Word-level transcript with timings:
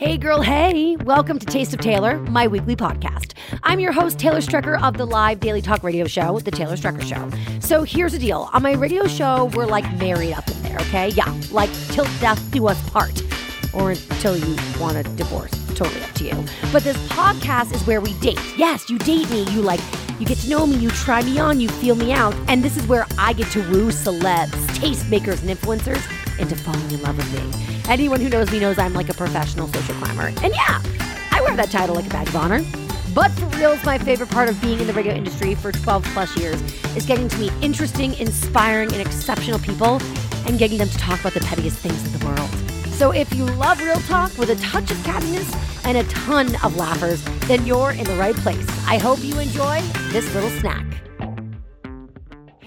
Hey, 0.00 0.16
girl, 0.16 0.40
hey. 0.40 0.96
Welcome 0.96 1.38
to 1.40 1.44
Taste 1.44 1.74
of 1.74 1.80
Taylor, 1.80 2.18
my 2.20 2.46
weekly 2.46 2.74
podcast. 2.74 3.34
I'm 3.64 3.80
your 3.80 3.92
host, 3.92 4.18
Taylor 4.18 4.38
Strecker 4.38 4.82
of 4.82 4.96
the 4.96 5.04
live 5.04 5.40
daily 5.40 5.60
talk 5.60 5.82
radio 5.82 6.06
show, 6.06 6.38
The 6.38 6.50
Taylor 6.50 6.76
Strecker 6.76 7.02
Show. 7.02 7.28
So 7.60 7.82
here's 7.82 8.12
the 8.12 8.18
deal 8.18 8.48
on 8.54 8.62
my 8.62 8.72
radio 8.72 9.06
show, 9.06 9.50
we're 9.52 9.66
like 9.66 9.84
married 9.98 10.32
up 10.32 10.48
in 10.50 10.62
there, 10.62 10.78
okay? 10.78 11.08
Yeah, 11.08 11.30
like 11.50 11.68
till 11.88 12.06
death 12.18 12.42
do 12.50 12.66
us 12.66 12.80
part, 12.88 13.22
or 13.74 13.90
until 13.90 14.38
you 14.38 14.56
want 14.80 14.96
a 14.96 15.02
divorce. 15.02 15.50
Totally 15.74 16.02
up 16.02 16.12
to 16.12 16.24
you. 16.24 16.44
But 16.72 16.82
this 16.82 16.96
podcast 17.08 17.74
is 17.74 17.86
where 17.86 18.00
we 18.00 18.14
date. 18.20 18.40
Yes, 18.56 18.88
you 18.88 18.96
date 19.00 19.28
me. 19.28 19.42
You 19.50 19.60
like, 19.60 19.80
you 20.18 20.24
get 20.24 20.38
to 20.38 20.48
know 20.48 20.66
me, 20.66 20.76
you 20.76 20.88
try 20.92 21.22
me 21.22 21.38
on, 21.38 21.60
you 21.60 21.68
feel 21.68 21.94
me 21.94 22.10
out. 22.10 22.34
And 22.48 22.62
this 22.62 22.78
is 22.78 22.86
where 22.86 23.06
I 23.18 23.34
get 23.34 23.50
to 23.52 23.60
woo 23.70 23.90
celebs, 23.90 24.48
tastemakers, 24.78 25.46
and 25.46 25.50
influencers 25.50 26.40
into 26.40 26.56
falling 26.56 26.90
in 26.90 27.02
love 27.02 27.18
with 27.18 27.34
me. 27.34 27.79
Anyone 27.90 28.20
who 28.20 28.28
knows 28.28 28.52
me 28.52 28.60
knows 28.60 28.78
I'm 28.78 28.94
like 28.94 29.08
a 29.08 29.14
professional 29.14 29.66
social 29.66 29.96
climber. 29.96 30.28
And 30.44 30.54
yeah, 30.54 30.80
I 31.32 31.42
wear 31.42 31.56
that 31.56 31.72
title 31.72 31.96
like 31.96 32.06
a 32.06 32.08
badge 32.08 32.28
of 32.28 32.36
honor. 32.36 32.64
But 33.12 33.32
for 33.32 33.46
reals, 33.46 33.82
my 33.84 33.98
favorite 33.98 34.30
part 34.30 34.48
of 34.48 34.60
being 34.60 34.78
in 34.78 34.86
the 34.86 34.92
radio 34.92 35.12
industry 35.12 35.56
for 35.56 35.72
12 35.72 36.04
plus 36.12 36.36
years 36.36 36.62
is 36.96 37.04
getting 37.04 37.28
to 37.28 37.36
meet 37.38 37.52
interesting, 37.60 38.14
inspiring, 38.14 38.92
and 38.92 39.00
exceptional 39.00 39.58
people 39.58 40.00
and 40.46 40.56
getting 40.56 40.78
them 40.78 40.88
to 40.88 40.98
talk 40.98 41.18
about 41.18 41.34
the 41.34 41.40
pettiest 41.40 41.78
things 41.78 42.06
in 42.06 42.16
the 42.16 42.24
world. 42.24 42.48
So 42.92 43.10
if 43.10 43.34
you 43.34 43.44
love 43.44 43.82
real 43.82 43.98
talk 44.02 44.38
with 44.38 44.50
a 44.50 44.56
touch 44.56 44.88
of 44.92 44.96
cattiness 44.98 45.84
and 45.84 45.98
a 45.98 46.04
ton 46.04 46.54
of 46.62 46.76
laughers, 46.76 47.24
then 47.48 47.66
you're 47.66 47.90
in 47.90 48.04
the 48.04 48.14
right 48.14 48.36
place. 48.36 48.68
I 48.86 48.98
hope 48.98 49.18
you 49.20 49.36
enjoy 49.40 49.80
this 50.12 50.32
little 50.32 50.50
snack. 50.60 50.86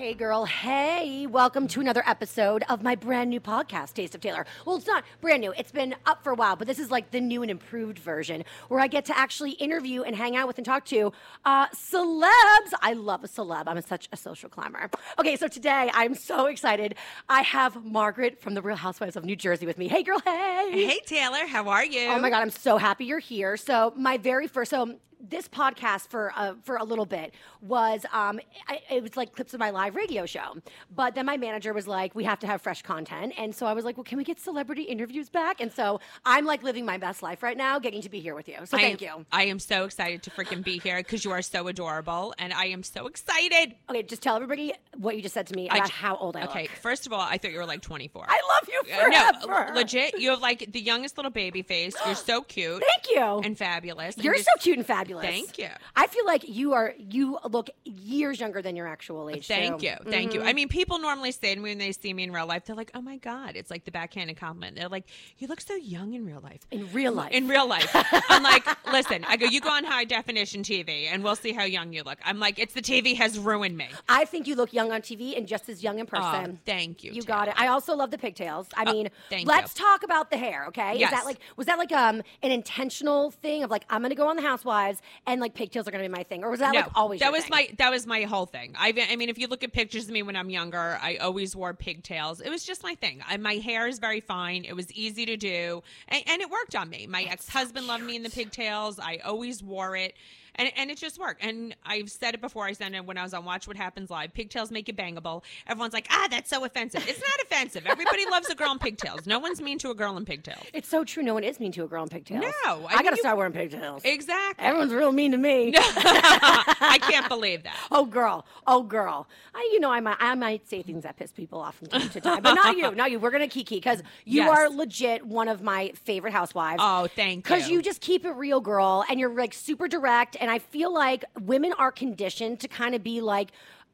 Hey, 0.03 0.13
girl. 0.13 0.43
Hey, 0.43 1.27
welcome 1.27 1.65
to 1.69 1.79
another 1.79 2.03
episode 2.05 2.65
of 2.67 2.83
my 2.83 2.93
brand 2.93 3.29
new 3.29 3.39
podcast, 3.39 3.93
Taste 3.93 4.13
of 4.13 4.19
Taylor. 4.19 4.45
Well, 4.65 4.75
it's 4.75 4.85
not 4.85 5.05
brand 5.21 5.39
new, 5.39 5.53
it's 5.53 5.71
been 5.71 5.95
up 6.05 6.25
for 6.25 6.33
a 6.33 6.35
while, 6.35 6.57
but 6.57 6.67
this 6.67 6.77
is 6.77 6.91
like 6.91 7.11
the 7.11 7.21
new 7.21 7.41
and 7.41 7.49
improved 7.49 7.97
version 7.99 8.43
where 8.67 8.81
I 8.81 8.87
get 8.87 9.05
to 9.05 9.17
actually 9.17 9.51
interview 9.51 10.01
and 10.01 10.13
hang 10.13 10.35
out 10.35 10.45
with 10.45 10.57
and 10.57 10.65
talk 10.65 10.83
to 10.87 11.13
uh, 11.45 11.69
celebs. 11.69 12.73
I 12.81 12.91
love 12.97 13.23
a 13.23 13.29
celeb, 13.29 13.63
I'm 13.65 13.81
such 13.81 14.09
a 14.11 14.17
social 14.17 14.49
climber. 14.49 14.89
Okay, 15.19 15.37
so 15.37 15.47
today 15.47 15.89
I'm 15.93 16.15
so 16.15 16.47
excited. 16.47 16.95
I 17.29 17.41
have 17.43 17.85
Margaret 17.85 18.41
from 18.41 18.55
the 18.55 18.61
Real 18.61 18.75
Housewives 18.75 19.15
of 19.15 19.23
New 19.23 19.37
Jersey 19.37 19.65
with 19.65 19.77
me. 19.77 19.87
Hey, 19.87 20.03
girl. 20.03 20.19
Hey. 20.19 20.85
Hey 20.85 20.99
Taylor, 21.05 21.47
how 21.47 21.69
are 21.69 21.85
you? 21.85 22.09
Oh 22.09 22.19
my 22.19 22.29
God, 22.29 22.41
I'm 22.41 22.49
so 22.49 22.75
happy 22.75 23.05
you're 23.05 23.19
here. 23.19 23.55
So, 23.55 23.93
my 23.95 24.17
very 24.17 24.47
first, 24.47 24.71
so 24.71 24.97
this 25.23 25.47
podcast 25.47 26.09
for 26.09 26.33
uh, 26.35 26.53
for 26.63 26.75
a 26.75 26.83
little 26.83 27.05
bit 27.05 27.33
was 27.61 28.05
um, 28.11 28.39
I, 28.67 28.81
it 28.91 29.01
was 29.01 29.15
like 29.15 29.33
clips 29.33 29.53
of 29.53 29.59
my 29.59 29.69
live 29.69 29.95
radio 29.95 30.25
show. 30.25 30.57
But 30.93 31.15
then 31.15 31.25
my 31.25 31.37
manager 31.37 31.73
was 31.73 31.87
like, 31.87 32.13
"We 32.13 32.25
have 32.25 32.39
to 32.39 32.47
have 32.47 32.61
fresh 32.61 32.81
content," 32.81 33.33
and 33.37 33.55
so 33.55 33.65
I 33.65 33.73
was 33.73 33.85
like, 33.85 33.95
"Well, 33.97 34.03
can 34.03 34.17
we 34.17 34.23
get 34.25 34.39
celebrity 34.39 34.83
interviews 34.83 35.29
back?" 35.29 35.61
And 35.61 35.71
so 35.71 36.01
I'm 36.25 36.45
like 36.45 36.61
living 36.61 36.85
my 36.85 36.97
best 36.97 37.23
life 37.23 37.41
right 37.41 37.55
now, 37.57 37.79
getting 37.79 38.01
to 38.01 38.09
be 38.09 38.19
here 38.19 38.35
with 38.35 38.47
you. 38.49 38.57
So 38.65 38.77
I 38.77 38.81
thank 38.81 39.01
am, 39.01 39.19
you. 39.19 39.25
I 39.31 39.43
am 39.45 39.59
so 39.59 39.85
excited 39.85 40.23
to 40.23 40.29
freaking 40.31 40.63
be 40.63 40.77
here 40.79 40.97
because 40.97 41.23
you 41.23 41.31
are 41.31 41.41
so 41.41 41.67
adorable, 41.69 42.33
and 42.37 42.53
I 42.53 42.65
am 42.65 42.83
so 42.83 43.07
excited. 43.07 43.75
Okay, 43.89 44.03
just 44.03 44.21
tell 44.21 44.35
everybody 44.35 44.73
what 44.97 45.15
you 45.15 45.21
just 45.21 45.33
said 45.33 45.47
to 45.47 45.55
me 45.55 45.69
about 45.69 45.87
j- 45.87 45.93
how 45.93 46.17
old 46.17 46.35
I 46.35 46.41
am. 46.41 46.47
Okay, 46.49 46.61
look. 46.63 46.71
first 46.71 47.07
of 47.07 47.13
all, 47.13 47.21
I 47.21 47.37
thought 47.37 47.51
you 47.51 47.57
were 47.59 47.65
like 47.65 47.81
24. 47.81 48.25
I 48.27 48.31
love 48.59 48.69
you 48.69 48.81
Uh, 48.93 49.31
forever. 49.39 49.71
no, 49.71 49.75
legit. 49.79 50.19
You 50.19 50.31
have 50.31 50.41
like 50.41 50.71
the 50.71 50.81
youngest 50.81 51.17
little 51.17 51.31
baby 51.31 51.61
face. 51.61 51.95
You're 52.05 52.15
so 52.15 52.41
cute 52.53 52.83
Thank 52.85 53.15
you. 53.15 53.39
and 53.47 53.57
fabulous. 53.57 54.15
and 54.15 54.25
You're 54.25 54.33
just- 54.35 54.45
so 54.45 54.59
cute 54.61 54.77
and 54.77 54.85
fabulous. 54.85 55.12
Thank 55.21 55.57
you. 55.57 55.69
I 55.95 56.07
feel 56.07 56.25
like 56.25 56.47
you 56.47 56.73
are. 56.73 56.93
You 56.97 57.37
look 57.49 57.69
years 57.85 58.39
younger 58.39 58.61
than 58.61 58.75
your 58.75 58.87
actual 58.87 59.29
age. 59.29 59.47
Thank 59.47 59.81
you, 59.83 59.95
thank 60.05 60.31
Mm-hmm. 60.31 60.41
you. 60.41 60.47
I 60.47 60.53
mean, 60.53 60.69
people 60.69 60.99
normally 60.99 61.31
say 61.31 61.53
to 61.55 61.59
me 61.61 61.71
when 61.71 61.77
they 61.77 61.91
see 61.91 62.13
me 62.13 62.23
in 62.23 62.31
real 62.31 62.45
life, 62.47 62.65
they're 62.65 62.75
like, 62.75 62.91
"Oh 62.93 63.01
my 63.01 63.17
god!" 63.17 63.55
It's 63.55 63.69
like 63.71 63.85
the 63.85 63.91
backhanded 63.91 64.37
compliment. 64.37 64.75
They're 64.75 64.89
like, 64.89 65.05
"You 65.37 65.47
look 65.47 65.61
so 65.61 65.75
young 65.75 66.13
in 66.13 66.25
real 66.25 66.39
life." 66.41 66.61
In 66.71 66.91
real 66.93 67.13
life. 67.13 67.31
In 67.31 67.47
real 67.47 67.67
life, 67.67 67.89
I'm 68.29 68.43
like, 68.53 68.65
listen. 68.91 69.23
I 69.27 69.37
go, 69.37 69.45
you 69.45 69.59
go 69.61 69.69
on 69.69 69.83
high 69.83 70.05
definition 70.05 70.63
TV, 70.63 71.07
and 71.11 71.23
we'll 71.23 71.35
see 71.35 71.51
how 71.53 71.63
young 71.63 71.93
you 71.93 72.03
look. 72.03 72.17
I'm 72.25 72.39
like, 72.39 72.59
it's 72.59 72.73
the 72.73 72.81
TV 72.81 73.15
has 73.17 73.37
ruined 73.37 73.77
me. 73.77 73.87
I 74.09 74.25
think 74.25 74.47
you 74.47 74.55
look 74.55 74.73
young 74.73 74.91
on 74.91 75.01
TV 75.01 75.37
and 75.37 75.47
just 75.47 75.69
as 75.69 75.83
young 75.83 75.99
in 75.99 76.03
Oh, 76.11 76.19
person. 76.19 76.59
thank 76.65 77.03
you. 77.03 77.11
You 77.11 77.21
Taylor. 77.21 77.27
got 77.39 77.47
it. 77.49 77.53
I 77.57 77.67
also 77.67 77.95
love 77.95 78.11
the 78.11 78.17
pigtails. 78.17 78.67
I 78.75 78.85
mean, 78.91 79.09
thank 79.29 79.47
let's 79.47 79.77
you. 79.77 79.83
talk 79.85 80.03
about 80.03 80.29
the 80.31 80.37
hair, 80.37 80.65
okay? 80.67 80.93
Is 80.93 80.99
Yes. 80.99 81.11
that 81.11 81.25
like 81.25 81.37
was 81.57 81.67
that 81.67 81.77
like 81.77 81.91
um 81.91 82.21
an 82.41 82.51
intentional 82.51 83.31
thing 83.31 83.63
of 83.63 83.69
like 83.71 83.83
I'm 83.89 84.01
gonna 84.01 84.15
go 84.15 84.27
on 84.27 84.35
the 84.35 84.41
Housewives 84.41 85.01
and 85.27 85.41
like 85.41 85.53
pigtails 85.53 85.87
are 85.87 85.91
gonna 85.91 86.03
be 86.03 86.09
my 86.09 86.23
thing, 86.23 86.43
or 86.43 86.49
was 86.49 86.59
that 86.59 86.73
no, 86.73 86.81
like 86.81 86.91
always 86.95 87.19
that 87.21 87.31
was 87.31 87.43
thing? 87.43 87.51
my 87.51 87.69
that 87.77 87.91
was 87.91 88.05
my 88.07 88.23
whole 88.23 88.45
thing. 88.45 88.73
I, 88.77 88.93
I 89.09 89.15
mean, 89.15 89.29
if 89.29 89.37
you 89.37 89.47
look 89.47 89.63
at 89.63 89.73
pictures 89.73 90.05
of 90.05 90.11
me 90.11 90.23
when 90.23 90.35
I'm 90.35 90.49
younger, 90.49 90.97
I 91.01 91.17
always 91.17 91.55
wore 91.55 91.73
pigtails. 91.73 92.41
It 92.41 92.49
was 92.49 92.63
just 92.63 92.83
my 92.83 92.95
thing. 92.95 93.21
I, 93.27 93.37
my 93.37 93.55
hair 93.55 93.87
is 93.87 93.99
very 93.99 94.21
fine. 94.21 94.65
It 94.65 94.75
was 94.75 94.91
easy 94.91 95.25
to 95.25 95.37
do, 95.37 95.83
and, 96.07 96.23
and 96.27 96.41
it 96.41 96.49
worked 96.49 96.75
on 96.75 96.89
me. 96.89 97.07
My 97.07 97.23
ex 97.23 97.49
husband 97.49 97.87
loved 97.87 98.03
me 98.03 98.15
in 98.15 98.23
the 98.23 98.29
pigtails. 98.29 98.99
I 98.99 99.17
always 99.23 99.63
wore 99.63 99.95
it. 99.95 100.15
And, 100.55 100.71
and 100.77 100.91
it 100.91 100.97
just 100.97 101.19
worked. 101.19 101.43
And 101.43 101.75
I've 101.85 102.11
said 102.11 102.35
it 102.35 102.41
before. 102.41 102.65
I 102.65 102.73
said 102.73 102.93
it 102.93 103.05
when 103.05 103.17
I 103.17 103.23
was 103.23 103.33
on 103.33 103.43
Watch 103.45 103.67
What 103.67 103.75
Happens 103.75 104.09
Live. 104.09 104.33
Pigtails 104.33 104.69
make 104.71 104.87
you 104.87 104.93
bangable. 104.93 105.43
Everyone's 105.67 105.93
like, 105.93 106.07
ah, 106.11 106.27
that's 106.29 106.49
so 106.49 106.63
offensive. 106.63 107.03
It's 107.07 107.19
not 107.19 107.39
offensive. 107.45 107.85
Everybody 107.87 108.25
loves 108.29 108.49
a 108.49 108.55
girl 108.55 108.71
in 108.71 108.79
pigtails. 108.79 109.25
No 109.25 109.39
one's 109.39 109.61
mean 109.61 109.79
to 109.79 109.89
a 109.89 109.95
girl 109.95 110.15
in 110.17 110.25
pigtails. 110.25 110.63
It's 110.73 110.87
so 110.87 111.03
true. 111.03 111.23
No 111.23 111.33
one 111.33 111.43
is 111.43 111.59
mean 111.59 111.71
to 111.73 111.83
a 111.83 111.87
girl 111.87 112.03
in 112.03 112.09
pigtails. 112.09 112.43
No, 112.43 112.49
I, 112.65 112.71
I 112.71 112.75
mean, 112.77 112.89
gotta 113.03 113.09
you- 113.15 113.17
start 113.17 113.37
wearing 113.37 113.53
pigtails. 113.53 114.03
Exactly. 114.05 114.63
Everyone's 114.65 114.93
real 114.93 115.11
mean 115.11 115.31
to 115.31 115.37
me. 115.37 115.73
I 115.77 116.97
can't 117.01 117.27
believe 117.29 117.63
that. 117.63 117.75
Oh 117.91 118.05
girl, 118.05 118.45
oh 118.65 118.81
girl. 118.81 119.27
I, 119.53 119.69
you 119.71 119.79
know, 119.79 119.91
I 119.91 119.99
might, 119.99 120.17
I 120.19 120.33
might 120.35 120.67
say 120.67 120.81
things 120.81 121.03
that 121.03 121.15
piss 121.15 121.31
people 121.31 121.59
off 121.59 121.75
from 121.77 121.87
time 121.87 122.09
to 122.09 122.21
time, 122.21 122.41
but 122.41 122.53
not 122.55 122.75
you, 122.75 122.91
not 122.95 123.11
you. 123.11 123.19
We're 123.19 123.29
gonna 123.29 123.47
kiki 123.47 123.75
because 123.75 124.01
you 124.25 124.43
Yes. 124.43 124.57
are 124.57 124.69
legit 124.69 125.25
one 125.25 125.47
of 125.47 125.61
my 125.61 125.91
favorite 126.05 126.31
housewives. 126.31 126.81
Oh, 126.83 127.07
thank 127.15 127.37
you. 127.37 127.41
Because 127.55 127.69
you 127.69 127.81
just 127.81 128.01
keep 128.01 128.25
it 128.25 128.31
real, 128.31 128.61
girl, 128.61 129.03
and 129.09 129.19
you're 129.19 129.33
like 129.33 129.53
super 129.53 129.87
direct. 129.87 130.37
And 130.43 130.51
I 130.51 130.59
feel 130.59 130.93
like 130.93 131.23
women 131.39 131.71
are 131.79 131.89
conditioned 131.89 132.59
to 132.59 132.67
kind 132.67 132.93
of 132.95 133.01
be 133.01 133.21
like 133.21 133.51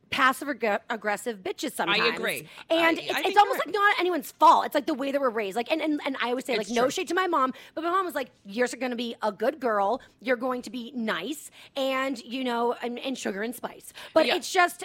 passive 0.10 0.50
ag- 0.50 0.82
aggressive 0.90 1.44
bitches 1.44 1.74
sometimes. 1.74 2.02
I 2.02 2.08
agree. 2.08 2.48
And 2.72 2.98
I- 2.98 3.02
it's, 3.04 3.14
I 3.14 3.22
it's 3.26 3.38
almost 3.38 3.60
like 3.64 3.72
not 3.72 4.00
anyone's 4.00 4.32
fault. 4.32 4.66
It's 4.66 4.74
like 4.74 4.88
the 4.88 4.96
way 4.96 5.12
they 5.12 5.20
were 5.20 5.30
raised. 5.30 5.56
Like, 5.56 5.72
and, 5.72 5.80
and, 5.80 6.02
and 6.04 6.18
I 6.24 6.30
always 6.30 6.46
say, 6.46 6.56
It's 6.56 6.68
like, 6.70 6.76
no 6.76 6.86
true. 6.86 6.90
shade 6.90 7.08
to 7.10 7.14
my 7.14 7.28
mom, 7.28 7.54
but 7.76 7.84
my 7.84 7.92
mom 7.92 8.04
was 8.04 8.16
like, 8.16 8.32
you're 8.44 8.68
going 8.68 8.90
to 8.90 8.96
be 8.96 9.14
a 9.22 9.32
good 9.32 9.60
girl. 9.60 10.02
You're 10.22 10.38
going 10.38 10.64
to 10.64 10.72
be 10.72 10.92
nice 10.96 11.52
and, 11.76 12.18
you 12.24 12.44
know, 12.44 12.74
and, 12.82 12.98
and 12.98 13.16
sugar 13.16 13.44
and 13.44 13.54
spice. 13.56 13.94
But 14.16 14.26
Yeah. 14.26 14.38
it's 14.38 14.52
just, 14.52 14.84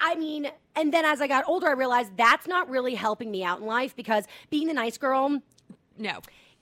I 0.00 0.16
mean, 0.16 0.50
and 0.74 0.92
then 0.92 1.04
as 1.04 1.20
I 1.20 1.28
got 1.28 1.44
older, 1.46 1.68
I 1.68 1.72
realized 1.74 2.16
that's 2.16 2.48
not 2.48 2.68
really 2.68 2.96
helping 2.96 3.30
me 3.30 3.44
out 3.44 3.60
in 3.60 3.66
life 3.66 3.94
because 3.94 4.24
being 4.50 4.66
the 4.66 4.74
nice 4.74 4.98
girl, 4.98 5.40
No. 5.96 6.18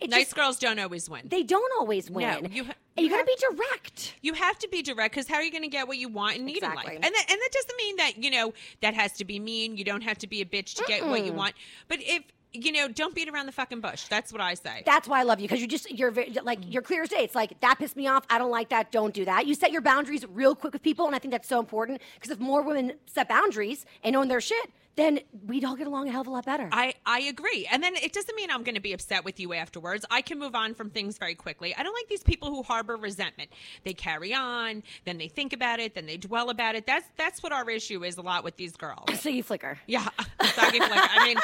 Nice 0.07 0.25
just- 0.25 0.35
girls 0.37 0.59
don't 0.59 0.79
always 0.79 1.09
win. 1.09 1.23
they 1.25 1.43
don't 1.43 1.73
always 1.79 2.11
win. 2.11 2.49
you 2.53 2.65
ha- 2.65 2.75
you, 2.97 3.05
you 3.05 3.11
got 3.11 3.19
to 3.19 3.25
be 3.25 3.37
direct. 3.51 4.15
you 4.23 4.35
have 4.35 4.59
to 4.59 4.69
be 4.69 4.83
direct 4.83 5.15
because 5.15 5.27
how 5.29 5.37
are 5.37 5.43
you 5.43 5.51
going 5.51 5.63
to 5.63 5.69
get 5.69 5.89
what 5.89 5.97
you 5.99 6.09
want 6.09 6.37
and 6.37 6.47
need 6.47 6.59
Exactly. 6.59 6.81
in 6.97 7.01
life? 7.03 7.07
And 7.07 7.15
that, 7.15 7.25
and 7.31 7.41
that 7.41 7.49
doesn't 7.53 7.77
mean 7.79 7.97
that, 7.97 8.23
you 8.23 8.31
know, 8.31 8.53
that 8.83 8.95
has 8.95 9.13
to 9.13 9.25
be 9.25 9.39
mean. 9.39 9.77
You 9.77 9.85
don't 9.85 10.03
have 10.03 10.19
to 10.19 10.27
be 10.27 10.41
a 10.43 10.45
bitch 10.45 10.75
to 10.75 10.85
get 10.87 11.07
what 11.07 11.25
you 11.25 11.33
want. 11.33 11.55
But 11.89 11.99
if, 12.03 12.23
you 12.53 12.71
know, 12.71 12.87
don't 12.89 13.15
beat 13.15 13.31
around 13.31 13.47
the 13.47 13.53
fucking 13.53 13.81
bush. 13.81 14.05
That's 14.09 14.31
what 14.31 14.43
I 14.43 14.53
say. 14.53 14.83
That's 14.85 15.09
why 15.09 15.21
I 15.21 15.23
love 15.23 15.41
you 15.41 15.49
because 15.49 15.63
you 15.63 15.67
just 15.67 15.91
you're 15.91 16.11
very, 16.11 16.37
like 16.43 16.59
you're 16.69 16.83
clear 16.83 17.03
as 17.03 17.09
day. 17.09 17.25
It's 17.25 17.35
like 17.35 17.59
that 17.61 17.79
pissed 17.79 17.97
me 17.97 18.07
off. 18.09 18.27
I 18.29 18.37
don't 18.39 18.51
like 18.51 18.69
that. 18.69 18.93
Don't 18.93 19.15
do 19.15 19.25
that. 19.25 19.47
You 19.47 19.55
set 19.55 19.73
your 19.73 19.81
boundaries 19.81 20.27
real 20.29 20.55
quick 20.55 20.75
with 20.75 20.83
people, 20.83 21.07
and 21.07 21.17
I 21.17 21.19
think 21.19 21.33
that's 21.33 21.49
so 21.49 21.59
important 21.61 22.03
because 22.17 22.31
if 22.31 22.39
more 22.41 22.61
women 22.61 22.93
set 23.07 23.27
boundaries 23.27 23.87
and 24.05 24.15
own 24.15 24.29
their 24.29 24.43
shit, 24.43 24.71
then 24.97 25.21
we'd 25.47 25.65
all 25.65 25.77
get 25.77 25.87
along 25.87 26.09
a 26.09 26.13
hell 26.13 26.21
of 26.21 26.27
a 26.27 26.31
lot 26.31 26.45
better. 26.45 26.69
I, 26.71 26.95
I 27.07 27.21
agree. 27.21 27.67
And 27.71 27.83
then 27.83 27.95
it 27.97 28.13
doesn't 28.13 28.35
mean 28.37 28.51
I'm 28.51 28.63
going 28.63 28.75
to 28.75 28.81
be 28.81 28.93
upset 28.93 29.25
with 29.25 29.41
you 29.41 29.55
afterwards. 29.55 30.05
I 30.11 30.21
can 30.21 30.39
move 30.39 30.55
on 30.55 30.75
from 30.75 30.91
things 30.91 31.17
very 31.17 31.35
quickly. 31.35 31.75
I 31.75 31.83
don't 31.83 31.95
like 31.95 32.09
these 32.09 32.23
people 32.23 32.51
who 32.51 32.63
harbor 32.63 32.97
resentment. 32.97 33.51
They 33.85 33.95
carry 33.95 34.35
on, 34.35 34.83
then 35.05 35.17
they 35.19 35.29
think 35.29 35.53
about 35.53 35.81
it, 35.81 35.95
then 35.95 36.07
they 36.07 36.19
dwell 36.19 36.51
about 36.51 36.75
it. 36.75 36.87
That's 36.87 37.07
that's 37.17 37.43
what 37.43 37.53
our 37.53 37.69
issue 37.71 38.05
is 38.05 38.19
a 38.19 38.23
lot 38.23 38.45
with 38.45 38.57
these 38.57 38.77
girls. 38.77 39.07
Siggy 39.09 39.45
Flicker. 39.45 39.79
Yeah, 39.87 40.07
the 40.39 40.45
Siggy 40.45 40.79
Flicker. 40.79 41.09
I 41.11 41.27
mean, 41.27 41.39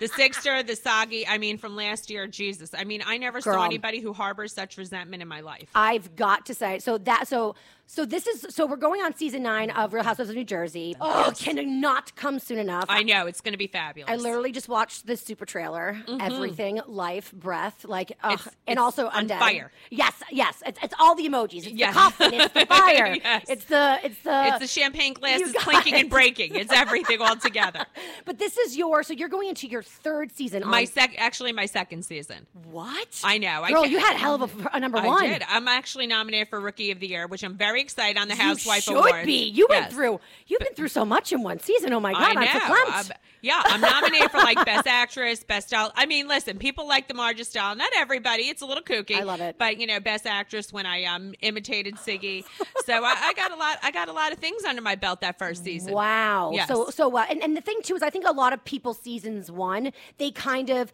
the 0.00 0.08
Sixter, 0.08 0.62
the 0.62 0.76
soggy. 0.76 1.26
I 1.26 1.38
mean, 1.38 1.58
from 1.58 1.74
last 1.74 2.10
year, 2.10 2.26
Jesus. 2.26 2.70
I 2.76 2.84
mean, 2.84 3.02
I 3.04 3.18
never 3.18 3.40
Girl. 3.40 3.54
saw 3.54 3.64
anybody 3.64 4.00
who 4.00 4.12
harbors 4.12 4.52
such 4.52 4.76
resentment 4.76 5.22
in 5.22 5.28
my 5.28 5.40
life. 5.40 5.68
I've 5.74 6.14
got 6.14 6.46
to 6.46 6.54
say, 6.54 6.78
so 6.78 6.98
that 6.98 7.26
so 7.26 7.56
so 7.94 8.06
this 8.06 8.26
is 8.26 8.46
so 8.48 8.64
we're 8.64 8.76
going 8.76 9.02
on 9.02 9.14
season 9.14 9.42
nine 9.42 9.70
of 9.70 9.92
Real 9.92 10.02
Housewives 10.02 10.30
of 10.30 10.36
New 10.36 10.44
Jersey. 10.44 10.96
Oh, 10.98 11.28
it 11.28 11.36
cannot 11.36 12.16
come 12.16 12.38
soon 12.38 12.58
enough. 12.58 12.86
I 12.88 13.02
know 13.02 13.26
it's 13.26 13.42
going 13.42 13.52
to 13.52 13.58
be 13.58 13.66
fabulous. 13.66 14.10
I 14.10 14.16
literally 14.16 14.50
just 14.50 14.66
watched 14.68 15.06
the 15.06 15.14
super 15.16 15.44
trailer. 15.44 15.98
Everything, 16.20 16.80
life, 16.86 17.30
breath, 17.32 17.84
like, 17.84 18.12
ugh, 18.22 18.32
Mm-hmm. 18.32 18.48
It's- 18.48 18.56
and 18.66 18.78
it's 18.78 18.82
also 18.82 19.08
on 19.08 19.28
undead. 19.28 19.38
fire. 19.40 19.70
Yes, 19.90 20.14
yes. 20.30 20.62
It's, 20.64 20.78
it's 20.82 20.94
all 20.98 21.14
the 21.14 21.28
emojis. 21.28 21.66
It's 21.66 21.72
Yes. 21.72 21.92
the 21.94 22.00
coffin. 22.00 22.34
It's 22.34 22.54
the 22.54 22.66
fire. 22.74 23.14
Yes. 23.22 23.44
It's 23.48 23.64
the 23.66 23.98
it's 24.02 24.22
the 24.22 24.46
it's 24.46 24.58
the 24.60 24.66
champagne 24.66 25.12
glasses 25.12 25.52
clinking 25.58 25.94
it. 25.94 26.00
and 26.00 26.10
breaking. 26.10 26.54
It's 26.54 26.72
everything 26.72 27.20
all 27.20 27.36
together. 27.36 27.84
But 28.24 28.38
this 28.38 28.56
is 28.56 28.76
your 28.76 29.02
so 29.02 29.12
you're 29.12 29.28
going 29.28 29.48
into 29.48 29.66
your 29.66 29.82
third 29.82 30.32
season. 30.32 30.62
My 30.66 30.82
on, 30.82 30.86
sec, 30.86 31.14
actually, 31.18 31.52
my 31.52 31.66
second 31.66 32.04
season. 32.04 32.46
what? 32.70 33.20
I 33.24 33.36
know. 33.38 33.62
I 33.62 33.70
Girl, 33.72 33.82
can't- 33.82 33.92
you 33.92 33.98
had 33.98 34.16
hell 34.16 34.36
of 34.42 34.42
a, 34.64 34.70
a 34.74 34.80
number 34.80 34.98
I 34.98 35.06
one. 35.06 35.24
I 35.24 35.28
did. 35.28 35.42
I'm 35.48 35.66
actually 35.68 36.06
nominated 36.06 36.48
for 36.48 36.60
Rookie 36.60 36.90
of 36.92 37.00
the 37.00 37.08
Year, 37.08 37.26
which 37.26 37.42
I'm 37.42 37.56
very 37.56 37.81
excited 37.82 38.18
on 38.18 38.28
the 38.28 38.34
Housewife 38.34 38.86
You 38.86 38.94
should 38.94 39.06
Awards. 39.06 39.26
be. 39.26 39.44
You 39.50 39.66
went 39.68 39.92
through. 39.92 40.20
You've 40.46 40.60
been 40.60 40.74
through 40.74 40.88
so 40.88 41.04
much 41.04 41.32
in 41.32 41.42
one 41.42 41.60
season. 41.60 41.92
Oh 41.92 42.00
my 42.00 42.12
god, 42.12 42.22
I 42.22 42.28
I'm 42.30 42.34
know. 42.40 42.46
verklempt. 42.46 43.10
Um, 43.10 43.16
yeah, 43.42 43.60
I'm 43.64 43.80
nominated 43.80 44.30
for 44.30 44.38
like 44.38 44.64
Best 44.64 44.86
Actress, 44.86 45.42
Best 45.42 45.68
Style. 45.68 45.92
I 45.96 46.06
mean, 46.06 46.28
listen, 46.28 46.58
people 46.58 46.86
like 46.86 47.08
the 47.08 47.14
Marge 47.14 47.42
style. 47.42 47.74
Not 47.74 47.90
everybody. 47.96 48.44
It's 48.44 48.62
a 48.62 48.66
little 48.66 48.84
kooky. 48.84 49.16
I 49.16 49.24
love 49.24 49.40
it. 49.40 49.56
But 49.58 49.78
you 49.78 49.86
know, 49.88 49.98
Best 50.00 50.26
Actress 50.26 50.72
when 50.72 50.86
I 50.86 51.04
um 51.04 51.34
imitated 51.42 51.96
Siggy. 51.96 52.44
So 52.86 52.92
I, 53.04 53.14
I 53.18 53.32
got 53.34 53.50
a 53.52 53.56
lot. 53.56 53.78
I 53.82 53.90
got 53.90 54.08
a 54.08 54.12
lot 54.12 54.32
of 54.32 54.38
things 54.38 54.64
under 54.64 54.80
my 54.80 54.94
belt 54.94 55.20
that 55.22 55.38
first 55.38 55.64
season. 55.64 55.92
Wow. 55.92 56.52
Yes. 56.54 56.68
So 56.68 56.90
so 56.90 57.16
uh, 57.16 57.26
and 57.28 57.42
and 57.42 57.56
the 57.56 57.60
thing 57.60 57.80
too 57.82 57.96
is 57.96 58.02
I 58.02 58.10
think 58.10 58.26
a 58.28 58.32
lot 58.32 58.52
of 58.52 58.64
people 58.64 58.94
seasons 58.94 59.50
one 59.50 59.92
they 60.18 60.30
kind 60.30 60.70
of 60.70 60.92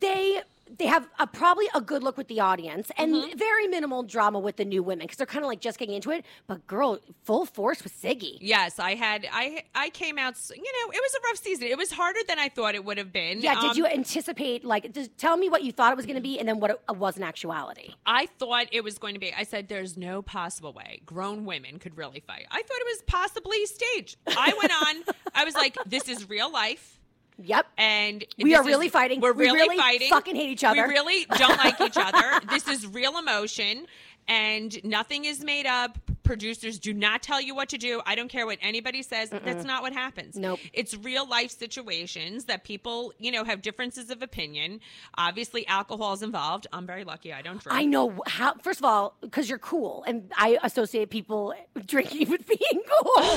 they 0.00 0.42
they 0.76 0.86
have 0.86 1.08
a, 1.18 1.26
probably 1.26 1.66
a 1.74 1.80
good 1.80 2.02
look 2.02 2.16
with 2.16 2.28
the 2.28 2.40
audience 2.40 2.90
and 2.96 3.14
Mm-hmm. 3.14 3.38
very 3.38 3.66
minimal 3.68 4.02
drama 4.02 4.38
with 4.38 4.56
the 4.56 4.64
new 4.64 4.82
women 4.82 5.04
because 5.06 5.16
they're 5.16 5.26
kind 5.26 5.44
of 5.44 5.48
like 5.48 5.60
just 5.60 5.78
getting 5.78 5.94
into 5.94 6.10
it. 6.10 6.24
But 6.46 6.66
girl, 6.66 6.98
full 7.24 7.46
force 7.46 7.82
with 7.82 7.92
Siggy. 8.00 8.38
Yes, 8.40 8.78
I 8.78 8.94
had. 8.94 9.26
I 9.32 9.62
I 9.74 9.90
came 9.90 10.18
out. 10.18 10.34
You 10.54 10.62
know, 10.62 10.92
it 10.92 11.00
was 11.02 11.14
a 11.14 11.20
rough 11.28 11.38
season. 11.38 11.68
It 11.68 11.78
was 11.78 11.90
harder 11.92 12.20
than 12.28 12.38
I 12.38 12.48
thought 12.48 12.74
it 12.74 12.84
would 12.84 12.98
have 12.98 13.12
been. 13.12 13.40
Yeah, 13.40 13.54
did 13.60 13.70
Um, 13.70 13.76
you 13.76 13.86
anticipate 13.86 14.64
like 14.64 14.92
just 14.92 15.16
tell 15.16 15.36
me 15.36 15.48
what 15.48 15.62
you 15.64 15.72
thought 15.72 15.92
it 15.92 15.96
was 15.96 16.06
going 16.06 16.16
to 16.16 16.22
be 16.22 16.38
and 16.38 16.48
then 16.48 16.60
what 16.60 16.70
it 16.72 16.80
uh, 16.88 16.92
was 16.94 17.16
in 17.16 17.22
actuality? 17.22 17.94
I 18.06 18.26
thought 18.38 18.66
it 18.72 18.82
was 18.84 18.98
going 18.98 19.14
to 19.14 19.20
be. 19.20 19.32
I 19.32 19.44
said, 19.44 19.68
"There's 19.68 19.96
no 19.96 20.22
possible 20.22 20.72
way 20.72 21.00
grown 21.06 21.44
women 21.44 21.78
could 21.78 21.96
really 21.96 22.20
fight." 22.20 22.46
I 22.50 22.62
thought 22.62 22.78
it 22.78 22.86
was 22.86 23.02
possibly 23.06 23.64
staged. 23.66 24.16
I 24.26 24.52
went 24.60 24.72
on. 25.06 25.14
I 25.34 25.44
was 25.44 25.54
like, 25.54 25.76
"This 25.86 26.08
is 26.08 26.28
real 26.28 26.50
life." 26.52 26.97
Yep. 27.40 27.66
And 27.78 28.24
We 28.38 28.54
are 28.54 28.64
really 28.64 28.86
is- 28.86 28.92
fighting. 28.92 29.20
We're 29.20 29.32
We 29.32 29.44
really, 29.46 29.60
really 29.60 29.76
fighting. 29.76 30.08
fucking 30.10 30.34
hate 30.36 30.50
each 30.50 30.64
other. 30.64 30.82
We 30.82 30.88
really 30.88 31.24
don't 31.36 31.56
like 31.58 31.80
each 31.80 31.96
other. 31.96 32.40
This 32.50 32.66
is 32.68 32.86
real 32.86 33.16
emotion, 33.18 33.86
and 34.26 34.82
nothing 34.84 35.24
is 35.24 35.42
made 35.44 35.66
up. 35.66 35.98
Producers 36.28 36.78
do 36.78 36.92
not 36.92 37.22
tell 37.22 37.40
you 37.40 37.54
what 37.54 37.70
to 37.70 37.78
do. 37.78 38.02
I 38.04 38.14
don't 38.14 38.28
care 38.28 38.44
what 38.44 38.58
anybody 38.60 39.00
says. 39.02 39.30
That's 39.30 39.64
not 39.64 39.80
what 39.80 39.94
happens. 39.94 40.36
Nope. 40.36 40.60
It's 40.74 40.94
real 40.94 41.26
life 41.26 41.50
situations 41.50 42.44
that 42.44 42.64
people, 42.64 43.14
you 43.18 43.32
know, 43.32 43.44
have 43.44 43.62
differences 43.62 44.10
of 44.10 44.20
opinion. 44.20 44.80
Obviously, 45.16 45.66
alcohol 45.66 46.12
is 46.12 46.22
involved. 46.22 46.66
I'm 46.70 46.86
very 46.86 47.04
lucky. 47.04 47.32
I 47.32 47.40
don't 47.40 47.62
drink. 47.62 47.74
I 47.78 47.86
know 47.86 48.20
how. 48.26 48.52
First 48.62 48.78
of 48.80 48.84
all, 48.84 49.14
because 49.22 49.48
you're 49.48 49.58
cool, 49.58 50.04
and 50.06 50.30
I 50.36 50.58
associate 50.62 51.08
people 51.08 51.54
drinking 51.86 52.28
with 52.28 52.46
being 52.46 52.82
cool, 53.02 53.22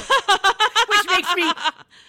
which 0.89 1.05
makes 1.07 1.33
me 1.35 1.49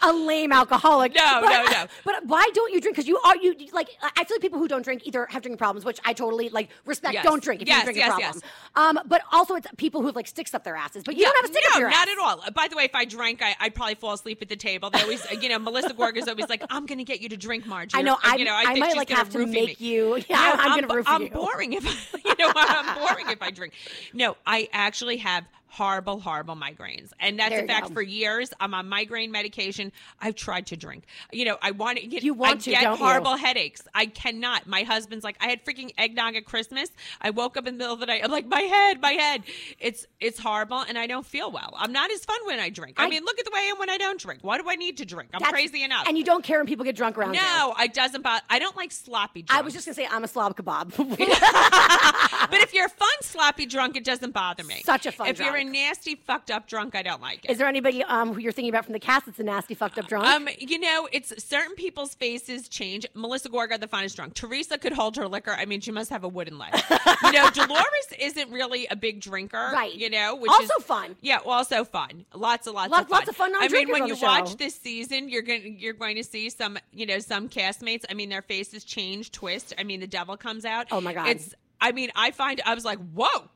a 0.02 0.12
lame 0.12 0.50
alcoholic. 0.50 1.14
No, 1.14 1.38
But- 1.42 1.48
no, 1.48 1.64
no. 1.70 1.86
But 2.04 2.26
why 2.26 2.48
don't 2.54 2.72
you 2.72 2.80
drink? 2.80 2.96
Because 2.96 3.06
you 3.06 3.18
are 3.24 3.36
you 3.36 3.54
like. 3.72 3.88
I 4.02 4.24
feel 4.24 4.34
like 4.34 4.40
people 4.42 4.58
who 4.58 4.66
don't 4.66 4.82
drink 4.82 5.06
either 5.06 5.26
have 5.30 5.42
drinking 5.42 5.58
problems, 5.58 5.84
which 5.84 6.00
I 6.04 6.12
totally 6.12 6.48
like 6.48 6.70
respect. 6.86 7.14
Yes. 7.14 7.22
Don't 7.24 7.40
drink 7.40 7.62
if 7.62 7.68
you 7.68 7.72
Yes, 7.74 7.82
have 7.86 7.88
a 7.90 7.92
drinking 7.92 8.18
yes. 8.18 8.40
Um, 8.74 8.98
but 9.06 9.22
also 9.30 9.54
it's 9.54 9.68
people 9.76 10.00
who 10.00 10.08
have 10.08 10.16
like 10.16 10.26
sticks 10.26 10.54
up 10.54 10.64
their 10.64 10.71
asses. 10.76 11.04
But 11.04 11.16
you 11.16 11.24
don't 11.24 11.36
have 11.36 11.50
a 11.50 11.52
stick 11.52 11.62
no, 11.68 11.74
up 11.74 11.80
your 11.80 11.90
not 11.90 12.08
at 12.08 12.18
all. 12.18 12.50
By 12.52 12.68
the 12.68 12.76
way, 12.76 12.84
if 12.84 12.94
I 12.94 13.04
drank, 13.04 13.42
I, 13.42 13.54
I'd 13.60 13.74
probably 13.74 13.94
fall 13.94 14.14
asleep 14.14 14.40
at 14.42 14.48
the 14.48 14.56
table. 14.56 14.90
They 14.90 15.00
always, 15.00 15.26
you 15.40 15.48
know, 15.48 15.58
Melissa 15.58 15.94
Gorga's 15.94 16.28
always 16.28 16.48
like, 16.48 16.62
"I'm 16.70 16.86
going 16.86 16.98
to 16.98 17.04
get 17.04 17.20
you 17.20 17.28
to 17.30 17.36
drink, 17.36 17.66
Margie." 17.66 17.96
I 17.96 18.02
know. 18.02 18.16
I, 18.22 18.36
you 18.36 18.44
know, 18.44 18.54
I, 18.54 18.62
I, 18.62 18.72
think 18.74 18.80
might 18.80 18.96
like 18.96 19.10
have 19.10 19.30
to 19.30 19.46
make 19.46 19.80
me. 19.80 19.86
you. 19.86 20.16
Yeah, 20.28 20.36
No, 20.36 20.52
I'm, 20.58 20.80
gonna 20.80 20.94
roof 20.94 21.06
I'm 21.08 21.22
you. 21.22 21.30
boring 21.30 21.72
if 21.72 21.86
I, 21.86 22.18
you 22.24 22.34
know 22.38 22.52
I'm 22.54 22.98
boring 22.98 23.28
if 23.28 23.42
I 23.42 23.50
drink. 23.50 23.74
No, 24.12 24.36
I 24.46 24.68
actually 24.72 25.18
have 25.18 25.44
horrible, 25.72 26.20
horrible 26.20 26.54
migraines, 26.54 27.12
and 27.18 27.38
that's 27.38 27.50
There 27.50 27.64
a 27.64 27.66
fact. 27.66 27.92
For 27.94 28.02
years, 28.02 28.52
I'm 28.60 28.74
on 28.74 28.88
migraine 28.90 29.30
medication. 29.32 29.90
I've 30.20 30.34
tried 30.34 30.66
to 30.66 30.76
drink. 30.76 31.04
You 31.32 31.46
know, 31.46 31.56
I 31.62 31.70
want 31.70 31.98
to 31.98 32.06
get. 32.06 32.22
You 32.22 32.34
want 32.34 32.56
I 32.56 32.60
to, 32.60 32.70
get 32.70 32.82
don't 32.82 32.98
you? 32.98 33.04
horrible 33.04 33.36
headaches. 33.36 33.82
I 33.94 34.06
cannot. 34.06 34.66
My 34.66 34.82
husband's 34.82 35.24
like, 35.24 35.36
I 35.40 35.46
had 35.48 35.64
freaking 35.64 35.92
eggnog 35.96 36.36
at 36.36 36.44
Christmas. 36.44 36.90
I 37.22 37.30
woke 37.30 37.56
up 37.56 37.66
in 37.66 37.74
the 37.74 37.78
middle 37.78 37.94
of 37.94 38.00
the 38.00 38.06
night. 38.06 38.20
I'm 38.22 38.30
like, 38.30 38.46
my 38.46 38.60
head, 38.60 39.00
my 39.00 39.12
head. 39.12 39.44
It's 39.78 40.06
it's 40.20 40.38
horrible, 40.38 40.80
and 40.80 40.98
I 40.98 41.06
don't 41.06 41.24
feel 41.26 41.50
well. 41.50 41.72
I'm 41.76 41.92
not 41.92 42.10
as 42.10 42.22
fun 42.24 42.38
when 42.44 42.60
I 42.60 42.68
drink. 42.68 43.00
I, 43.00 43.06
I- 43.06 43.08
mean, 43.08 43.24
look 43.24 43.38
at 43.38 43.44
the 43.46 43.50
way 43.52 43.60
I 43.60 43.64
am 43.64 43.78
when 43.78 43.88
I 43.88 43.96
don't 43.96 44.20
drink. 44.20 44.40
Why 44.42 44.58
do 44.58 44.68
I 44.68 44.76
need 44.76 44.98
to 44.98 45.06
drink? 45.06 45.30
I'm 45.32 45.40
crazy 45.40 45.82
enough. 45.82 46.06
And 46.06 46.18
you 46.18 46.24
don't 46.24 46.44
care 46.44 46.58
when 46.58 46.66
people 46.66 46.84
get 46.84 46.96
drunk 46.96 47.16
around 47.16 47.34
you. 47.34 47.40
no, 47.40 47.74
it 47.80 47.94
doesn't 47.94 48.22
bother. 48.22 48.44
I 48.50 48.58
don't 48.58 48.76
like 48.76 48.92
sloppy. 48.92 49.42
Drunk. 49.42 49.58
I 49.58 49.62
was 49.64 49.72
just 49.72 49.86
gonna 49.86 49.94
say 49.94 50.06
I'm 50.10 50.22
a 50.24 50.28
slob 50.28 50.54
kebab. 50.56 50.96
but 52.50 52.60
if 52.60 52.74
you're 52.74 52.86
a 52.86 52.90
fun 52.90 53.08
sloppy 53.22 53.66
drunk, 53.66 53.96
it 53.96 54.04
doesn't 54.04 54.32
bother 54.32 54.64
me. 54.64 54.82
Such 54.84 55.06
a 55.06 55.12
fun 55.12 55.28
If 55.28 55.38
you're 55.38 55.56
a 55.66 55.70
nasty 55.70 56.14
fucked 56.14 56.50
up 56.50 56.66
drunk, 56.66 56.94
I 56.94 57.02
don't 57.02 57.22
like 57.22 57.44
it. 57.44 57.50
Is 57.50 57.58
there 57.58 57.66
anybody 57.66 58.02
um, 58.04 58.34
who 58.34 58.40
you're 58.40 58.52
thinking 58.52 58.68
about 58.70 58.84
from 58.84 58.92
the 58.92 59.00
cast 59.00 59.26
that's 59.26 59.38
a 59.38 59.42
nasty 59.42 59.74
fucked 59.74 59.98
up 59.98 60.06
drunk? 60.06 60.26
Um, 60.26 60.48
you 60.58 60.78
know, 60.78 61.08
it's 61.12 61.32
certain 61.44 61.74
people's 61.74 62.14
faces 62.14 62.68
change. 62.68 63.06
Melissa 63.14 63.48
Gorga, 63.48 63.80
the 63.80 63.88
finest 63.88 64.16
drunk. 64.16 64.34
Teresa 64.34 64.76
could 64.78 64.92
hold 64.92 65.16
her 65.16 65.26
liquor. 65.28 65.52
I 65.52 65.64
mean, 65.64 65.80
she 65.80 65.92
must 65.92 66.10
have 66.10 66.24
a 66.24 66.28
wooden 66.28 66.58
leg. 66.58 66.72
you 67.24 67.32
know, 67.32 67.48
Dolores 67.50 67.86
isn't 68.18 68.50
really 68.50 68.86
a 68.88 68.96
big 68.96 69.20
drinker, 69.20 69.70
Right. 69.72 69.94
You 69.94 70.10
know, 70.10 70.34
which 70.36 70.50
is 70.50 70.58
Also 70.60 70.74
is 70.80 70.84
fun. 70.84 71.16
Yeah, 71.20 71.38
well, 71.44 71.56
also 71.56 71.84
fun. 71.84 72.26
Lots 72.34 72.66
and 72.66 72.74
lots 72.76 72.90
Lots- 72.90 73.02
of 73.04 73.08
fun. 73.08 73.16
lots 73.18 73.28
of 73.28 73.36
fun 73.36 73.52
I 73.56 73.68
mean, 73.68 73.88
when 73.90 74.06
you 74.06 74.16
watch 74.20 74.56
this 74.56 74.74
season, 74.74 75.28
you're 75.28 75.42
going 75.42 75.76
you're 75.78 75.92
going 75.92 76.16
to 76.16 76.24
see 76.24 76.50
some, 76.50 76.78
you 76.92 77.06
know, 77.06 77.18
some 77.18 77.48
castmates. 77.48 78.04
I 78.10 78.14
mean, 78.14 78.28
their 78.28 78.42
faces 78.42 78.84
change, 78.84 79.30
twist. 79.30 79.72
I 79.78 79.84
mean, 79.84 80.00
the 80.00 80.06
devil 80.06 80.36
comes 80.36 80.64
out. 80.64 80.88
Oh, 80.90 81.00
my 81.00 81.12
God. 81.14 81.28
It's. 81.28 81.54
I 81.80 81.92
mean, 81.92 82.10
I 82.14 82.30
find 82.30 82.60
I 82.64 82.74
was 82.74 82.84
like, 82.84 82.98
whoa. 83.12 83.48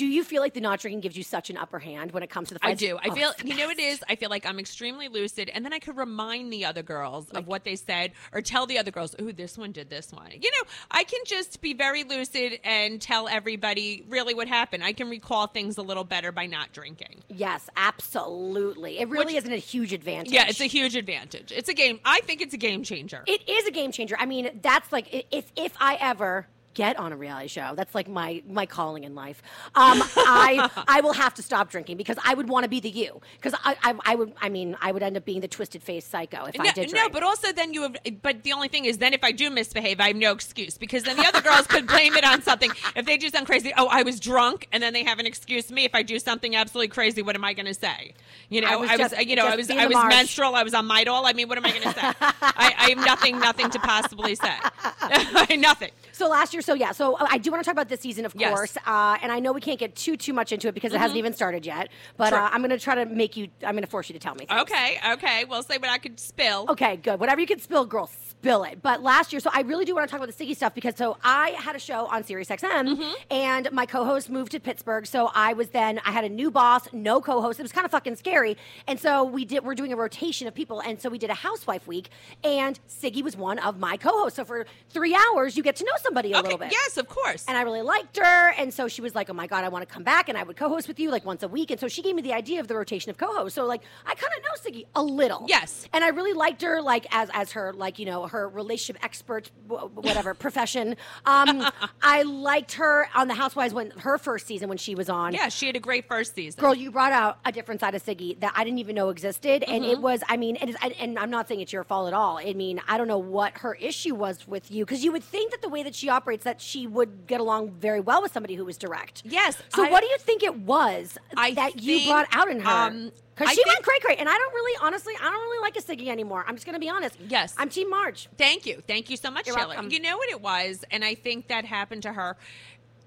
Do 0.00 0.06
you 0.06 0.24
feel 0.24 0.40
like 0.40 0.54
the 0.54 0.62
not 0.62 0.80
drinking 0.80 1.00
gives 1.02 1.14
you 1.14 1.22
such 1.22 1.50
an 1.50 1.58
upper 1.58 1.78
hand 1.78 2.12
when 2.12 2.22
it 2.22 2.30
comes 2.30 2.48
to 2.48 2.54
the 2.54 2.60
fights? 2.60 2.82
I 2.82 2.86
do. 2.86 2.96
I 2.96 3.08
Oh, 3.10 3.14
feel, 3.14 3.32
you 3.44 3.54
know, 3.54 3.68
it 3.68 4.00
I 4.08 4.16
feel 4.16 4.30
like 4.30 4.46
I'm 4.46 4.58
extremely 4.58 5.08
lucid, 5.08 5.50
and 5.52 5.62
then 5.62 5.74
I 5.74 5.78
could 5.78 5.98
remind 5.98 6.50
the 6.50 6.64
other 6.64 6.82
girls 6.82 7.28
of 7.32 7.46
what 7.46 7.64
they 7.64 7.76
said, 7.76 8.12
or 8.32 8.40
tell 8.40 8.64
the 8.64 8.78
other 8.78 8.90
girls, 8.90 9.14
"Ooh, 9.20 9.30
this 9.30 9.58
one 9.58 9.72
did 9.72 9.90
this 9.90 10.10
one." 10.10 10.30
You 10.32 10.50
know, 10.52 10.62
I 10.90 11.04
can 11.04 11.20
just 11.26 11.60
be 11.60 11.74
very 11.74 12.04
lucid 12.04 12.60
and 12.64 12.98
tell 12.98 13.28
everybody 13.28 14.02
really 14.08 14.32
what 14.32 14.48
happened. 14.48 14.82
I 14.82 14.94
can 14.94 15.10
recall 15.10 15.48
things 15.48 15.76
a 15.76 15.82
little 15.82 16.04
better 16.04 16.32
by 16.32 16.46
not 16.46 16.72
drinking. 16.72 17.22
Yes, 17.28 17.68
absolutely. 17.76 19.00
It 19.00 19.08
really 19.10 19.36
isn't 19.36 19.52
a 19.52 19.56
huge 19.56 19.92
advantage. 19.92 20.32
Yeah, 20.32 20.46
it's 20.48 20.62
a 20.62 20.66
huge 20.66 20.96
advantage. 20.96 21.52
It's 21.52 21.68
a 21.68 21.74
game. 21.74 22.00
I 22.06 22.20
think 22.20 22.40
it's 22.40 22.54
a 22.54 22.58
game 22.58 22.84
changer. 22.84 23.22
It 23.26 23.46
is 23.46 23.66
a 23.66 23.70
game 23.70 23.92
changer. 23.92 24.16
I 24.18 24.24
mean, 24.24 24.60
that's 24.62 24.90
like 24.92 25.26
if 25.30 25.52
if 25.56 25.74
I 25.78 25.96
ever 26.00 26.46
get 26.74 26.98
on 26.98 27.12
a 27.12 27.16
reality 27.16 27.48
show, 27.48 27.74
that's 27.76 27.94
like 27.94 28.08
my 28.08 28.42
my 28.48 28.66
calling 28.66 29.04
in 29.04 29.14
life. 29.14 29.42
Um, 29.74 30.02
I 30.16 30.70
I 30.88 31.00
will 31.00 31.12
have 31.12 31.34
to 31.34 31.42
stop 31.42 31.70
drinking 31.70 31.96
because 31.96 32.16
I 32.24 32.34
would 32.34 32.48
want 32.48 32.64
to 32.64 32.68
be 32.68 32.80
the 32.80 32.90
you 32.90 33.20
because 33.36 33.54
I, 33.64 33.76
I 33.82 33.94
I 34.04 34.14
would 34.14 34.32
I 34.40 34.48
mean 34.48 34.76
I 34.80 34.92
would 34.92 35.02
end 35.02 35.16
up 35.16 35.24
being 35.24 35.40
the 35.40 35.48
twisted 35.48 35.82
face 35.82 36.04
psycho 36.06 36.44
if 36.46 36.58
I 36.60 36.64
no, 36.64 36.72
did 36.72 36.92
no, 36.92 37.08
but 37.08 37.22
also 37.22 37.52
then 37.52 37.72
you 37.74 37.82
have. 37.82 37.96
But 38.22 38.42
the 38.42 38.52
only 38.52 38.68
thing 38.68 38.84
is, 38.84 38.98
then 38.98 39.14
if 39.14 39.24
I 39.24 39.32
do 39.32 39.50
misbehave, 39.50 40.00
I 40.00 40.08
have 40.08 40.16
no 40.16 40.32
excuse 40.32 40.78
because 40.78 41.04
then 41.04 41.16
the 41.16 41.26
other 41.26 41.40
girls 41.40 41.66
could 41.66 41.86
blame 41.86 42.14
it 42.14 42.24
on 42.24 42.42
something. 42.42 42.70
If 42.96 43.06
they 43.06 43.16
do 43.16 43.28
something 43.28 43.46
crazy, 43.46 43.72
oh, 43.76 43.88
I 43.90 44.02
was 44.02 44.20
drunk, 44.20 44.68
and 44.72 44.82
then 44.82 44.92
they 44.92 45.04
have 45.04 45.18
an 45.18 45.26
excuse. 45.26 45.70
Me, 45.70 45.84
if 45.84 45.94
I 45.94 46.02
do 46.02 46.18
something 46.18 46.54
absolutely 46.56 46.88
crazy, 46.88 47.22
what 47.22 47.34
am 47.34 47.44
I 47.44 47.52
going 47.52 47.66
to 47.66 47.74
say? 47.74 48.14
You 48.48 48.60
know, 48.60 48.68
I 48.68 48.72
I 48.72 48.76
was 48.76 48.90
was, 48.90 48.98
just- 48.98 49.26
you 49.26 49.36
know, 49.36 49.46
I 49.46 49.56
was, 49.56 49.70
I 49.70 49.86
was 49.86 49.94
Marge. 49.94 50.08
menstrual. 50.10 50.54
I 50.54 50.62
was 50.62 50.74
on 50.74 50.86
Midol. 50.88 51.22
I 51.24 51.32
mean, 51.32 51.48
what 51.48 51.58
am 51.58 51.64
I 51.66 51.70
going 51.70 51.82
to 51.82 51.92
say? 51.92 52.00
I, 52.00 52.74
I 52.78 52.88
have 52.90 52.98
nothing, 52.98 53.38
nothing 53.38 53.70
to 53.70 53.78
possibly 53.78 54.34
say. 54.34 54.56
nothing. 55.56 55.90
So 56.12 56.28
last 56.28 56.52
year, 56.52 56.59
so 56.60 56.74
yeah, 56.74 56.92
so 56.92 57.14
uh, 57.14 57.26
I 57.30 57.38
do 57.38 57.50
want 57.50 57.62
to 57.62 57.66
talk 57.66 57.72
about 57.74 57.88
this 57.88 58.00
season, 58.00 58.24
of 58.24 58.34
Yes. 58.36 58.54
course, 58.54 58.76
uh, 58.86 59.18
and 59.22 59.30
I 59.32 59.38
know 59.40 59.52
we 59.52 59.60
can't 59.60 59.78
get 59.78 59.94
too 59.96 60.16
too 60.16 60.32
much 60.32 60.52
into 60.52 60.68
it 60.68 60.74
because 60.74 60.92
it 60.92 60.98
hasn't 60.98 61.18
even 61.18 61.32
started 61.32 61.64
yet. 61.66 61.88
But 62.16 62.30
True. 62.30 62.38
uh, 62.38 62.50
I'm 62.52 62.60
going 62.60 62.70
to 62.70 62.78
try 62.78 62.94
to 62.96 63.06
make 63.06 63.36
you. 63.36 63.48
I'm 63.64 63.72
going 63.74 63.82
to 63.84 63.90
force 63.90 64.08
you 64.08 64.12
to 64.14 64.18
tell 64.18 64.34
me. 64.34 64.46
things. 64.46 64.60
Okay, 64.62 64.98
okay. 65.12 65.44
Well, 65.44 65.62
say 65.62 65.78
what 65.78 65.90
I 65.90 65.98
could 65.98 66.18
spill. 66.20 66.66
Okay, 66.68 66.96
good. 66.96 67.20
Whatever 67.20 67.40
you 67.40 67.46
can 67.46 67.58
spill, 67.60 67.84
girl, 67.84 68.10
spill 68.40 68.64
it. 68.64 68.80
But 68.82 69.02
last 69.02 69.32
year, 69.34 69.40
so 69.40 69.50
I 69.52 69.60
really 69.60 69.84
do 69.84 69.94
want 69.94 70.08
to 70.08 70.10
talk 70.10 70.22
about 70.22 70.34
the 70.34 70.44
Siggy 70.44 70.56
stuff 70.56 70.74
because 70.74 70.96
so 70.96 71.18
I 71.22 71.50
had 71.58 71.76
a 71.76 71.78
show 71.78 72.06
on 72.06 72.22
SiriusXM 72.24 72.70
Mm-hmm. 72.70 73.12
and 73.30 73.70
my 73.72 73.84
co-host 73.84 74.30
moved 74.30 74.52
to 74.52 74.60
Pittsburgh. 74.60 75.06
So 75.06 75.30
I 75.34 75.52
was 75.52 75.68
then 75.68 76.00
I 76.06 76.10
had 76.12 76.24
a 76.24 76.28
new 76.28 76.50
boss, 76.50 76.88
no 76.92 77.20
co-host. 77.20 77.58
It 77.60 77.62
was 77.62 77.72
kind 77.72 77.84
of 77.84 77.90
fucking 77.90 78.16
scary. 78.16 78.56
And 78.86 78.98
so 78.98 79.24
we 79.24 79.44
did 79.44 79.62
we're 79.64 79.74
doing 79.74 79.92
a 79.92 79.96
rotation 79.96 80.48
of 80.48 80.54
people. 80.54 80.80
And 80.80 81.00
so 81.00 81.10
we 81.10 81.18
did 81.18 81.28
a 81.30 81.34
housewife 81.34 81.86
week 81.86 82.08
and 82.42 82.78
Siggy 82.88 83.22
was 83.22 83.36
one 83.36 83.58
of 83.58 83.78
my 83.78 83.96
co-hosts. 83.98 84.36
So 84.36 84.44
for 84.46 84.64
three 84.88 85.14
hours 85.14 85.56
you 85.56 85.62
get 85.62 85.76
to 85.76 85.84
know 85.84 85.92
somebody 86.02 86.32
a 86.32 86.36
Okay. 86.38 86.44
little 86.44 86.58
bit. 86.58 86.72
Yes, 86.72 86.96
of 86.96 87.08
course. 87.08 87.44
And 87.46 87.58
I 87.58 87.62
really 87.62 87.82
liked 87.82 88.16
her. 88.16 88.50
And 88.52 88.72
so 88.72 88.88
she 88.88 89.02
was 89.02 89.14
like, 89.14 89.28
Oh 89.28 89.34
my 89.34 89.46
God, 89.46 89.64
I 89.64 89.68
want 89.68 89.86
to 89.86 89.92
come 89.92 90.02
back 90.02 90.28
and 90.30 90.38
I 90.38 90.42
would 90.44 90.56
co 90.56 90.68
host 90.70 90.88
with 90.88 90.98
you 90.98 91.10
like 91.10 91.26
once 91.26 91.42
a 91.42 91.48
week. 91.48 91.70
And 91.70 91.78
so 91.78 91.88
she 91.88 92.00
gave 92.00 92.14
me 92.14 92.22
the 92.22 92.32
idea 92.32 92.60
of 92.60 92.68
the 92.68 92.74
rotation 92.76 93.10
of 93.10 93.18
co 93.18 93.26
hosts. 93.36 93.54
So, 93.54 93.66
like, 93.66 93.82
I 94.06 94.14
kind 94.14 94.32
of 94.36 94.42
know 94.42 94.70
Siggy 94.70 94.86
a 94.94 95.02
little. 95.02 95.44
Yes. 95.48 95.86
And 95.92 96.02
I 96.04 96.08
really 96.08 96.32
liked 96.32 96.62
her, 96.62 96.80
like, 96.80 97.06
as 97.14 97.28
as 97.34 97.52
her, 97.52 97.72
like, 97.74 97.98
you 97.98 98.06
know, 98.06 98.26
her 98.30 98.48
relationship 98.48 99.02
expert, 99.04 99.50
whatever, 99.68 100.34
profession. 100.34 100.96
Um, 101.24 101.66
I 102.02 102.22
liked 102.22 102.72
her 102.74 103.08
on 103.14 103.28
The 103.28 103.34
Housewives 103.34 103.72
when 103.74 103.90
her 103.92 104.18
first 104.18 104.46
season 104.46 104.68
when 104.68 104.78
she 104.78 104.94
was 104.94 105.08
on. 105.08 105.32
yeah, 105.34 105.48
she 105.48 105.66
had 105.66 105.76
a 105.76 105.80
great 105.80 106.08
first 106.08 106.34
season. 106.34 106.60
Girl, 106.60 106.74
you 106.74 106.90
brought 106.90 107.12
out 107.12 107.38
a 107.44 107.52
different 107.52 107.80
side 107.80 107.94
of 107.94 108.04
Siggy 108.04 108.38
that 108.40 108.52
I 108.56 108.64
didn't 108.64 108.78
even 108.78 108.94
know 108.96 109.08
existed, 109.10 109.62
and 109.64 109.80
Mm-hmm. 109.84 109.92
it 109.92 110.00
was. 110.00 110.22
I 110.28 110.36
mean, 110.36 110.56
and, 110.56 110.76
and, 110.82 110.92
and 110.98 111.18
I'm 111.18 111.30
not 111.30 111.48
saying 111.48 111.60
it's 111.60 111.72
your 111.72 111.84
fault 111.84 112.08
at 112.08 112.14
all. 112.14 112.38
I 112.38 112.52
mean, 112.54 112.80
I 112.88 112.98
don't 112.98 113.08
know 113.08 113.18
what 113.18 113.58
her 113.58 113.74
issue 113.74 114.14
was 114.14 114.46
with 114.46 114.70
you 114.70 114.84
because 114.84 115.02
you 115.04 115.12
would 115.12 115.24
think 115.24 115.52
that 115.52 115.62
the 115.62 115.68
way 115.68 115.82
that 115.82 115.94
she 115.94 116.08
operates 116.08 116.44
that 116.44 116.60
she 116.60 116.86
would 116.86 117.26
get 117.26 117.40
along 117.40 117.72
very 117.72 118.00
well 118.00 118.20
with 118.22 118.32
somebody 118.32 118.54
who 118.56 118.64
was 118.64 118.76
direct. 118.78 119.22
Yes, 119.24 119.56
So 119.74 119.84
I- 119.84 119.90
what 119.90 120.00
do 120.02 120.06
you 120.08 120.18
think 120.18 120.42
it 120.42 120.56
was 120.60 121.18
I 121.36 121.52
that 121.54 121.82
you 121.82 122.06
brought 122.08 122.26
out 122.32 122.48
in 122.50 122.60
her? 122.60 122.68
um, 122.70 123.12
Because 123.34 123.50
she 123.50 123.56
think- 123.56 123.68
went 123.68 123.82
cray 123.84 123.98
cray, 124.00 124.16
and 124.16 124.28
I 124.28 124.36
don't 124.36 124.52
really, 124.54 124.76
honestly, 124.82 125.14
I 125.20 125.24
don't 125.24 125.40
really 125.40 125.60
like 125.62 125.76
a 125.76 125.80
Siggy 125.82 126.08
anymore. 126.08 126.44
I'm 126.46 126.54
just 126.56 126.66
going 126.66 126.74
to 126.74 126.80
be 126.80 126.90
honest. 126.90 127.16
Yes. 127.26 127.54
I'm 127.58 127.68
Team 127.70 127.88
Marge. 128.26 128.38
Thank 128.38 128.66
you. 128.66 128.82
Thank 128.86 129.10
you 129.10 129.16
so 129.16 129.30
much, 129.30 129.46
You're 129.46 129.56
welcome. 129.56 129.90
You 129.90 130.00
know 130.00 130.16
what 130.16 130.30
it 130.30 130.40
was, 130.40 130.84
and 130.90 131.04
I 131.04 131.14
think 131.14 131.48
that 131.48 131.64
happened 131.64 132.02
to 132.02 132.12
her. 132.12 132.36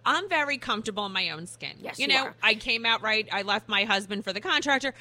I'm 0.06 0.28
very 0.28 0.58
comfortable 0.58 1.06
in 1.06 1.14
my 1.14 1.30
own 1.30 1.48
skin. 1.48 1.78
Yes, 1.80 1.98
you 1.98 2.08
you 2.08 2.14
know, 2.14 2.26
are. 2.26 2.36
I 2.42 2.56
came 2.56 2.86
out 2.86 3.02
right. 3.02 3.28
I 3.32 3.44
left 3.44 3.70
my 3.70 3.86
husband 3.86 4.24
for 4.24 4.34
the 4.34 4.42
contractor. 4.42 4.94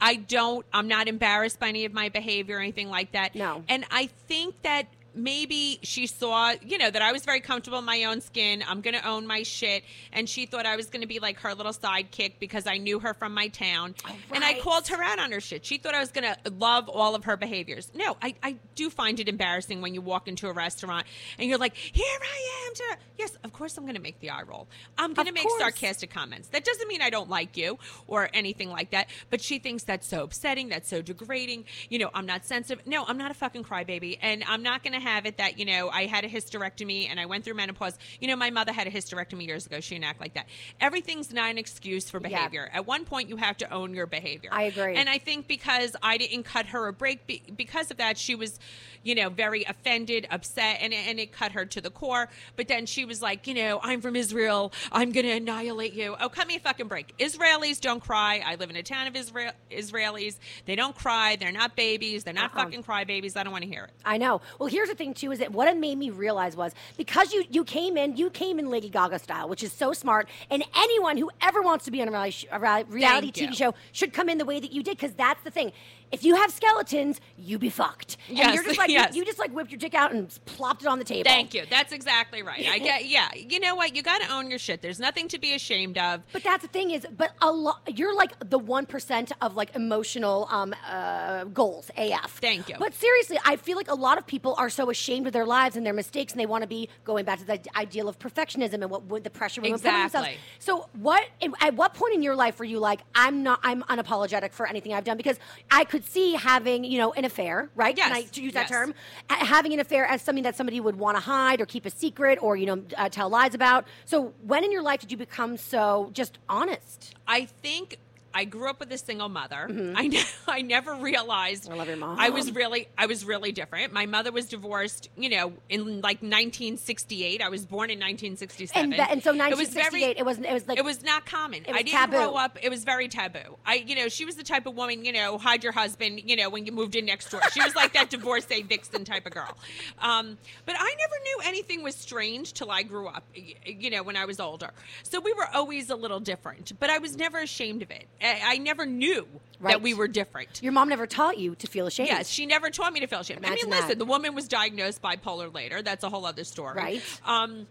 I 0.00 0.16
don't. 0.16 0.66
I'm 0.72 0.88
not 0.88 1.08
embarrassed 1.08 1.60
by 1.60 1.68
any 1.68 1.84
of 1.84 1.92
my 1.92 2.08
behavior 2.08 2.56
or 2.56 2.60
anything 2.60 2.88
like 2.88 3.12
that. 3.12 3.34
No. 3.34 3.64
And 3.68 3.84
I 3.90 4.06
think 4.26 4.60
that 4.62 4.86
maybe 5.18 5.80
she 5.82 6.06
saw, 6.06 6.54
you 6.64 6.78
know, 6.78 6.90
that 6.90 7.02
I 7.02 7.12
was 7.12 7.24
very 7.24 7.40
comfortable 7.40 7.78
in 7.78 7.84
my 7.84 8.04
own 8.04 8.20
skin. 8.20 8.64
I'm 8.66 8.80
going 8.80 8.94
to 8.94 9.06
own 9.06 9.26
my 9.26 9.42
shit. 9.42 9.84
And 10.12 10.28
she 10.28 10.46
thought 10.46 10.64
I 10.64 10.76
was 10.76 10.86
going 10.86 11.02
to 11.02 11.08
be 11.08 11.18
like 11.18 11.40
her 11.40 11.54
little 11.54 11.72
sidekick 11.72 12.34
because 12.38 12.66
I 12.66 12.78
knew 12.78 13.00
her 13.00 13.14
from 13.14 13.34
my 13.34 13.48
town. 13.48 13.94
Oh, 14.06 14.16
and 14.32 14.44
I 14.44 14.60
called 14.60 14.88
her 14.88 15.02
out 15.02 15.18
on 15.18 15.32
her 15.32 15.40
shit. 15.40 15.66
She 15.66 15.78
thought 15.78 15.94
I 15.94 16.00
was 16.00 16.10
going 16.10 16.24
to 16.24 16.50
love 16.52 16.88
all 16.88 17.14
of 17.14 17.24
her 17.24 17.36
behaviors. 17.36 17.90
No, 17.94 18.16
I, 18.22 18.34
I 18.42 18.56
do 18.74 18.88
find 18.90 19.18
it 19.20 19.28
embarrassing 19.28 19.82
when 19.82 19.94
you 19.94 20.00
walk 20.00 20.28
into 20.28 20.48
a 20.48 20.52
restaurant 20.52 21.06
and 21.38 21.48
you're 21.48 21.58
like, 21.58 21.76
here 21.76 22.04
I 22.06 22.66
am. 22.66 22.74
To... 22.74 22.82
Yes, 23.18 23.36
of 23.42 23.52
course 23.52 23.76
I'm 23.76 23.84
going 23.84 23.96
to 23.96 24.00
make 24.00 24.20
the 24.20 24.30
eye 24.30 24.42
roll. 24.42 24.68
I'm 24.96 25.14
going 25.14 25.26
to 25.26 25.32
make 25.32 25.44
course. 25.44 25.60
sarcastic 25.60 26.10
comments. 26.10 26.48
That 26.48 26.64
doesn't 26.64 26.86
mean 26.88 27.02
I 27.02 27.10
don't 27.10 27.28
like 27.28 27.56
you 27.56 27.78
or 28.06 28.30
anything 28.32 28.70
like 28.70 28.90
that. 28.90 29.08
But 29.30 29.40
she 29.40 29.58
thinks 29.58 29.82
that's 29.82 30.06
so 30.06 30.22
upsetting. 30.22 30.68
That's 30.68 30.88
so 30.88 31.02
degrading. 31.02 31.64
You 31.88 31.98
know, 31.98 32.10
I'm 32.14 32.26
not 32.26 32.44
sensitive. 32.44 32.86
No, 32.86 33.04
I'm 33.06 33.18
not 33.18 33.30
a 33.30 33.34
fucking 33.34 33.64
crybaby. 33.64 34.18
And 34.22 34.44
I'm 34.46 34.62
not 34.62 34.82
going 34.82 34.92
to 34.92 35.00
have 35.00 35.07
it 35.26 35.38
that, 35.38 35.58
you 35.58 35.64
know, 35.64 35.88
I 35.88 36.06
had 36.06 36.24
a 36.24 36.28
hysterectomy 36.28 37.08
and 37.08 37.18
I 37.18 37.26
went 37.26 37.44
through 37.44 37.54
menopause. 37.54 37.96
You 38.20 38.28
know, 38.28 38.36
my 38.36 38.50
mother 38.50 38.72
had 38.72 38.86
a 38.86 38.90
hysterectomy 38.90 39.46
years 39.46 39.66
ago. 39.66 39.80
She 39.80 39.94
didn't 39.94 40.06
act 40.06 40.20
like 40.20 40.34
that. 40.34 40.46
Everything's 40.80 41.32
not 41.32 41.50
an 41.50 41.58
excuse 41.58 42.10
for 42.10 42.18
Yeah. 42.20 42.28
behavior. 42.28 42.70
At 42.72 42.86
one 42.86 43.04
point, 43.04 43.28
you 43.28 43.36
have 43.36 43.56
to 43.58 43.72
own 43.72 43.94
your 43.94 44.06
behavior. 44.06 44.50
I 44.52 44.64
agree. 44.64 44.96
And 44.96 45.08
I 45.08 45.18
think 45.18 45.46
because 45.48 45.96
I 46.02 46.18
didn't 46.18 46.44
cut 46.44 46.66
her 46.66 46.86
a 46.88 46.92
break, 46.92 47.26
be- 47.26 47.42
because 47.56 47.90
of 47.90 47.96
that, 47.98 48.18
she 48.18 48.34
was, 48.34 48.58
you 49.02 49.14
know, 49.14 49.28
very 49.30 49.64
offended, 49.64 50.26
upset, 50.30 50.78
and, 50.80 50.92
and 50.92 51.18
it 51.18 51.32
cut 51.32 51.52
her 51.52 51.64
to 51.66 51.80
the 51.80 51.90
core. 51.90 52.28
But 52.56 52.68
then 52.68 52.86
she 52.86 53.04
was 53.04 53.22
like, 53.22 53.46
you 53.46 53.54
know, 53.54 53.80
I'm 53.82 54.00
from 54.00 54.16
Israel. 54.16 54.72
I'm 54.92 55.12
going 55.12 55.26
to 55.26 55.32
annihilate 55.32 55.94
you. 55.94 56.16
Oh, 56.20 56.28
cut 56.28 56.46
me 56.46 56.56
a 56.56 56.60
fucking 56.60 56.88
break. 56.88 57.16
Israelis 57.18 57.80
don't 57.80 58.00
cry. 58.02 58.42
I 58.44 58.56
live 58.56 58.70
in 58.70 58.76
a 58.76 58.82
town 58.82 59.06
of 59.06 59.16
Israel- 59.16 59.52
Israelis. 59.70 60.36
They 60.66 60.76
don't 60.76 60.94
cry. 60.94 61.36
They're 61.36 61.52
not 61.52 61.76
babies. 61.76 62.24
They're 62.24 62.34
not 62.34 62.52
Uh-uh. 62.54 62.64
fucking 62.64 62.82
crybabies. 62.82 63.36
I 63.36 63.42
don't 63.44 63.52
want 63.52 63.64
to 63.64 63.70
hear 63.70 63.84
it. 63.84 63.90
I 64.04 64.18
know. 64.18 64.40
Well, 64.58 64.68
here's 64.68 64.88
the 64.88 64.94
thing 64.98 65.14
too: 65.14 65.32
is 65.32 65.38
that 65.38 65.52
what 65.52 65.68
it 65.68 65.76
made 65.78 65.96
me 65.96 66.10
realize 66.10 66.56
was 66.56 66.74
because 66.96 67.32
you 67.32 67.44
you 67.48 67.64
came 67.64 67.96
in, 67.96 68.16
you 68.16 68.28
came 68.28 68.58
in 68.58 68.68
Lady 68.68 68.90
Gaga 68.90 69.18
style, 69.18 69.48
which 69.48 69.62
is 69.62 69.72
so 69.72 69.92
smart. 69.92 70.28
And 70.50 70.62
anyone 70.76 71.16
who 71.16 71.30
ever 71.40 71.62
wants 71.62 71.86
to 71.86 71.90
be 71.90 72.02
on 72.02 72.08
a 72.08 72.10
reality, 72.10 72.46
a 72.50 72.58
reality 72.58 73.30
Thank 73.30 73.36
TV 73.36 73.50
you. 73.50 73.54
show 73.54 73.74
should 73.92 74.12
come 74.12 74.28
in 74.28 74.36
the 74.36 74.44
way 74.44 74.60
that 74.60 74.72
you 74.72 74.82
did, 74.82 74.98
because 74.98 75.14
that's 75.14 75.42
the 75.44 75.50
thing. 75.50 75.72
If 76.10 76.24
you 76.24 76.36
have 76.36 76.50
skeletons, 76.50 77.20
you 77.36 77.58
be 77.58 77.70
fucked. 77.70 78.16
And 78.28 78.54
you're 78.54 78.64
just 78.64 78.78
like 78.78 78.90
yes. 78.90 79.14
you, 79.14 79.20
you 79.20 79.26
just 79.26 79.38
like 79.38 79.50
whipped 79.52 79.70
your 79.70 79.78
dick 79.78 79.94
out 79.94 80.12
and 80.12 80.36
plopped 80.46 80.82
it 80.82 80.88
on 80.88 80.98
the 80.98 81.04
table. 81.04 81.24
Thank 81.24 81.54
you. 81.54 81.64
That's 81.68 81.92
exactly 81.92 82.42
right. 82.42 82.66
I 82.68 82.78
get, 82.78 83.04
yeah. 83.08 83.28
You 83.34 83.60
know 83.60 83.74
what? 83.74 83.94
You 83.94 84.02
got 84.02 84.22
to 84.22 84.32
own 84.32 84.50
your 84.50 84.58
shit. 84.58 84.82
There's 84.82 85.00
nothing 85.00 85.28
to 85.28 85.38
be 85.38 85.54
ashamed 85.54 85.98
of. 85.98 86.22
But 86.32 86.42
that's 86.42 86.62
the 86.62 86.68
thing 86.68 86.90
is, 86.90 87.06
but 87.16 87.32
a 87.40 87.50
lot 87.50 87.80
you're 87.94 88.14
like 88.14 88.32
the 88.48 88.58
one 88.58 88.86
percent 88.86 89.32
of 89.40 89.56
like 89.56 89.74
emotional 89.74 90.48
um 90.50 90.74
uh 90.88 91.44
goals 91.44 91.90
AF. 91.96 92.38
Thank 92.40 92.68
you. 92.68 92.76
But 92.78 92.94
seriously, 92.94 93.38
I 93.44 93.56
feel 93.56 93.76
like 93.76 93.90
a 93.90 93.94
lot 93.94 94.18
of 94.18 94.26
people 94.26 94.54
are 94.58 94.70
so 94.70 94.90
ashamed 94.90 95.26
of 95.26 95.32
their 95.32 95.46
lives 95.46 95.76
and 95.76 95.84
their 95.84 95.92
mistakes, 95.92 96.32
and 96.32 96.40
they 96.40 96.46
want 96.46 96.62
to 96.62 96.68
be 96.68 96.88
going 97.04 97.24
back 97.24 97.38
to 97.38 97.44
the 97.44 97.60
ideal 97.76 98.08
of 98.08 98.18
perfectionism 98.18 98.74
and 98.74 98.90
what, 98.90 99.02
what 99.04 99.24
the 99.24 99.30
pressure 99.30 99.60
women 99.60 99.78
put 99.78 99.88
on 99.88 100.00
themselves. 100.00 100.28
Exactly. 100.28 100.40
So, 100.58 100.88
what 100.94 101.26
at 101.60 101.74
what 101.74 101.94
point 101.94 102.14
in 102.14 102.22
your 102.22 102.36
life 102.36 102.58
were 102.58 102.64
you 102.64 102.78
like, 102.78 103.00
I'm 103.14 103.42
not, 103.42 103.60
I'm 103.62 103.82
unapologetic 103.84 104.52
for 104.52 104.66
anything 104.66 104.92
I've 104.94 105.04
done? 105.04 105.16
Because 105.16 105.38
I 105.70 105.84
could 105.84 105.97
see 106.04 106.34
having, 106.34 106.84
you 106.84 106.98
know, 106.98 107.12
an 107.12 107.24
affair, 107.24 107.70
right? 107.74 107.96
Can 107.96 108.12
I 108.12 108.18
Yes, 108.18 108.36
use 108.38 108.52
that 108.54 108.62
yes. 108.62 108.70
term? 108.70 108.94
Ha- 109.30 109.44
having 109.44 109.72
an 109.72 109.80
affair 109.80 110.04
as 110.06 110.22
something 110.22 110.44
that 110.44 110.56
somebody 110.56 110.80
would 110.80 110.96
want 110.96 111.16
to 111.16 111.20
hide 111.20 111.60
or 111.60 111.66
keep 111.66 111.86
a 111.86 111.90
secret 111.90 112.38
or 112.42 112.56
you 112.56 112.66
know 112.66 112.82
uh, 112.96 113.08
tell 113.08 113.28
lies 113.28 113.54
about. 113.54 113.86
So, 114.04 114.32
when 114.42 114.64
in 114.64 114.72
your 114.72 114.82
life 114.82 115.00
did 115.00 115.10
you 115.10 115.16
become 115.16 115.56
so 115.56 116.10
just 116.12 116.38
honest? 116.48 117.14
I 117.26 117.44
think 117.46 117.98
I 118.38 118.44
grew 118.44 118.70
up 118.70 118.78
with 118.78 118.92
a 118.92 118.98
single 118.98 119.28
mother. 119.28 119.66
I 119.68 120.06
ne- 120.06 120.22
I 120.48 120.62
never 120.62 120.94
realized 120.94 121.64
Mm-hmm. 121.64 121.72
I 121.72 121.76
love 121.76 121.88
your 121.88 121.96
mom. 121.96 122.18
I 122.20 122.28
was 122.30 122.52
really 122.52 122.88
I 122.96 123.06
was 123.06 123.24
really 123.24 123.50
different. 123.52 123.92
My 123.92 124.06
mother 124.06 124.30
was 124.30 124.46
divorced, 124.48 125.08
you 125.16 125.28
know, 125.28 125.52
in 125.68 126.00
like 126.00 126.22
1968. 126.22 127.42
I 127.42 127.48
was 127.48 127.66
born 127.66 127.90
in 127.90 127.98
1967. 127.98 128.80
And, 128.84 128.92
that, 128.98 129.10
and 129.10 129.22
so 129.22 129.30
It 129.30 129.56
was 129.56 129.74
1968, 129.74 130.00
very- 130.00 130.18
it 130.18 130.24
was 130.24 130.38
it 130.38 130.52
was 130.52 130.68
like 130.68 130.78
it 130.78 130.84
was 130.84 131.02
not 131.02 131.26
common. 131.26 131.62
It 131.64 131.68
was 131.68 131.76
I 131.78 131.82
didn't 131.82 131.98
taboo. 131.98 132.16
grow 132.16 132.34
up. 132.34 132.58
It 132.62 132.68
was 132.68 132.84
very 132.84 133.08
taboo. 133.08 133.56
I, 133.66 133.74
you 133.76 133.96
know, 133.96 134.08
she 134.08 134.24
was 134.24 134.36
the 134.36 134.44
type 134.44 134.66
of 134.66 134.74
woman, 134.76 135.04
you 135.04 135.12
know, 135.12 135.38
hide 135.38 135.64
your 135.64 135.72
husband, 135.72 136.22
you 136.24 136.36
know, 136.36 136.48
when 136.48 136.64
you 136.66 136.72
moved 136.72 136.94
in 136.96 137.06
next 137.06 137.30
door. 137.30 137.40
She 137.52 137.60
was 137.62 137.74
like 137.74 137.92
that 137.94 138.10
divorcee 138.16 138.62
vixen 138.62 139.04
type 139.04 139.26
of 139.26 139.32
girl. 139.32 139.56
Um, 139.98 140.38
but 140.64 140.76
I 140.78 140.94
never 140.98 141.14
knew 141.24 141.38
anything 141.44 141.82
was 141.82 141.94
strange 141.96 142.52
till 142.52 142.70
I 142.70 142.82
grew 142.84 143.08
up, 143.08 143.24
you 143.34 143.90
know, 143.90 144.02
when 144.02 144.16
I 144.16 144.24
was 144.24 144.38
older. 144.40 144.70
So 145.02 145.20
we 145.20 145.32
were 145.32 145.48
always 145.52 145.90
a 145.90 145.96
little 145.96 146.20
different, 146.20 146.72
but 146.78 146.90
I 146.90 146.98
was 146.98 147.16
never 147.16 147.38
ashamed 147.38 147.82
of 147.82 147.90
it. 147.90 148.06
I, 148.44 148.58
never 148.58 148.86
knew 148.86 149.26
Right. 149.60 149.72
that 149.72 149.82
we 149.82 149.92
were 149.92 150.06
different. 150.06 150.62
your 150.62 150.72
mom 150.72 150.88
never 150.88 151.06
taught 151.06 151.36
you 151.38 151.56
to 151.56 151.66
feel 151.66 151.86
ashamed. 151.88 152.08
Yes, 152.10 152.28
she 152.28 152.46
never 152.46 152.70
taught 152.70 152.92
me 152.92 153.00
to 153.00 153.06
feel 153.08 153.20
ashamed. 153.20 153.44
I 153.44 153.50
mean, 153.54 153.68
listen, 153.68 153.88
that. 153.88 153.98
the 153.98 154.04
woman 154.04 154.34
was 154.34 154.46
diagnosed 154.46 155.02
bipolar 155.02 155.52
later. 155.52 155.82
That's 155.82 156.04
a 156.04 156.08
whole 156.08 156.24
other 156.26 156.44
story. 156.44 156.76
Right. 156.76 157.02
Um, 157.26 157.66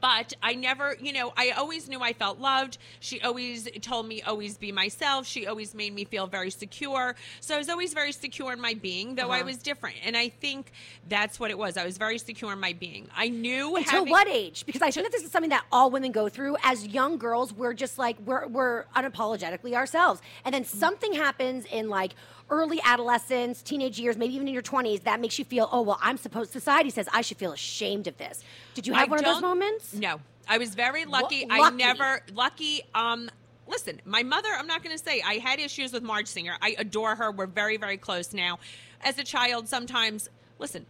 but 0.00 0.32
I 0.42 0.54
never, 0.54 0.96
you 1.00 1.12
know, 1.12 1.32
I 1.36 1.50
always 1.50 1.88
knew 1.88 2.00
I 2.00 2.12
felt 2.12 2.38
loved. 2.38 2.78
She 3.00 3.20
always 3.20 3.68
told 3.82 4.06
me 4.06 4.22
always 4.22 4.58
be 4.58 4.72
myself. 4.72 5.26
She 5.26 5.46
always 5.46 5.74
made 5.74 5.94
me 5.94 6.04
feel 6.04 6.26
very 6.26 6.50
secure. 6.50 7.14
So 7.40 7.54
I 7.54 7.58
was 7.58 7.68
always 7.68 7.94
very 7.94 8.12
secure 8.12 8.52
in 8.52 8.60
my 8.60 8.74
being, 8.74 9.14
though 9.14 9.30
I 9.30 9.36
Uh-huh. 9.38 9.46
was 9.46 9.58
different. 9.58 9.96
And 10.04 10.16
I 10.16 10.28
think 10.28 10.72
that's 11.08 11.38
what 11.40 11.50
it 11.50 11.58
was. 11.58 11.76
I 11.76 11.84
was 11.84 11.98
very 11.98 12.18
secure 12.18 12.52
in 12.52 12.60
my 12.60 12.72
being. 12.72 13.08
I 13.14 13.28
knew 13.28 13.76
Until 13.76 13.92
having, 14.00 14.10
what 14.10 14.28
age? 14.28 14.64
Because 14.66 14.82
I 14.82 14.90
think 14.90 15.06
that 15.06 15.12
this 15.12 15.22
is 15.22 15.30
something 15.30 15.50
that 15.50 15.64
all 15.70 15.90
women 15.90 16.12
go 16.12 16.28
through. 16.28 16.56
As 16.62 16.86
young 16.86 17.18
girls, 17.18 17.52
we're 17.52 17.74
just 17.74 17.98
like 17.98 18.16
we're 18.20 18.46
we're 18.46 18.84
unapologetically 18.96 19.74
ourselves, 19.74 20.20
and 20.44 20.54
then 20.54 20.64
something 20.64 21.12
happens 21.12 21.64
in 21.66 21.88
like 21.88 22.14
early 22.50 22.80
adolescence, 22.84 23.62
teenage 23.62 23.98
years, 23.98 24.16
maybe 24.16 24.34
even 24.34 24.46
in 24.48 24.54
your 24.54 24.62
twenties, 24.62 25.00
that 25.00 25.20
makes 25.20 25.38
you 25.38 25.44
feel, 25.44 25.68
oh 25.72 25.82
well, 25.82 25.98
I'm 26.02 26.16
supposed. 26.16 26.52
Society 26.52 26.90
says 26.90 27.08
I 27.12 27.22
should 27.22 27.38
feel 27.38 27.52
ashamed 27.52 28.06
of 28.06 28.16
this. 28.18 28.42
Did 28.74 28.86
you 28.86 28.92
have 28.94 29.08
I 29.08 29.10
one 29.10 29.18
of 29.18 29.24
those 29.24 29.42
moments? 29.42 29.94
No, 29.94 30.20
I 30.48 30.58
was 30.58 30.74
very 30.74 31.04
lucky. 31.04 31.46
I 31.50 31.58
lucky. 31.60 31.76
never 31.76 32.20
lucky. 32.32 32.82
Um, 32.94 33.30
listen, 33.66 34.00
my 34.04 34.22
mother. 34.22 34.48
I'm 34.56 34.66
not 34.66 34.82
going 34.82 34.96
to 34.96 35.02
say 35.02 35.22
I 35.22 35.34
had 35.34 35.58
issues 35.58 35.92
with 35.92 36.02
Marge 36.02 36.28
Senior. 36.28 36.54
I 36.60 36.74
adore 36.78 37.14
her. 37.16 37.30
We're 37.32 37.46
very 37.46 37.76
very 37.76 37.96
close 37.96 38.32
now. 38.32 38.58
As 39.02 39.18
a 39.18 39.24
child, 39.24 39.68
sometimes 39.68 40.28
listen. 40.58 40.86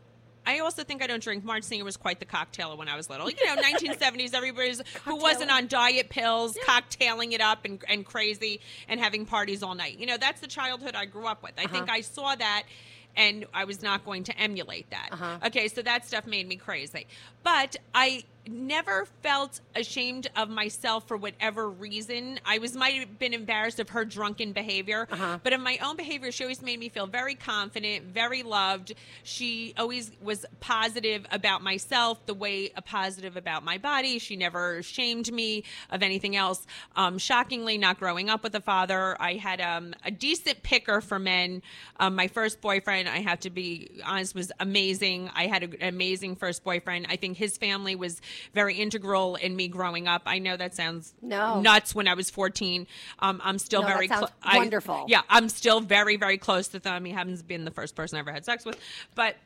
I 0.47 0.59
also 0.61 0.85
think 0.85 1.03
I 1.03 1.07
don't 1.07 1.23
drink. 1.23 1.45
Marge 1.45 1.65
Senior 1.65 1.85
was 1.85 1.97
quite 1.97 2.21
the 2.21 2.27
cocktailer 2.27 2.77
when 2.77 2.89
I 2.89 2.97
was 2.97 3.09
little. 3.09 3.31
You 3.31 3.47
know, 3.47 3.63
1970s, 3.63 4.35
everybody's 4.35 4.83
who 5.05 5.17
wasn't 5.17 5.51
on 5.51 5.67
diet 5.67 6.11
pills, 6.11 6.57
cocktailing 6.67 7.33
it 7.33 7.41
up 7.41 7.65
and, 7.65 7.83
and 7.89 8.05
crazy 8.05 8.61
and 8.89 9.01
having 9.01 9.27
parties 9.27 9.63
all 9.63 9.75
night. 9.75 9.99
You 9.99 10.07
know, 10.07 10.17
that's 10.17 10.41
the 10.41 10.47
childhood 10.47 10.95
I 10.95 11.07
grew 11.07 11.27
up 11.27 11.43
with. 11.43 11.53
I 11.59 11.67
think 11.67 11.91
I 11.91 12.01
saw 12.01 12.35
that 12.35 12.65
and 13.17 13.47
I 13.55 13.65
was 13.65 13.83
not 13.83 14.05
going 14.05 14.25
to 14.25 14.39
emulate 14.39 14.91
that. 14.91 15.09
Uh-huh. 15.13 15.39
Okay, 15.47 15.69
so 15.69 15.83
that 15.83 16.07
stuff 16.07 16.27
made 16.27 16.49
me 16.49 16.57
crazy. 16.57 17.07
But 17.43 17.77
I 17.95 18.25
never 18.47 19.07
felt 19.23 19.61
ashamed 19.75 20.29
of 20.37 20.49
myself 20.49 21.09
for 21.09 21.17
whatever 21.17 21.69
reason. 21.69 22.39
I 22.45 22.59
was 22.59 22.77
might 22.77 22.95
have 22.95 23.19
been 23.19 23.33
embarrassed 23.35 23.81
of 23.81 23.91
her 23.91 24.05
drunken 24.05 24.53
behavior, 24.53 25.09
Uh-huh. 25.11 25.39
but 25.43 25.53
of 25.53 25.61
my 25.61 25.79
own 25.79 25.97
behavior, 25.97 26.31
she 26.33 26.45
always 26.45 26.63
made 26.63 26.79
me 26.79 26.89
feel 26.89 27.07
very 27.07 27.35
confident, 27.35 28.05
very 28.07 28.43
loved. 28.43 28.95
She 29.23 29.75
always 29.79 30.11
was 30.21 30.45
positive 30.61 31.27
about 31.31 31.63
myself, 31.63 32.25
the 32.27 32.35
way 32.35 32.71
a 32.77 32.83
positive 32.83 33.37
about 33.37 33.65
my 33.65 33.79
body. 33.79 34.19
She 34.19 34.37
never 34.37 34.83
shamed 34.83 35.33
me 35.33 35.65
of 35.91 36.03
anything 36.03 36.37
else. 36.37 36.67
Um, 36.97 37.19
shockingly, 37.19 37.79
not 37.79 37.99
growing 37.99 38.29
up 38.31 38.43
with 38.43 38.55
a 38.55 38.61
father, 38.61 39.17
I 39.21 39.35
had 39.35 39.61
um, 39.61 39.95
a 40.05 40.11
decent 40.11 40.63
picker 40.63 41.01
for 41.01 41.19
men. 41.19 41.63
Um, 41.99 42.15
my 42.15 42.29
first 42.29 42.61
boyfriend, 42.61 43.09
I 43.09 43.19
have 43.21 43.41
to 43.41 43.51
be 43.51 43.91
honest, 44.05 44.35
was 44.35 44.53
amazing. 44.61 45.31
I 45.35 45.47
had 45.47 45.63
a- 45.63 45.83
an 45.85 45.89
amazing 45.95 46.37
first 46.37 46.63
boyfriend. 46.65 47.07
I 47.09 47.17
think 47.17 47.37
his 47.37 47.57
family 47.57 47.95
was 47.95 48.21
very 48.55 48.75
integral 48.77 49.37
in 49.37 49.55
me 49.57 49.69
growing 49.69 50.09
up. 50.09 50.23
I 50.27 50.39
know 50.39 50.57
that 50.57 50.75
sounds 50.75 51.15
No. 51.23 51.61
nuts 51.61 51.95
when 51.95 52.09
I 52.09 52.15
was 52.15 52.31
14. 52.31 52.87
Um, 53.19 53.41
I'm 53.45 53.59
still 53.59 53.83
No, 53.83 53.89
very 53.89 54.09
I- 54.43 54.57
wonderful. 54.59 55.05
yeah, 55.09 55.23
I'm 55.29 55.49
still 55.49 55.81
very, 55.81 56.17
very 56.17 56.39
close 56.39 56.69
to 56.69 56.79
them. 56.79 57.05
He 57.05 57.13
happens 57.13 57.41
to 57.41 57.47
been 57.47 57.65
the 57.65 57.71
first 57.71 57.95
person 57.97 58.17
I 58.17 58.21
ever 58.21 58.33
had 58.33 58.45
sex 58.45 58.65
with. 58.65 58.79
But 59.15 59.37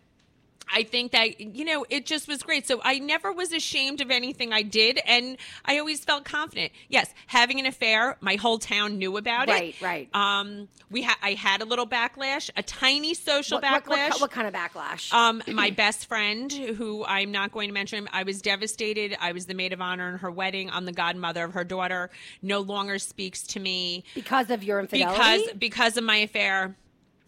I 0.73 0.83
think 0.83 1.13
that, 1.13 1.41
you 1.41 1.65
know, 1.65 1.85
it 1.89 2.07
just 2.07 2.29
was 2.29 2.43
great. 2.43 2.67
So 2.67 2.81
I 2.85 2.99
never 2.99 3.33
was 3.33 3.53
ashamed 3.53 4.01
of 4.01 4.11
anything 4.11 4.53
I 4.53 4.63
did. 4.63 5.01
And 5.07 5.37
I 5.65 5.79
always 5.79 6.05
felt 6.05 6.25
confident. 6.25 6.73
Yes, 6.89 7.13
having 7.27 7.59
an 7.61 7.67
affair, 7.67 8.17
my 8.21 8.37
whole 8.37 8.59
town 8.59 8.99
knew 8.99 9.17
about 9.17 9.49
Right, 9.49 9.75
it. 9.75 9.83
right. 9.83 10.09
Right. 10.13 10.41
Um, 10.41 10.69
we 10.91 11.03
had, 11.03 11.17
I 11.23 11.33
had 11.33 11.61
a 11.63 11.65
little 11.65 11.87
backlash, 11.87 12.51
a 12.57 12.63
tiny 12.63 13.15
social 13.15 13.59
What, 13.61 13.65
what, 13.65 13.85
backlash. 13.85 14.11
what, 14.11 14.21
what 14.23 14.31
kind 14.31 14.47
of 14.47 14.55
backlash? 14.55 15.13
Um, 15.13 15.43
my 15.49 15.71
best 15.71 16.07
friend, 16.07 16.53
who 16.53 17.05
I'm 17.05 17.33
not 17.33 17.53
going 17.53 17.69
to 17.69 17.75
mention, 17.75 18.09
I 18.13 18.23
was 18.23 18.41
devastated. 18.43 19.17
I 19.21 19.33
was 19.33 19.47
the 19.47 19.55
maid 19.55 19.73
of 19.73 19.81
honor 19.81 20.09
in 20.11 20.19
her 20.19 20.31
wedding. 20.31 20.71
I'm 20.71 20.85
the 20.85 20.93
godmother 20.93 21.45
of 21.45 21.55
her 21.55 21.65
daughter. 21.65 22.11
No 22.43 22.61
longer 22.61 22.99
speaks 22.99 23.43
to 23.49 23.61
me 23.61 24.05
because 24.15 24.51
of 24.51 24.63
your 24.63 24.81
infidelity? 24.81 25.17
because 25.19 25.53
because 25.59 25.97
of 25.97 26.05
my 26.05 26.17
affair. 26.19 26.77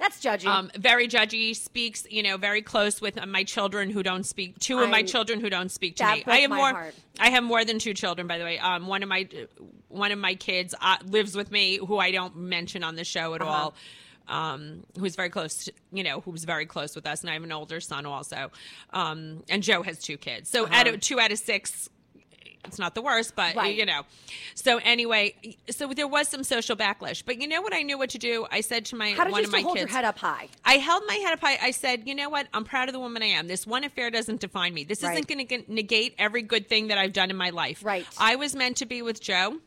That's 0.00 0.18
judgy. 0.20 0.46
Um, 0.46 0.70
very 0.76 1.06
judgy. 1.08 1.54
Speaks, 1.54 2.06
you 2.10 2.22
know, 2.22 2.38
very 2.38 2.62
close 2.62 3.02
with 3.02 3.24
my 3.26 3.44
children 3.44 3.90
who 3.90 4.02
don't 4.02 4.24
speak. 4.24 4.58
Two 4.58 4.78
of 4.78 4.88
my 4.88 4.98
I'm- 4.98 5.06
children 5.06 5.40
who 5.40 5.50
don't 5.50 5.70
speak 5.70 5.96
to 5.96 6.04
me. 6.04 6.24
I 6.26 6.38
have 6.38 6.50
my 6.50 6.56
more. 6.56 6.70
heart. 6.70 6.94
I 7.18 7.28
have 7.30 7.44
more 7.44 7.64
than 7.66 7.78
two 7.78 7.92
children, 7.92 8.26
by 8.26 8.38
the 8.38 8.44
way. 8.44 8.58
Um, 8.58 8.86
one 8.86 9.02
of 9.02 9.10
my 9.10 9.28
one 9.88 10.10
of 10.10 10.18
my 10.18 10.34
kids 10.34 10.74
uh, 10.80 10.96
lives 11.04 11.36
with 11.36 11.50
me, 11.52 11.76
who 11.76 11.98
I 11.98 12.12
don't 12.12 12.34
mention 12.36 12.82
on 12.82 12.96
the 12.96 13.04
show 13.04 13.34
at 13.34 13.42
all. 13.42 13.74
Um, 14.26 14.84
who's 14.96 15.16
very 15.16 15.28
close, 15.28 15.64
to, 15.64 15.72
you 15.92 16.04
know, 16.04 16.20
who's 16.20 16.44
very 16.44 16.64
close 16.64 16.94
with 16.94 17.04
us, 17.04 17.22
and 17.22 17.30
I 17.30 17.32
have 17.32 17.42
an 17.42 17.50
older 17.50 17.80
son 17.80 18.06
also. 18.06 18.52
Um, 18.92 19.42
and 19.48 19.60
Joe 19.60 19.82
has 19.82 19.98
two 19.98 20.16
kids, 20.16 20.48
so 20.48 20.68
out 20.70 20.86
of 20.86 21.00
two 21.00 21.18
out 21.18 21.32
of 21.32 21.38
six, 21.40 21.90
it's 22.64 22.78
not 22.78 22.94
the 22.94 23.02
worst, 23.02 23.34
but 23.34 23.54
Right. 23.56 23.74
you 23.74 23.86
know. 23.86 24.02
So 24.54 24.78
anyway, 24.78 25.34
so 25.70 25.88
there 25.88 26.06
was 26.08 26.28
some 26.28 26.44
social 26.44 26.76
backlash, 26.76 27.22
but 27.24 27.40
you 27.40 27.48
know 27.48 27.62
what? 27.62 27.72
I 27.74 27.82
knew 27.82 27.98
what 27.98 28.10
to 28.10 28.18
do. 28.18 28.46
I 28.50 28.60
said 28.60 28.84
to 28.86 28.96
my 28.96 29.12
How 29.12 29.24
did 29.24 29.32
one 29.32 29.42
you 29.42 29.46
of 29.48 29.52
my 29.52 29.60
hold 29.62 29.76
kids, 29.76 29.88
your 29.90 29.96
head 29.96 30.04
up 30.04 30.18
high? 30.18 30.48
I 30.64 30.74
held 30.74 31.02
my 31.06 31.14
head 31.14 31.32
up 31.32 31.40
high. 31.40 31.58
I 31.62 31.70
said, 31.70 32.06
you 32.06 32.14
know 32.14 32.28
what? 32.28 32.46
I'm 32.52 32.64
proud 32.64 32.88
of 32.88 32.92
the 32.92 33.00
woman 33.00 33.22
I 33.22 33.26
am. 33.26 33.48
This 33.48 33.66
one 33.66 33.84
affair 33.84 34.10
doesn't 34.10 34.40
define 34.40 34.74
me. 34.74 34.84
This 34.84 35.02
Right. 35.02 35.12
isn't 35.14 35.26
going 35.28 35.46
to 35.46 35.72
negate 35.72 36.14
every 36.18 36.42
good 36.42 36.68
thing 36.68 36.88
that 36.88 36.98
I've 36.98 37.12
done 37.12 37.30
in 37.30 37.36
my 37.36 37.50
life. 37.50 37.80
Right. 37.84 38.06
I 38.18 38.36
was 38.36 38.54
meant 38.54 38.76
to 38.78 38.86
be 38.86 39.02
with 39.02 39.20
Joe. 39.20 39.60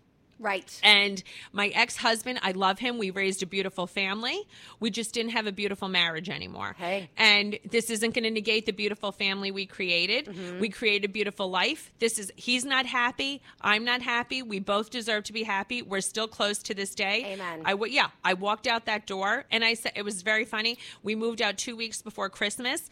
Right. 0.44 0.80
And 0.84 1.24
my 1.54 1.68
ex 1.70 1.96
husband, 1.96 2.40
I 2.44 2.52
love 2.52 2.80
him. 2.80 2.98
We 2.98 3.12
raised 3.12 3.42
a 3.42 3.46
beautiful 3.46 3.88
family. 3.88 4.42
We 4.82 4.90
just 4.90 5.14
didn't 5.14 5.32
have 5.32 5.48
a 5.48 5.54
beautiful 5.54 5.88
marriage 5.88 6.30
anymore. 6.30 6.76
Hey. 6.78 7.10
And 7.18 7.58
this 7.70 7.90
isn't 7.90 8.14
going 8.14 8.26
to 8.26 8.30
negate 8.30 8.66
the 8.66 8.74
beautiful 8.74 9.14
family 9.14 9.52
we 9.52 9.66
created. 9.66 10.26
Mm-hmm. 10.26 10.60
We 10.60 10.68
created 10.68 11.10
a 11.10 11.14
beautiful 11.14 11.50
life. 11.50 11.92
This 12.00 12.20
is, 12.20 12.32
he's 12.36 12.66
not 12.66 12.86
happy. 12.86 13.42
I'm 13.62 13.86
not 13.86 14.02
happy. 14.02 14.44
We 14.44 14.60
both 14.60 14.90
deserve 14.90 15.24
to 15.26 15.34
be 15.34 15.44
happy. 15.44 15.82
We're 15.82 16.02
still 16.02 16.28
close 16.28 16.60
to 16.64 16.74
this 16.74 16.94
day. 16.94 17.34
Amen. 17.34 17.62
I 17.64 17.72
w- 17.72 17.94
yeah, 17.94 18.08
I 18.24 18.34
walked 18.34 18.68
out 18.68 18.86
that 18.86 19.08
door 19.08 19.46
and 19.50 19.64
I 19.64 19.76
said, 19.76 19.94
it 19.96 20.04
was 20.04 20.24
very 20.24 20.44
funny. 20.44 20.78
We 21.04 21.16
moved 21.16 21.42
out 21.42 21.58
two 21.58 21.78
weeks 21.78 22.02
before 22.02 22.30
Christmas. 22.30 22.90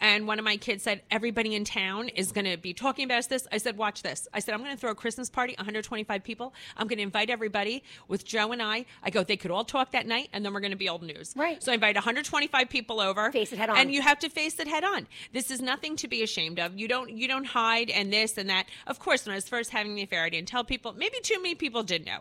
And 0.00 0.26
one 0.26 0.38
of 0.38 0.44
my 0.44 0.56
kids 0.56 0.82
said, 0.82 1.02
Everybody 1.10 1.54
in 1.54 1.64
town 1.64 2.08
is 2.08 2.32
going 2.32 2.44
to 2.44 2.56
be 2.56 2.74
talking 2.74 3.04
about 3.04 3.28
this. 3.28 3.46
I 3.50 3.58
said, 3.58 3.76
Watch 3.76 4.02
this. 4.02 4.28
I 4.32 4.40
said, 4.40 4.54
I'm 4.54 4.60
going 4.60 4.74
to 4.74 4.76
throw 4.78 4.90
a 4.90 4.94
Christmas 4.94 5.30
party, 5.30 5.54
125 5.56 6.22
people. 6.22 6.54
I'm 6.76 6.86
going 6.86 6.98
to 6.98 7.02
invite 7.02 7.30
everybody 7.30 7.82
with 8.08 8.24
Joe 8.24 8.52
and 8.52 8.62
I. 8.62 8.84
I 9.02 9.10
go, 9.10 9.24
They 9.24 9.36
could 9.36 9.50
all 9.50 9.64
talk 9.64 9.92
that 9.92 10.06
night, 10.06 10.28
and 10.32 10.44
then 10.44 10.52
we're 10.52 10.60
going 10.60 10.72
to 10.72 10.76
be 10.76 10.88
old 10.88 11.02
news. 11.02 11.32
Right. 11.36 11.62
So 11.62 11.72
I 11.72 11.74
invite 11.74 11.94
125 11.94 12.68
people 12.68 13.00
over. 13.00 13.32
Face 13.32 13.52
it 13.52 13.58
head 13.58 13.70
on. 13.70 13.78
And 13.78 13.92
you 13.92 14.02
have 14.02 14.18
to 14.20 14.28
face 14.28 14.58
it 14.60 14.68
head 14.68 14.84
on. 14.84 15.06
This 15.32 15.50
is 15.50 15.60
nothing 15.60 15.96
to 15.96 16.08
be 16.08 16.22
ashamed 16.22 16.58
of. 16.58 16.78
You 16.78 16.88
don't 16.88 17.10
you 17.10 17.28
don't 17.28 17.46
hide 17.46 17.90
and 17.90 18.12
this 18.12 18.36
and 18.36 18.50
that. 18.50 18.66
Of 18.86 18.98
course, 18.98 19.24
when 19.24 19.32
I 19.32 19.36
was 19.36 19.48
first 19.48 19.70
having 19.70 19.94
the 19.94 20.02
affair, 20.02 20.24
I 20.24 20.28
didn't 20.28 20.48
tell 20.48 20.64
people. 20.64 20.92
Maybe 20.92 21.18
too 21.22 21.40
many 21.40 21.54
people 21.54 21.82
did 21.82 22.04
know. 22.04 22.20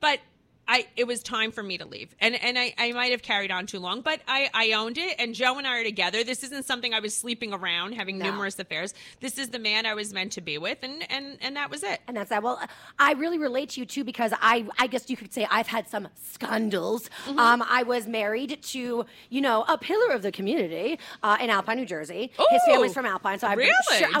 But 0.00 0.20
I 0.68 0.86
it 0.96 1.06
was 1.06 1.22
time 1.22 1.52
for 1.52 1.62
me 1.62 1.78
to 1.78 1.86
leave. 1.86 2.14
And 2.20 2.34
and 2.42 2.58
I, 2.58 2.74
I 2.78 2.92
might 2.92 3.12
have 3.12 3.22
carried 3.22 3.50
on 3.50 3.66
too 3.66 3.78
long, 3.78 4.00
but 4.00 4.20
I, 4.26 4.50
I 4.52 4.72
owned 4.72 4.98
it 4.98 5.16
and 5.18 5.34
Joe 5.34 5.58
and 5.58 5.66
I 5.66 5.78
are 5.80 5.84
together. 5.84 6.24
This 6.24 6.42
isn't 6.44 6.64
something 6.66 6.92
I 6.92 7.00
was 7.00 7.16
sleeping 7.16 7.52
around, 7.52 7.92
having 7.92 8.18
No. 8.18 8.30
numerous 8.30 8.58
affairs. 8.58 8.92
This 9.20 9.38
is 9.38 9.50
the 9.50 9.58
man 9.58 9.86
I 9.86 9.94
was 9.94 10.12
meant 10.12 10.32
to 10.32 10.40
be 10.40 10.58
with 10.58 10.78
and 10.82 11.10
and, 11.10 11.38
and 11.40 11.56
that 11.56 11.70
was 11.70 11.82
it. 11.82 12.00
And 12.08 12.16
that's 12.16 12.30
that. 12.30 12.42
Well, 12.42 12.60
I 12.98 13.12
really 13.12 13.38
relate 13.38 13.70
to 13.70 13.80
you 13.80 13.86
too 13.86 14.04
because 14.04 14.32
I, 14.40 14.66
I 14.78 14.86
guess 14.88 15.08
you 15.08 15.16
could 15.16 15.32
say 15.32 15.46
I've 15.50 15.66
had 15.68 15.88
some 15.88 16.08
scandals. 16.20 17.10
Mm-hmm. 17.26 17.38
Um, 17.38 17.64
I 17.68 17.82
was 17.82 18.06
married 18.06 18.62
to, 18.62 19.06
you 19.30 19.40
know, 19.40 19.64
a 19.68 19.78
pillar 19.78 20.12
of 20.12 20.22
the 20.22 20.32
community 20.32 20.98
uh, 21.22 21.36
in 21.40 21.50
Alpine, 21.50 21.76
New 21.78 21.86
Jersey. 21.86 22.30
His 22.50 22.62
family's 22.66 22.94
from 22.94 23.06
Alpine, 23.06 23.38
so 23.38 23.46
I 23.48 23.54
Really? 23.54 23.70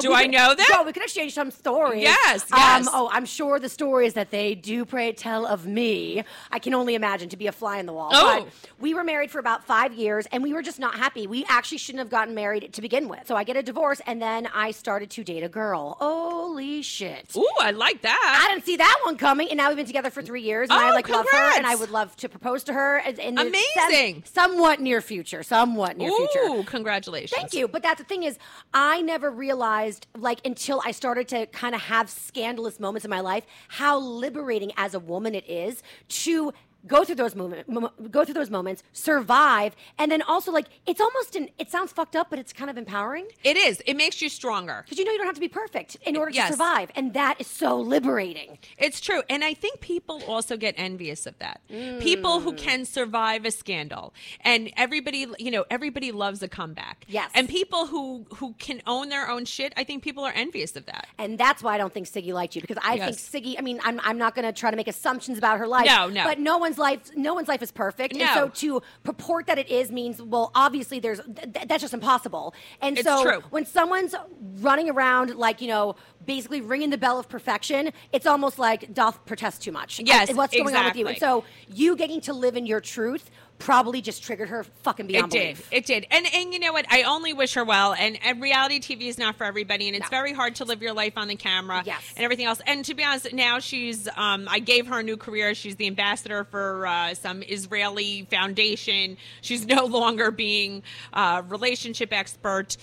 Do 0.00 0.08
we 0.10 0.14
I 0.14 0.22
could- 0.22 0.32
know 0.32 0.54
that? 0.54 0.68
Joe, 0.72 0.82
we 0.84 0.92
could 0.92 1.02
exchange 1.02 1.34
some 1.34 1.50
stories. 1.50 2.02
Yes, 2.02 2.46
yes. 2.50 2.86
Um, 2.86 2.92
oh, 2.94 3.08
I'm 3.12 3.26
sure 3.26 3.58
the 3.58 3.68
stories 3.68 4.14
that 4.14 4.30
they 4.30 4.54
do 4.54 4.84
pray 4.84 5.12
tell 5.12 5.46
of 5.46 5.66
me. 5.66 6.24
I 6.50 6.58
can 6.58 6.74
only 6.74 6.94
imagine 6.94 7.28
to 7.30 7.36
be 7.36 7.46
a 7.46 7.52
fly 7.52 7.78
in 7.78 7.86
the 7.86 7.92
wall. 7.92 8.10
Oh. 8.12 8.44
But 8.44 8.52
we 8.78 8.94
were 8.94 9.04
married 9.04 9.30
for 9.30 9.38
about 9.38 9.64
five 9.64 9.92
years, 9.92 10.26
and 10.32 10.42
we 10.42 10.52
were 10.52 10.62
just 10.62 10.78
not 10.78 10.94
happy. 10.96 11.26
We 11.26 11.44
actually 11.48 11.78
shouldn't 11.78 12.00
have 12.00 12.10
gotten 12.10 12.34
married 12.34 12.72
to 12.72 12.80
begin 12.80 13.08
with. 13.08 13.26
So 13.26 13.36
I 13.36 13.44
get 13.44 13.56
a 13.56 13.62
divorce, 13.62 14.00
and 14.06 14.20
then 14.20 14.48
I 14.54 14.70
started 14.70 15.10
to 15.10 15.24
date 15.24 15.42
a 15.42 15.48
girl. 15.48 15.96
Holy 16.00 16.82
shit! 16.82 17.30
Ooh, 17.36 17.46
I 17.60 17.70
like 17.70 18.02
that. 18.02 18.42
I 18.44 18.52
didn't 18.52 18.64
see 18.66 18.76
that 18.76 19.00
one 19.04 19.16
coming, 19.16 19.48
and 19.48 19.56
now 19.56 19.68
we've 19.68 19.76
been 19.76 19.86
together 19.86 20.10
for 20.10 20.22
three 20.22 20.42
years, 20.42 20.68
and 20.70 20.78
I 20.78 20.90
Oh, 20.90 20.94
like 20.94 21.08
love 21.08 21.26
her, 21.30 21.56
and 21.56 21.66
I 21.66 21.74
would 21.74 21.90
love 21.90 22.14
to 22.16 22.28
propose 22.28 22.64
to 22.64 22.72
her 22.72 22.98
in 22.98 23.18
in 23.20 23.34
the 23.34 23.42
Amazing. 23.86 24.22
somewhat 24.24 24.80
near 24.80 25.00
future, 25.00 25.42
somewhat 25.42 25.96
near 25.96 26.10
future. 26.10 26.48
Ooh, 26.50 26.62
congratulations. 26.64 27.32
Thank 27.38 27.52
you. 27.54 27.68
But 27.68 27.82
that's 27.82 27.98
the 27.98 28.04
thing 28.06 28.22
is, 28.22 28.38
I 28.72 29.02
never 29.02 29.30
realized, 29.30 30.06
like, 30.16 30.40
until 30.46 30.80
I 30.84 30.90
started 30.92 31.28
to 31.28 31.46
kind 31.46 31.74
of 31.74 31.80
have 31.82 32.08
scandalous 32.10 32.78
moments 32.80 33.04
in 33.04 33.10
my 33.10 33.20
life, 33.20 33.44
how 33.68 33.98
liberating 33.98 34.72
as 34.76 34.94
a 34.94 34.98
woman 35.00 35.34
it 35.34 35.48
is 35.48 35.82
to 36.08 36.25
to 36.26 36.52
go 36.86 37.04
through 37.04 37.14
those 37.16 37.34
go 37.34 38.24
through 38.24 38.34
those 38.34 38.50
moments, 38.50 38.82
survive, 38.92 39.74
and 39.98 40.10
then 40.10 40.22
also 40.22 40.52
like 40.52 40.66
it's 40.86 41.00
almost 41.00 41.36
an. 41.36 41.48
It 41.58 41.70
sounds 41.70 41.92
fucked 41.92 42.16
up, 42.16 42.28
but 42.30 42.38
it's 42.38 42.52
kind 42.52 42.70
of 42.70 42.76
empowering 42.78 43.26
It 43.44 43.56
is. 43.56 43.82
It 43.86 43.94
makes 43.94 44.20
you 44.22 44.28
stronger. 44.28 44.82
because 44.84 44.98
you 44.98 45.04
know 45.04 45.12
you 45.12 45.18
don't 45.18 45.26
have 45.26 45.34
to 45.36 45.40
be 45.40 45.48
perfect 45.48 45.96
in 46.06 46.16
order 46.16 46.32
to 46.32 46.46
survive, 46.48 46.90
and 46.96 47.14
that 47.14 47.40
is 47.40 47.46
so 47.46 47.78
liberating. 47.80 48.58
It's 48.78 49.00
true. 49.00 49.22
And 49.30 49.44
I 49.44 49.54
think 49.54 49.80
people 49.80 50.22
also 50.26 50.56
get 50.56 50.74
envious 50.76 51.26
of 51.26 51.38
that. 51.38 51.60
People 51.68 52.40
Mm. 52.40 52.42
who 52.42 52.52
can 52.54 52.84
survive 52.84 53.44
a 53.44 53.50
scandal. 53.50 54.12
And 54.42 54.70
everybody, 54.76 55.26
you 55.38 55.50
know, 55.50 55.64
everybody 55.70 56.12
loves 56.12 56.42
a 56.42 56.48
comeback. 56.48 57.04
Yes. 57.08 57.30
And 57.34 57.48
people 57.48 57.86
who 57.86 58.26
who 58.36 58.54
can 58.58 58.82
own 58.86 59.08
their 59.08 59.28
own 59.28 59.44
shit, 59.44 59.72
I 59.76 59.84
think 59.84 60.02
people 60.02 60.24
are 60.24 60.32
envious 60.32 60.76
of 60.76 60.86
that. 60.86 61.06
And 61.18 61.38
that's 61.38 61.62
why 61.62 61.74
I 61.74 61.78
don't 61.78 61.92
think 61.94 62.06
Siggy 62.06 62.32
liked 62.32 62.54
you 62.56 62.60
because 62.60 62.78
I 62.82 62.94
Yes. 62.94 63.20
think 63.28 63.44
Siggy. 63.46 63.54
I 63.58 63.62
mean, 63.62 63.80
I'm, 63.84 64.00
I'm 64.02 64.18
not 64.18 64.34
going 64.34 64.44
to 64.46 64.52
try 64.52 64.70
to 64.70 64.76
make 64.76 64.88
assumptions 64.88 65.38
about 65.38 65.58
her 65.58 65.66
life. 65.66 65.86
No, 65.86 66.08
no. 66.08 66.24
But 66.24 66.38
no 66.38 66.58
one's 66.58 66.75
life, 66.78 67.10
no 67.16 67.34
one's 67.34 67.48
life 67.48 67.62
is 67.62 67.70
perfect. 67.72 68.14
And 68.14 68.28
so 68.34 68.48
to 68.48 68.82
purport 69.04 69.46
that 69.46 69.58
it 69.58 69.68
is 69.68 69.90
means, 69.90 70.20
well, 70.20 70.50
obviously 70.54 70.98
there's 71.00 71.20
th- 71.20 71.52
th- 71.54 71.68
that's 71.68 71.82
just 71.82 71.94
impossible. 71.94 72.54
And 72.80 72.98
It's 72.98 73.06
so 73.06 73.22
true. 73.22 73.42
when 73.50 73.64
someone's 73.66 74.14
running 74.60 74.90
around 74.90 75.36
like 75.36 75.60
you 75.60 75.68
know, 75.68 75.96
basically 76.24 76.60
ringing 76.60 76.90
the 76.90 76.98
bell 76.98 77.18
of 77.18 77.28
perfection, 77.28 77.92
it's 78.12 78.26
almost 78.26 78.58
like 78.58 78.92
doth 78.94 79.24
protest 79.26 79.62
too 79.62 79.72
much. 79.72 80.00
Yes, 80.00 80.32
what's 80.34 80.56
going 80.56 80.74
on 80.76 80.84
with 80.86 80.96
you? 80.96 81.06
And 81.08 81.18
so 81.18 81.44
you 81.68 81.96
getting 81.96 82.20
to 82.22 82.32
live 82.32 82.56
in 82.56 82.66
your 82.66 82.80
truth 82.80 83.30
probably 83.58 84.00
just 84.00 84.22
triggered 84.22 84.48
her 84.48 84.64
fucking 84.64 85.06
beyond 85.06 85.34
It 85.34 85.56
did. 85.56 85.64
It 85.70 85.86
did. 85.86 86.06
And 86.10 86.26
and 86.32 86.52
you 86.52 86.58
know 86.58 86.72
what? 86.72 86.86
I 86.90 87.02
only 87.04 87.32
wish 87.32 87.54
her 87.54 87.64
well. 87.64 87.94
And, 87.94 88.18
and 88.22 88.40
reality 88.40 88.80
TV 88.80 89.02
is 89.08 89.18
not 89.18 89.36
for 89.36 89.44
everybody, 89.44 89.86
and 89.88 89.96
it's 89.96 90.10
No. 90.10 90.16
very 90.16 90.32
hard 90.32 90.56
to 90.56 90.64
live 90.64 90.82
your 90.82 90.92
life 90.92 91.14
on 91.16 91.28
the 91.28 91.36
camera. 91.36 91.82
Yes. 91.84 92.02
And 92.16 92.24
everything 92.24 92.46
else. 92.46 92.60
And 92.66 92.84
to 92.84 92.94
be 92.94 93.02
honest, 93.04 93.32
now 93.32 93.58
she's. 93.58 94.08
Um, 94.16 94.46
I 94.50 94.58
gave 94.58 94.86
her 94.88 95.00
a 95.00 95.02
new 95.02 95.16
career. 95.16 95.54
She's 95.54 95.76
the 95.76 95.86
ambassador 95.86 96.44
for 96.44 96.86
uh, 96.86 97.14
some 97.14 97.42
Israeli 97.42 98.26
foundation. 98.30 99.16
She's 99.40 99.66
no 99.66 99.84
longer 99.86 100.30
being 100.30 100.82
a 101.12 101.42
relationship 101.48 102.12
expert. 102.12 102.76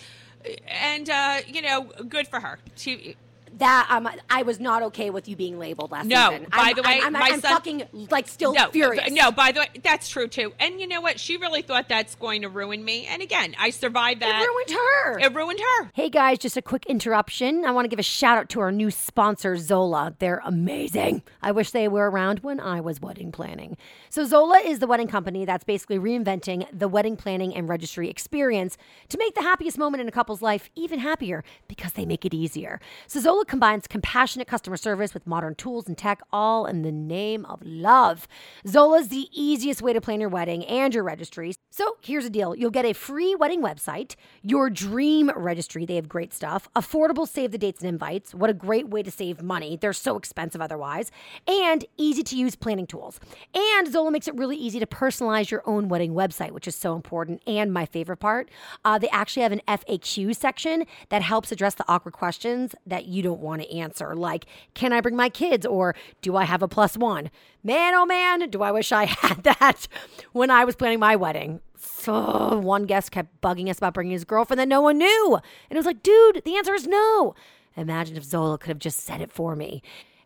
And 0.67 1.09
uh, 1.09 1.37
you 1.47 1.61
know, 1.61 1.83
good 2.09 2.27
for 2.27 2.39
her. 2.39 2.59
She, 2.75 3.15
That 3.57 3.87
um, 3.89 4.09
I 4.29 4.41
was 4.43 4.59
not 4.59 4.83
okay 4.83 5.09
with 5.09 5.27
you 5.29 5.35
being 5.35 5.59
labeled 5.59 5.91
last 5.91 6.07
No, 6.07 6.31
season. 6.31 6.47
by 6.51 6.57
I'm, 6.57 6.75
the 6.75 6.81
way, 6.81 6.99
I'm, 7.03 7.15
I'm, 7.15 7.21
I'm 7.23 7.41
son- 7.41 7.51
fucking 7.53 7.83
like 8.09 8.27
still 8.27 8.53
no, 8.53 8.69
furious. 8.69 9.11
no. 9.11 9.31
By 9.31 9.51
the 9.51 9.61
way, 9.61 9.67
that's 9.83 10.09
true 10.09 10.27
too. 10.27 10.53
And 10.59 10.79
you 10.81 10.87
know 10.87 11.01
what? 11.01 11.19
She 11.19 11.37
really 11.37 11.61
thought 11.61 11.87
that's 11.87 12.15
going 12.15 12.41
to 12.41 12.49
ruin 12.49 12.83
me. 12.83 13.05
And 13.05 13.21
again, 13.21 13.55
I 13.59 13.69
survived 13.69 14.21
that. 14.21 14.41
It 14.41 14.47
ruined 14.47 14.69
her. 14.71 15.19
It 15.19 15.33
ruined 15.35 15.59
her. 15.59 15.91
Hey 15.93 16.09
guys, 16.09 16.39
just 16.39 16.57
a 16.57 16.61
quick 16.61 16.85
interruption. 16.87 17.63
I 17.65 17.71
want 17.71 17.85
to 17.85 17.89
give 17.89 17.99
a 17.99 18.03
shout 18.03 18.37
out 18.37 18.49
to 18.49 18.59
our 18.59 18.71
new 18.71 18.89
sponsor, 18.89 19.57
Zola. 19.57 20.15
They're 20.19 20.41
amazing. 20.43 21.21
I 21.41 21.51
wish 21.51 21.71
they 21.71 21.87
were 21.87 22.09
around 22.09 22.39
when 22.39 22.59
I 22.59 22.81
was 22.81 22.99
wedding 23.01 23.31
planning. 23.31 23.77
So, 24.09 24.25
Zola 24.25 24.59
is 24.59 24.79
the 24.79 24.87
wedding 24.87 25.07
company 25.07 25.45
that's 25.45 25.63
basically 25.63 25.99
reinventing 25.99 26.67
the 26.71 26.87
wedding 26.87 27.15
planning 27.17 27.55
and 27.55 27.69
registry 27.69 28.09
experience 28.09 28.77
to 29.09 29.17
make 29.17 29.35
the 29.35 29.41
happiest 29.41 29.77
moment 29.77 30.01
in 30.01 30.07
a 30.07 30.11
couple's 30.11 30.41
life 30.41 30.69
even 30.75 30.99
happier 30.99 31.43
because 31.67 31.93
they 31.93 32.05
make 32.05 32.25
it 32.25 32.33
easier. 32.33 32.79
So, 33.07 33.19
Zola 33.19 33.42
Combines 33.45 33.87
compassionate 33.87 34.47
customer 34.47 34.77
service 34.77 35.13
with 35.13 35.27
modern 35.27 35.55
tools 35.55 35.87
and 35.87 35.97
tech, 35.97 36.21
all 36.31 36.65
in 36.65 36.81
the 36.81 36.91
name 36.91 37.45
of 37.45 37.61
love. 37.63 38.27
Zola's 38.67 39.09
the 39.09 39.27
easiest 39.31 39.81
way 39.81 39.93
to 39.93 40.01
plan 40.01 40.19
your 40.19 40.29
wedding 40.29 40.65
and 40.65 40.93
your 40.93 41.03
registry. 41.03 41.53
So 41.69 41.97
here's 42.01 42.23
the 42.23 42.29
deal 42.29 42.55
you'll 42.55 42.69
get 42.69 42.85
a 42.85 42.93
free 42.93 43.35
wedding 43.35 43.61
website, 43.61 44.15
your 44.41 44.69
dream 44.69 45.31
registry. 45.35 45.85
They 45.85 45.95
have 45.95 46.07
great 46.07 46.33
stuff, 46.33 46.69
affordable 46.75 47.27
save 47.27 47.51
the 47.51 47.57
dates 47.57 47.81
and 47.81 47.89
invites. 47.89 48.33
What 48.33 48.49
a 48.49 48.53
great 48.53 48.89
way 48.89 49.03
to 49.03 49.11
save 49.11 49.41
money. 49.41 49.77
They're 49.79 49.93
so 49.93 50.17
expensive 50.17 50.61
otherwise, 50.61 51.11
and 51.47 51.85
easy 51.97 52.23
to 52.23 52.35
use 52.35 52.55
planning 52.55 52.87
tools. 52.87 53.19
And 53.53 53.91
Zola 53.91 54.11
makes 54.11 54.27
it 54.27 54.35
really 54.35 54.57
easy 54.57 54.79
to 54.79 54.85
personalize 54.85 55.49
your 55.49 55.63
own 55.65 55.89
wedding 55.89 56.13
website, 56.13 56.51
which 56.51 56.67
is 56.67 56.75
so 56.75 56.95
important. 56.95 57.41
And 57.47 57.73
my 57.73 57.85
favorite 57.85 58.17
part, 58.17 58.49
uh, 58.85 58.97
they 58.99 59.09
actually 59.09 59.43
have 59.43 59.51
an 59.51 59.61
FAQ 59.67 60.35
section 60.35 60.85
that 61.09 61.21
helps 61.21 61.51
address 61.51 61.73
the 61.75 61.85
awkward 61.87 62.13
questions 62.13 62.75
that 62.85 63.05
you 63.05 63.21
don't 63.23 63.32
want 63.39 63.61
to 63.61 63.75
answer, 63.75 64.15
like, 64.15 64.45
can 64.73 64.93
I 64.93 65.01
bring 65.01 65.15
my 65.15 65.29
kids 65.29 65.65
or 65.65 65.95
do 66.21 66.35
I 66.35 66.43
have 66.43 66.61
a 66.61 66.67
plus 66.67 66.97
one? 66.97 67.29
Man, 67.63 67.93
oh 67.93 68.05
man, 68.05 68.49
do 68.49 68.61
I 68.61 68.71
wish 68.71 68.91
I 68.91 69.05
had 69.21 69.43
that 69.43 69.87
when 70.31 70.51
I 70.51 70.65
was 70.65 70.75
planning 70.75 70.99
my 70.99 71.15
wedding. 71.15 71.61
So 71.77 72.59
one 72.59 72.85
guest 72.85 73.11
kept 73.11 73.41
bugging 73.41 73.69
us 73.69 73.77
about 73.77 73.93
bringing 73.93 74.13
his 74.13 74.25
girlfriend 74.25 74.59
that 74.59 74.67
no 74.67 74.81
one 74.81 74.97
knew. 74.97 75.39
And 75.69 75.75
it 75.75 75.77
was 75.77 75.85
like, 75.85 76.03
dude, 76.03 76.41
the 76.45 76.57
answer 76.57 76.73
is 76.73 76.87
no. 76.87 77.35
Imagine 77.75 78.17
if 78.17 78.23
Zola 78.23 78.57
could 78.57 78.69
have 78.69 78.79
just 78.79 78.99
said 78.99 79.21
it 79.21 79.31
for 79.31 79.55
me. 79.55 79.81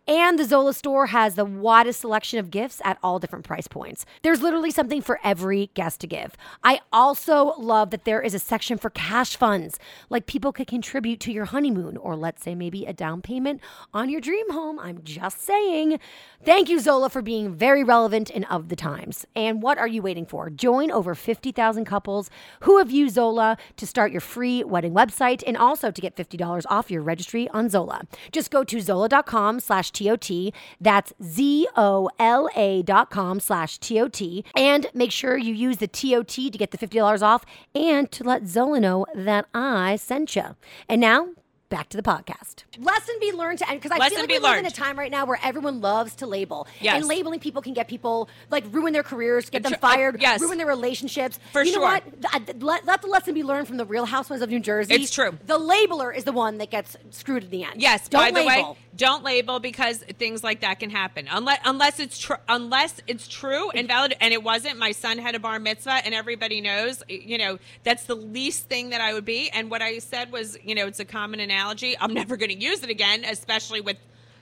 And 0.08 0.40
the 0.40 0.46
Zola 0.46 0.74
store 0.74 1.08
has 1.08 1.36
the 1.36 1.44
widest 1.44 2.00
selection 2.00 2.40
of 2.40 2.50
gifts 2.50 2.82
at 2.86 2.98
all 3.04 3.20
different 3.20 3.44
price 3.44 3.68
points. 3.68 4.06
There's 4.22 4.42
literally 4.42 4.72
something 4.72 5.02
for 5.02 5.20
every 5.22 5.70
guest 5.74 6.00
to 6.00 6.08
give. 6.08 6.38
I 6.64 6.80
also 6.94 7.54
love 7.58 7.90
that 7.90 8.06
there 8.06 8.22
is 8.22 8.34
a 8.34 8.40
section 8.40 8.78
for 8.78 8.90
cash 8.90 9.36
funds, 9.36 9.80
like 10.10 10.26
people 10.26 10.54
could 10.54 10.68
contribute 10.68 11.20
to 11.22 11.34
your 11.34 11.44
honeymoon 11.46 11.98
or 11.98 12.16
let's 12.16 12.42
say 12.42 12.56
maybe 12.56 12.86
a 12.86 12.94
down 12.94 13.22
payment 13.22 13.60
on 13.94 14.10
your 14.10 14.22
dream 14.22 14.50
home. 14.52 14.80
I'm 14.80 15.04
just 15.04 15.42
saying. 15.42 16.00
Thank 16.42 16.70
you, 16.70 16.80
Zola, 16.80 17.10
for 17.10 17.22
being 17.22 17.54
very 17.54 17.84
relevant 17.84 18.30
and 18.30 18.46
of 18.46 18.70
the 18.70 18.78
times. 18.78 19.26
And 19.36 19.62
what 19.62 19.78
are 19.78 19.88
you 19.88 20.02
waiting 20.02 20.26
for? 20.26 20.50
Join 20.50 20.90
over 20.90 21.16
50,000 21.16 21.84
couples 21.84 22.30
who 22.62 22.78
have 22.78 22.92
used 22.92 23.16
Zola 23.16 23.58
to 23.76 23.86
start 23.86 24.14
your 24.14 24.22
free 24.22 24.64
wedding 24.64 24.94
website 24.94 25.44
and 25.46 25.58
also 25.58 25.92
to 25.92 26.02
get 26.02 26.16
$50 26.16 26.64
off 26.70 26.90
your 26.90 27.02
registry 27.02 27.50
on 27.50 27.70
Zola. 27.70 28.04
Just 28.32 28.52
go 28.52 28.64
to 28.64 28.80
zola.com 28.80 29.60
slash 29.60 29.92
T-O-T. 29.98 30.54
That's 30.80 31.14
Z-O-L-A 31.24 32.84
dot 32.84 33.10
com 33.10 33.40
slash 33.40 33.80
T-O-T. 33.80 34.46
And 34.56 34.88
make 34.94 35.12
sure 35.12 35.38
you 35.38 35.54
use 35.54 35.78
the 35.78 35.88
T-O-T 35.88 36.52
to 36.52 36.58
get 36.58 36.72
the 36.72 36.78
$50 36.78 37.22
off 37.22 37.44
and 37.74 38.12
to 38.12 38.24
let 38.24 38.48
Zola 38.48 38.80
know 38.80 39.06
that 39.16 39.46
I 39.54 39.96
sent 39.96 40.36
you. 40.36 40.56
And 40.88 41.02
now 41.02 41.30
back 41.70 41.90
to 41.90 41.98
the 41.98 42.04
podcast. 42.04 42.64
Lesson 42.80 43.16
be 43.20 43.32
learned 43.32 43.60
to 43.60 43.70
end 43.70 43.82
because 43.82 43.92
I 43.92 43.98
Lesson 43.98 44.18
feel 44.18 44.24
like 44.24 44.30
be 44.30 44.34
we 44.36 44.40
live 44.40 44.60
in 44.60 44.66
a 44.66 44.72
time 44.72 44.98
right 44.98 45.12
now 45.12 45.26
where 45.26 45.40
everyone 45.44 45.82
loves 45.82 46.16
to 46.16 46.28
label. 46.28 46.68
Yes. 46.80 46.98
And 46.98 47.06
labeling 47.06 47.40
people 47.40 47.62
can 47.62 47.74
get 47.74 47.88
people 47.88 48.30
like 48.50 48.64
ruin 48.72 48.94
their 48.94 49.04
careers, 49.04 49.50
get 49.50 49.64
them 49.64 49.74
Tr- 49.74 49.78
uh, 49.78 49.80
fired, 49.80 50.22
yes. 50.22 50.42
ruin 50.42 50.58
their 50.58 50.68
relationships. 50.68 51.40
For 51.52 51.64
you 51.64 51.72
know 51.74 51.80
sure. 51.80 51.88
what? 51.88 52.22
Th- 52.22 52.46
th- 52.46 52.64
Let, 52.64 52.86
let 52.86 53.02
the 53.02 53.08
lesson 53.08 53.34
be 53.34 53.44
learned 53.44 53.68
from 53.68 53.78
the 53.78 53.86
Real 53.86 54.06
Housewives 54.06 54.42
of 54.42 54.50
New 54.50 54.60
Jersey. 54.60 54.94
It's 54.94 55.12
true. 55.14 55.38
The 55.46 55.60
labeler 55.60 56.16
is 56.16 56.24
the 56.24 56.32
one 56.32 56.58
that 56.60 56.72
gets 56.72 56.96
screwed 57.12 57.44
in 57.44 57.50
the 57.50 57.64
end. 57.64 57.82
Yes. 57.82 58.08
Don't 58.08 58.22
by 58.22 58.32
the 58.32 58.46
way, 58.46 58.76
don't 58.96 59.24
label 59.24 59.60
because 59.60 59.98
things 59.98 60.44
like 60.44 60.62
that 60.62 60.80
can 60.80 60.90
happen. 60.90 61.28
Unless 61.30 61.60
unless 61.66 62.00
it's 62.00 62.18
true 62.18 62.38
unless 62.48 63.00
it's 63.08 63.28
true 63.28 63.70
and 63.72 63.88
valid. 63.88 64.16
And 64.20 64.34
it 64.34 64.42
wasn't. 64.42 64.80
My 64.80 64.92
son 64.92 65.18
had 65.18 65.36
a 65.36 65.40
bar 65.40 65.60
mitzvah, 65.60 66.02
and 66.06 66.14
everybody 66.14 66.62
knows. 66.62 67.04
You 67.08 67.38
know 67.38 67.60
that's 67.84 68.06
the 68.06 68.16
least 68.16 68.68
thing 68.68 68.90
that 68.90 69.02
I 69.02 69.14
would 69.14 69.26
be. 69.26 69.50
And 69.50 69.70
what 69.70 69.82
I 69.82 70.00
said 70.00 70.32
was, 70.32 70.58
you 70.64 70.74
know, 70.74 70.88
it's 70.88 71.00
a 71.00 71.06
common 71.06 71.40
analogy. 71.40 71.57
I'm 72.00 72.14
never 72.14 72.38
going 72.38 72.52
to 72.52 72.58
use 72.58 72.84
it 72.84 72.90
again, 72.90 73.26
especially 73.26 73.82
with 73.82 73.98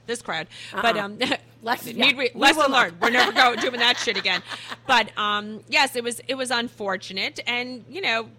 this 0.05 0.21
crowd. 0.21 0.47
But 0.73 0.97
um, 0.97 1.19
Lesson- 1.63 1.97
need 1.97 2.11
yeah, 2.11 2.17
we, 2.17 2.29
we 2.33 2.39
lesson 2.41 2.71
learned. 2.71 3.01
We're 3.01 3.09
never 3.09 3.31
going 3.31 3.59
doing 3.59 3.79
that 3.79 3.97
shit 3.97 4.17
again. 4.17 4.43
But 4.85 5.17
um, 5.17 5.61
yes, 5.67 5.95
it 5.95 6.03
was 6.03 6.21
it 6.27 6.35
was 6.35 6.51
unfortunate, 6.51 7.39
and 7.47 7.83
you 7.89 8.01
know. 8.01 8.29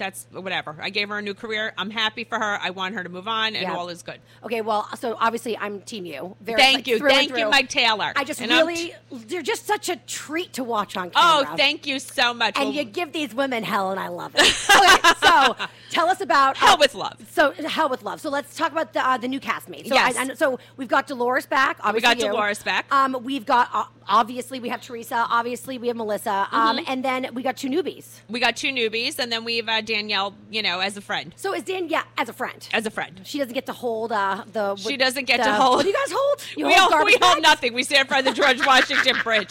That's 0.00 0.26
whatever. 0.32 0.76
I 0.80 0.88
gave 0.88 1.10
her 1.10 1.18
a 1.18 1.22
new 1.22 1.34
career. 1.34 1.74
I'm 1.76 1.90
happy 1.90 2.24
for 2.24 2.38
her. 2.38 2.58
I 2.60 2.70
want 2.70 2.94
her 2.94 3.02
to 3.04 3.10
move 3.10 3.28
on, 3.28 3.48
and 3.54 3.62
Yeah. 3.62 3.76
all 3.76 3.90
is 3.90 4.02
good. 4.02 4.18
Okay, 4.42 4.62
well, 4.62 4.88
so 4.96 5.14
obviously 5.20 5.58
I'm 5.58 5.82
team 5.82 6.06
you. 6.06 6.36
Very, 6.40 6.58
Thank 6.58 6.74
like, 6.78 6.86
you. 6.86 6.98
Thank 6.98 7.36
you. 7.36 7.50
Mike 7.50 7.68
Taylor. 7.68 8.14
I 8.16 8.24
just 8.24 8.40
And 8.40 8.50
I'm 8.50 8.66
really, 8.66 8.94
they're 9.12 9.42
just 9.42 9.66
such 9.66 9.90
a 9.90 9.96
treat 9.96 10.54
to 10.54 10.64
watch 10.64 10.96
on 10.96 11.10
Oh, 11.14 11.44
thank 11.54 11.86
you 11.86 11.98
so 11.98 12.32
much. 12.32 12.56
And 12.56 12.70
Well, 12.70 12.78
you 12.78 12.84
give 12.84 13.12
these 13.12 13.34
women 13.34 13.62
hell, 13.62 13.90
and 13.90 14.00
I 14.00 14.08
love 14.08 14.32
it. 14.34 14.40
okay, 14.76 15.14
so 15.22 15.54
tell 15.90 16.08
us 16.08 16.22
about 16.22 16.56
hell 16.56 16.74
uh, 16.74 16.78
with 16.78 16.94
love. 16.94 17.18
So 17.30 17.52
hell 17.52 17.90
with 17.90 18.02
love. 18.02 18.22
So 18.22 18.30
let's 18.30 18.56
talk 18.56 18.72
about 18.72 18.94
the 18.94 19.06
uh, 19.06 19.18
the 19.18 19.28
new 19.28 19.38
castmates. 19.40 19.88
So 19.88 19.94
Yes. 19.94 20.16
I, 20.16 20.22
I 20.22 20.34
so 20.34 20.58
we've 20.78 20.88
got 20.88 21.06
Dolores 21.08 21.44
back. 21.44 21.76
Obviously 21.82 22.08
we 22.08 22.14
got 22.14 22.24
you. 22.24 22.32
Dolores 22.32 22.62
back. 22.62 22.86
Um, 22.90 23.18
we've 23.22 23.44
got 23.44 23.68
uh, 23.74 23.84
obviously 24.10 24.60
we 24.60 24.68
have 24.68 24.82
Teresa. 24.82 25.26
Obviously 25.30 25.78
we 25.78 25.88
have 25.88 25.96
Melissa. 25.96 26.48
Um, 26.52 26.70
Mm-hmm. 26.78 26.84
and 26.92 27.04
then 27.04 27.28
we 27.34 27.42
got 27.42 27.56
two 27.56 27.68
newbies. 27.68 28.20
We 28.28 28.38
got 28.40 28.54
two 28.56 28.68
newbies, 28.68 29.18
and 29.18 29.30
then 29.32 29.44
we 29.44 29.56
have 29.56 29.68
uh, 29.68 29.80
Danielle, 29.80 30.34
you 30.50 30.62
know, 30.62 30.80
as 30.80 30.96
a 30.96 31.00
friend. 31.00 31.32
So 31.36 31.54
is 31.54 31.62
Danielle 31.62 31.88
Yeah, 31.90 32.02
as 32.18 32.28
a 32.28 32.32
friend. 32.32 32.68
As 32.72 32.86
a 32.86 32.90
friend. 32.90 33.20
She 33.24 33.38
doesn't 33.38 33.54
get 33.54 33.66
to 33.66 33.72
hold 33.72 34.12
uh, 34.12 34.44
the. 34.52 34.76
She 34.76 34.96
doesn't 34.96 35.24
get 35.24 35.38
the- 35.38 35.44
to 35.44 35.52
hold. 35.54 35.76
What 35.76 35.82
do 35.84 35.88
you 35.88 35.94
guys 35.94 36.12
hold? 36.12 36.44
You 36.56 36.66
we 36.66 36.74
hold 36.74 36.92
hold, 36.92 37.06
we 37.06 37.16
hold 37.20 37.42
nothing. 37.42 37.72
We 37.72 37.82
stand 37.82 38.02
in 38.02 38.06
front 38.08 38.26
of 38.26 38.34
the 38.34 38.40
George 38.42 38.64
Washington 38.66 39.16
Bridge. 39.24 39.50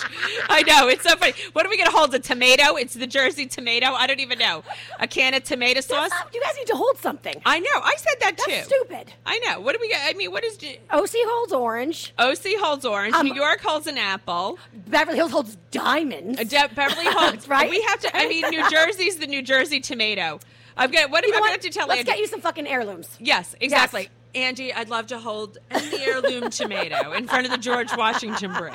I 0.49 0.61
know 0.63 0.87
it's 0.87 1.03
so 1.03 1.15
funny. 1.15 1.33
What 1.53 1.65
are 1.65 1.69
we 1.69 1.77
gonna 1.77 1.91
hold? 1.91 2.13
A 2.13 2.19
tomato? 2.19 2.75
It's 2.75 2.93
the 2.93 3.07
Jersey 3.07 3.45
tomato. 3.47 3.87
I 3.93 4.07
don't 4.07 4.19
even 4.19 4.39
know. 4.39 4.63
A 4.99 5.07
can 5.07 5.33
of 5.33 5.43
tomato 5.43 5.81
sauce. 5.81 6.09
Not- 6.09 6.33
you 6.33 6.41
guys 6.41 6.53
need 6.57 6.67
to 6.67 6.75
hold 6.75 6.97
something. 6.97 7.35
I 7.45 7.59
know. 7.59 7.69
I 7.83 7.95
said 7.97 8.13
that 8.21 8.37
That's 8.37 8.67
too. 8.67 8.75
stupid. 8.75 9.13
I 9.25 9.39
know. 9.39 9.59
What 9.61 9.73
do 9.73 9.79
we 9.81 9.89
get? 9.89 10.01
I 10.03 10.13
mean, 10.17 10.31
what 10.31 10.43
is 10.43 10.57
OC 10.91 11.11
holds 11.15 11.53
orange. 11.53 12.13
OC 12.17 12.57
holds 12.59 12.85
orange? 12.85 13.13
Um, 13.15 13.27
New 13.27 13.35
York 13.35 13.61
holds 13.61 13.87
an 13.87 13.97
apple. 13.97 14.48
Beverly 14.87 15.17
Hills 15.17 15.31
holds 15.31 15.57
diamonds. 15.71 16.39
Uh, 16.39 16.43
De- 16.43 16.73
Beverly 16.75 17.05
holds. 17.07 17.47
Right? 17.47 17.69
We 17.69 17.81
have 17.81 17.99
to. 18.01 18.15
I 18.17 18.27
mean, 18.27 18.45
New 18.49 18.69
Jersey's 18.71 19.17
the 19.17 19.27
New 19.27 19.41
Jersey 19.41 19.79
tomato. 19.79 20.39
I've 20.77 20.91
got. 20.91 21.09
What 21.11 21.25
You 21.27 21.33
am 21.33 21.39
know 21.39 21.45
I 21.45 21.49
going 21.49 21.59
to 21.61 21.69
tell 21.69 21.87
Let's 21.87 21.99
Andy? 21.99 22.11
get 22.11 22.19
you 22.19 22.27
some 22.27 22.41
fucking 22.41 22.67
heirlooms. 22.67 23.09
Yes, 23.19 23.55
exactly. 23.59 24.09
Andy, 24.35 24.71
I'd 24.71 24.89
love 24.89 25.07
to 25.07 25.17
hold 25.17 25.57
an 25.71 25.81
heirloom 25.99 26.49
tomato 26.51 27.13
in 27.13 27.27
front 27.27 27.45
of 27.47 27.51
the 27.51 27.57
George 27.57 27.89
Washington 27.97 28.53
Bridge. 28.53 28.73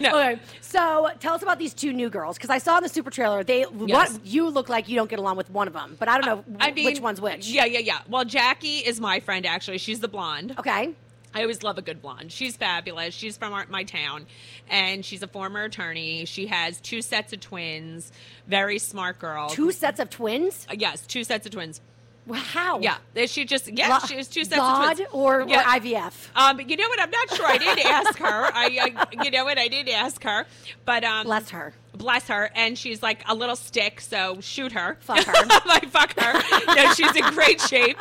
no. 0.00 0.08
Okay, 0.10 0.38
so 0.60 1.08
tell 1.18 1.34
us 1.34 1.42
about 1.42 1.58
these 1.58 1.74
two 1.74 1.92
new 1.92 2.08
girls 2.10 2.36
because 2.36 2.50
I 2.50 2.58
saw 2.58 2.76
in 2.76 2.82
the 2.82 2.88
super 2.88 3.10
trailer 3.10 3.42
they 3.42 3.60
Yes. 3.86 4.12
what 4.12 4.26
you 4.26 4.48
look 4.50 4.68
like 4.68 4.88
you 4.88 4.96
don't 4.96 5.08
get 5.10 5.18
along 5.18 5.36
with 5.38 5.50
one 5.50 5.66
of 5.66 5.72
them, 5.72 5.96
but 5.98 6.08
I 6.08 6.20
don't 6.20 6.26
know 6.46 6.56
I 6.60 6.70
mean, 6.72 6.84
which 6.84 7.00
one's 7.00 7.20
which. 7.20 7.48
Yeah, 7.48 7.64
yeah, 7.64 7.78
yeah. 7.80 7.98
Well, 8.08 8.24
Jackie 8.24 8.78
is 8.78 9.00
my 9.00 9.18
friend. 9.20 9.46
Actually, 9.46 9.78
she's 9.78 10.00
the 10.00 10.08
blonde. 10.08 10.54
Okay. 10.58 10.90
I 11.34 11.42
always 11.42 11.62
love 11.62 11.78
a 11.78 11.82
good 11.82 12.02
blonde. 12.02 12.32
She's 12.32 12.56
fabulous. 12.56 13.14
She's 13.14 13.36
from 13.36 13.52
our, 13.52 13.64
my 13.68 13.84
town, 13.84 14.26
and 14.68 15.04
she's 15.04 15.22
a 15.22 15.28
former 15.28 15.64
attorney. 15.64 16.24
She 16.24 16.46
has 16.48 16.80
two 16.80 17.02
sets 17.02 17.32
of 17.32 17.40
twins. 17.40 18.10
Very 18.48 18.78
smart 18.78 19.18
girl. 19.18 19.48
Two 19.48 19.70
sets 19.72 20.00
of 20.00 20.10
twins. 20.10 20.66
Uh, 20.68 20.74
yes, 20.78 21.06
two 21.06 21.22
sets 21.24 21.46
of 21.46 21.52
twins. 21.52 21.80
Well, 22.26 22.40
How? 22.40 22.80
Yeah, 22.80 22.98
she 23.26 23.44
just 23.44 23.66
yeah, 23.68 23.98
she 24.00 24.16
has 24.16 24.28
two 24.28 24.44
sets 24.44 24.56
God 24.56 24.92
of 24.92 24.96
twins. 24.98 25.08
or, 25.12 25.44
Yeah. 25.48 25.60
or 25.62 25.80
IVF. 25.80 26.28
Um, 26.36 26.60
you 26.60 26.76
know 26.76 26.88
what? 26.88 27.00
I'm 27.00 27.10
not 27.10 27.30
sure. 27.34 27.46
I 27.46 27.58
did 27.58 27.78
ask 27.80 28.18
her. 28.18 28.26
I, 28.26 29.06
I, 29.10 29.24
you 29.24 29.30
know 29.30 29.44
what? 29.44 29.58
I 29.58 29.68
did 29.68 29.88
ask 29.88 30.22
her, 30.24 30.46
but 30.84 31.02
um, 31.04 31.26
Bless 31.26 31.50
her. 31.50 31.72
Bless 32.00 32.26
her, 32.28 32.50
and 32.54 32.76
she's 32.76 33.02
like 33.02 33.22
a 33.28 33.34
little 33.34 33.54
stick. 33.56 34.00
So 34.00 34.40
shoot 34.40 34.72
her. 34.72 34.96
Fuck 35.00 35.24
her. 35.26 35.32
I 35.34 35.80
fuck 35.88 36.18
her. 36.18 36.74
no, 36.74 36.92
she's 36.94 37.14
in 37.14 37.24
great 37.34 37.60
shape. 37.60 37.96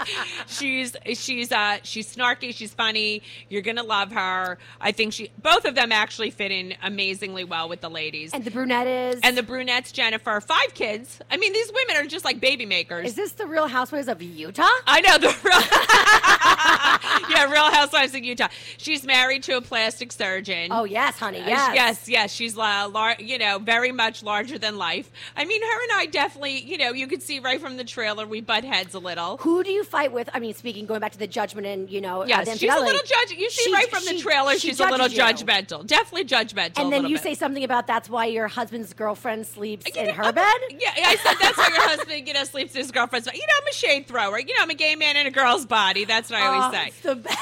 She's 0.47 0.95
she's 1.13 1.51
uh 1.51 1.77
she's 1.83 2.15
snarky. 2.15 2.53
She's 2.55 2.73
funny. 2.73 3.21
You're 3.49 3.61
gonna 3.61 3.83
love 3.83 4.11
her. 4.11 4.57
I 4.81 4.91
think 4.91 5.13
she. 5.13 5.29
Both 5.41 5.65
of 5.65 5.75
them 5.75 5.91
actually 5.91 6.31
fit 6.31 6.51
in 6.51 6.75
amazingly 6.81 7.43
well 7.43 7.69
with 7.69 7.81
the 7.81 7.89
ladies. 7.89 8.33
And 8.33 8.43
the 8.45 8.51
brunette 8.51 8.87
is. 8.87 9.19
And 9.23 9.37
the 9.37 9.43
brunettes, 9.43 9.91
Jennifer, 9.91 10.39
five 10.41 10.73
kids. 10.73 11.19
I 11.29 11.37
mean, 11.37 11.53
these 11.53 11.71
women 11.73 11.97
are 12.03 12.07
just 12.07 12.25
like 12.25 12.39
baby 12.39 12.65
makers. 12.65 13.05
is 13.07 13.15
this 13.15 13.33
the 13.33 13.45
Real 13.45 13.67
Housewives 13.67 14.07
of 14.07 14.21
Utah? 14.21 14.63
I 14.87 15.01
know 15.01 15.17
the 15.17 15.27
real, 15.43 17.29
yeah, 17.29 17.51
Real 17.51 17.71
Housewives 17.71 18.13
of 18.15 18.23
Utah. 18.23 18.47
She's 18.77 19.03
married 19.05 19.43
to 19.43 19.57
a 19.57 19.61
plastic 19.61 20.11
surgeon. 20.11 20.71
Oh 20.71 20.83
yes, 20.85 21.17
honey. 21.17 21.41
Uh, 21.41 21.47
Yes. 21.49 21.75
yes, 21.75 22.09
yes. 22.09 22.33
She's 22.33 22.55
la- 22.55 22.85
lar- 22.85 23.15
you 23.19 23.37
know, 23.37 23.59
very 23.59 23.88
much 23.91 24.23
larger 24.23 24.57
than 24.57 24.77
life. 24.77 25.11
I 25.35 25.45
mean, 25.45 25.61
her 25.61 25.83
and 25.83 25.91
I 25.93 26.05
definitely, 26.05 26.59
you 26.61 26.77
know, 26.77 26.91
you 26.91 27.07
could 27.07 27.21
see 27.23 27.39
right 27.39 27.59
from 27.59 27.77
the 27.77 27.83
trailer 27.83 28.25
we 28.25 28.41
butt 28.41 28.63
heads 28.63 28.93
a 28.93 28.99
little. 28.99 29.37
Who 29.37 29.63
do 29.63 29.71
you 29.71 29.83
fight 29.83 30.11
with? 30.11 30.29
I 30.33 30.39
mean, 30.39 30.53
speaking 30.53 30.85
going 30.85 30.99
back 30.99 31.11
to 31.13 31.19
the 31.19 31.27
judgment 31.27 31.67
and 31.67 31.89
you 31.89 32.01
know, 32.01 32.21
uh, 32.23 32.25
Yes, 32.25 32.47
Nancy 32.47 32.67
she's 32.67 32.75
a 32.75 32.79
little 32.79 33.01
judge. 33.05 33.37
You 33.37 33.49
see 33.49 33.63
she- 33.63 33.73
right 33.73 33.89
from 33.89 34.05
the 34.05 34.19
trailer, 34.21 34.53
she 34.53 34.69
she's 34.69 34.79
a 34.79 34.85
little 34.89 35.07
you. 35.07 35.17
judgmental. 35.19 35.85
Definitely 35.85 36.25
judgmental. 36.25 36.79
And 36.81 36.91
then 36.93 37.05
you 37.07 37.15
bit. 37.15 37.23
say 37.23 37.33
something 37.35 37.63
about 37.63 37.87
that's 37.87 38.09
why 38.09 38.25
your 38.25 38.47
husband's 38.47 38.93
girlfriend 38.93 39.47
sleeps 39.47 39.85
in 39.95 40.07
know, 40.07 40.13
her 40.13 40.23
I'm- 40.25 40.35
bed. 40.35 40.55
Yeah, 40.79 40.91
I 40.95 41.15
said 41.15 41.35
that's 41.41 41.57
why 41.57 41.67
your 41.69 41.81
husband, 41.87 42.27
you 42.27 42.33
know, 42.33 42.43
sleeps 42.43 42.73
with 42.73 42.83
his 42.83 42.91
girlfriend's. 42.91 43.25
But 43.27 43.35
you 43.35 43.41
know, 43.47 43.53
I'm 43.61 43.67
a 43.67 43.73
shade 43.73 44.07
thrower. 44.07 44.39
You 44.39 44.55
know, 44.55 44.61
I'm 44.61 44.69
a 44.69 44.73
gay 44.75 44.95
man 44.95 45.17
in 45.17 45.25
a 45.27 45.31
girl's 45.31 45.65
body. 45.65 46.05
That's 46.05 46.29
what 46.29 46.41
I 46.41 46.45
always 46.47 46.65
Oh, 46.65 46.71
say. 46.91 46.93
the 47.03 47.15
best. 47.15 47.37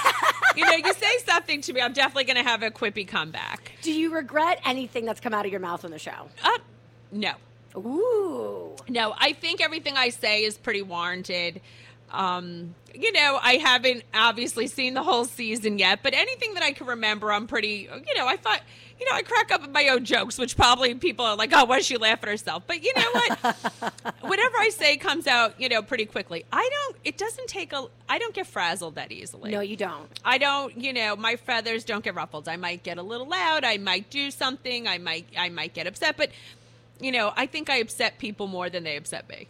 You 0.55 0.65
know, 0.65 0.71
you 0.73 0.93
say 0.93 1.17
something 1.25 1.61
to 1.61 1.73
me, 1.73 1.81
I'm 1.81 1.93
definitely 1.93 2.23
going 2.23 2.37
to 2.43 2.49
have 2.49 2.63
a 2.63 2.71
quippy 2.71 3.07
comeback. 3.07 3.71
Do 3.83 3.91
you 3.93 4.13
regret 4.13 4.59
anything 4.65 5.05
that's 5.05 5.19
come 5.19 5.33
out 5.33 5.45
of 5.45 5.51
your 5.51 5.59
mouth 5.61 5.85
on 5.85 5.91
the 5.91 5.99
show? 5.99 6.29
Uh, 6.43 6.57
no. 7.11 7.33
Ooh. 7.75 8.75
No, 8.89 9.13
I 9.17 9.33
think 9.33 9.61
everything 9.61 9.97
I 9.97 10.09
say 10.09 10.43
is 10.43 10.57
pretty 10.57 10.81
warranted. 10.81 11.61
Um, 12.11 12.75
you 12.93 13.11
know, 13.11 13.39
I 13.41 13.55
haven't 13.55 14.03
obviously 14.13 14.67
seen 14.67 14.93
the 14.93 15.03
whole 15.03 15.25
season 15.25 15.77
yet, 15.77 15.99
but 16.03 16.13
anything 16.13 16.53
that 16.55 16.63
I 16.63 16.71
can 16.71 16.87
remember, 16.87 17.31
I'm 17.31 17.47
pretty, 17.47 17.89
you 18.07 18.15
know, 18.15 18.27
I 18.27 18.37
thought, 18.37 18.61
you 18.99 19.05
know, 19.07 19.15
I 19.15 19.21
crack 19.21 19.51
up 19.51 19.61
at 19.61 19.71
my 19.71 19.89
own 19.89 20.05
jokes, 20.05 20.39
which 20.39 20.55
probably 20.55 20.95
people 20.95 21.25
are 21.25 21.35
like, 21.35 21.51
oh, 21.53 21.65
why 21.65 21.77
does 21.77 21.85
she 21.85 21.97
laugh 21.97 22.23
at 22.23 22.29
herself? 22.29 22.63
But 22.65 22.83
you 22.83 22.91
know 22.95 23.11
what? 23.11 23.93
Whatever 24.21 24.57
I 24.57 24.69
say 24.73 24.97
comes 24.97 25.27
out, 25.27 25.59
you 25.61 25.69
know, 25.69 25.83
pretty 25.83 26.05
quickly. 26.05 26.45
I 26.51 26.67
don't, 26.71 26.97
it 27.03 27.17
doesn't 27.17 27.47
take 27.47 27.73
a, 27.73 27.85
I 28.09 28.17
don't 28.17 28.33
get 28.33 28.47
frazzled 28.47 28.95
that 28.95 29.11
easily. 29.11 29.51
No, 29.51 29.59
you 29.59 29.75
don't. 29.75 30.09
I 30.25 30.39
don't, 30.39 30.75
you 30.81 30.93
know, 30.93 31.15
my 31.15 31.35
feathers 31.35 31.83
don't 31.83 32.03
get 32.03 32.15
ruffled. 32.15 32.47
I 32.47 32.55
might 32.55 32.81
get 32.81 32.97
a 32.97 33.03
little 33.03 33.27
loud. 33.27 33.63
I 33.63 33.77
might 33.77 34.09
do 34.09 34.31
something. 34.31 34.87
I 34.87 34.97
might, 34.97 35.27
I 35.37 35.49
might 35.49 35.73
get 35.75 35.85
upset. 35.85 36.17
But, 36.17 36.31
you 36.99 37.11
know, 37.11 37.33
I 37.35 37.45
think 37.45 37.69
I 37.69 37.77
upset 37.77 38.17
people 38.17 38.47
more 38.47 38.69
than 38.69 38.83
they 38.83 38.95
upset 38.95 39.29
me. 39.29 39.47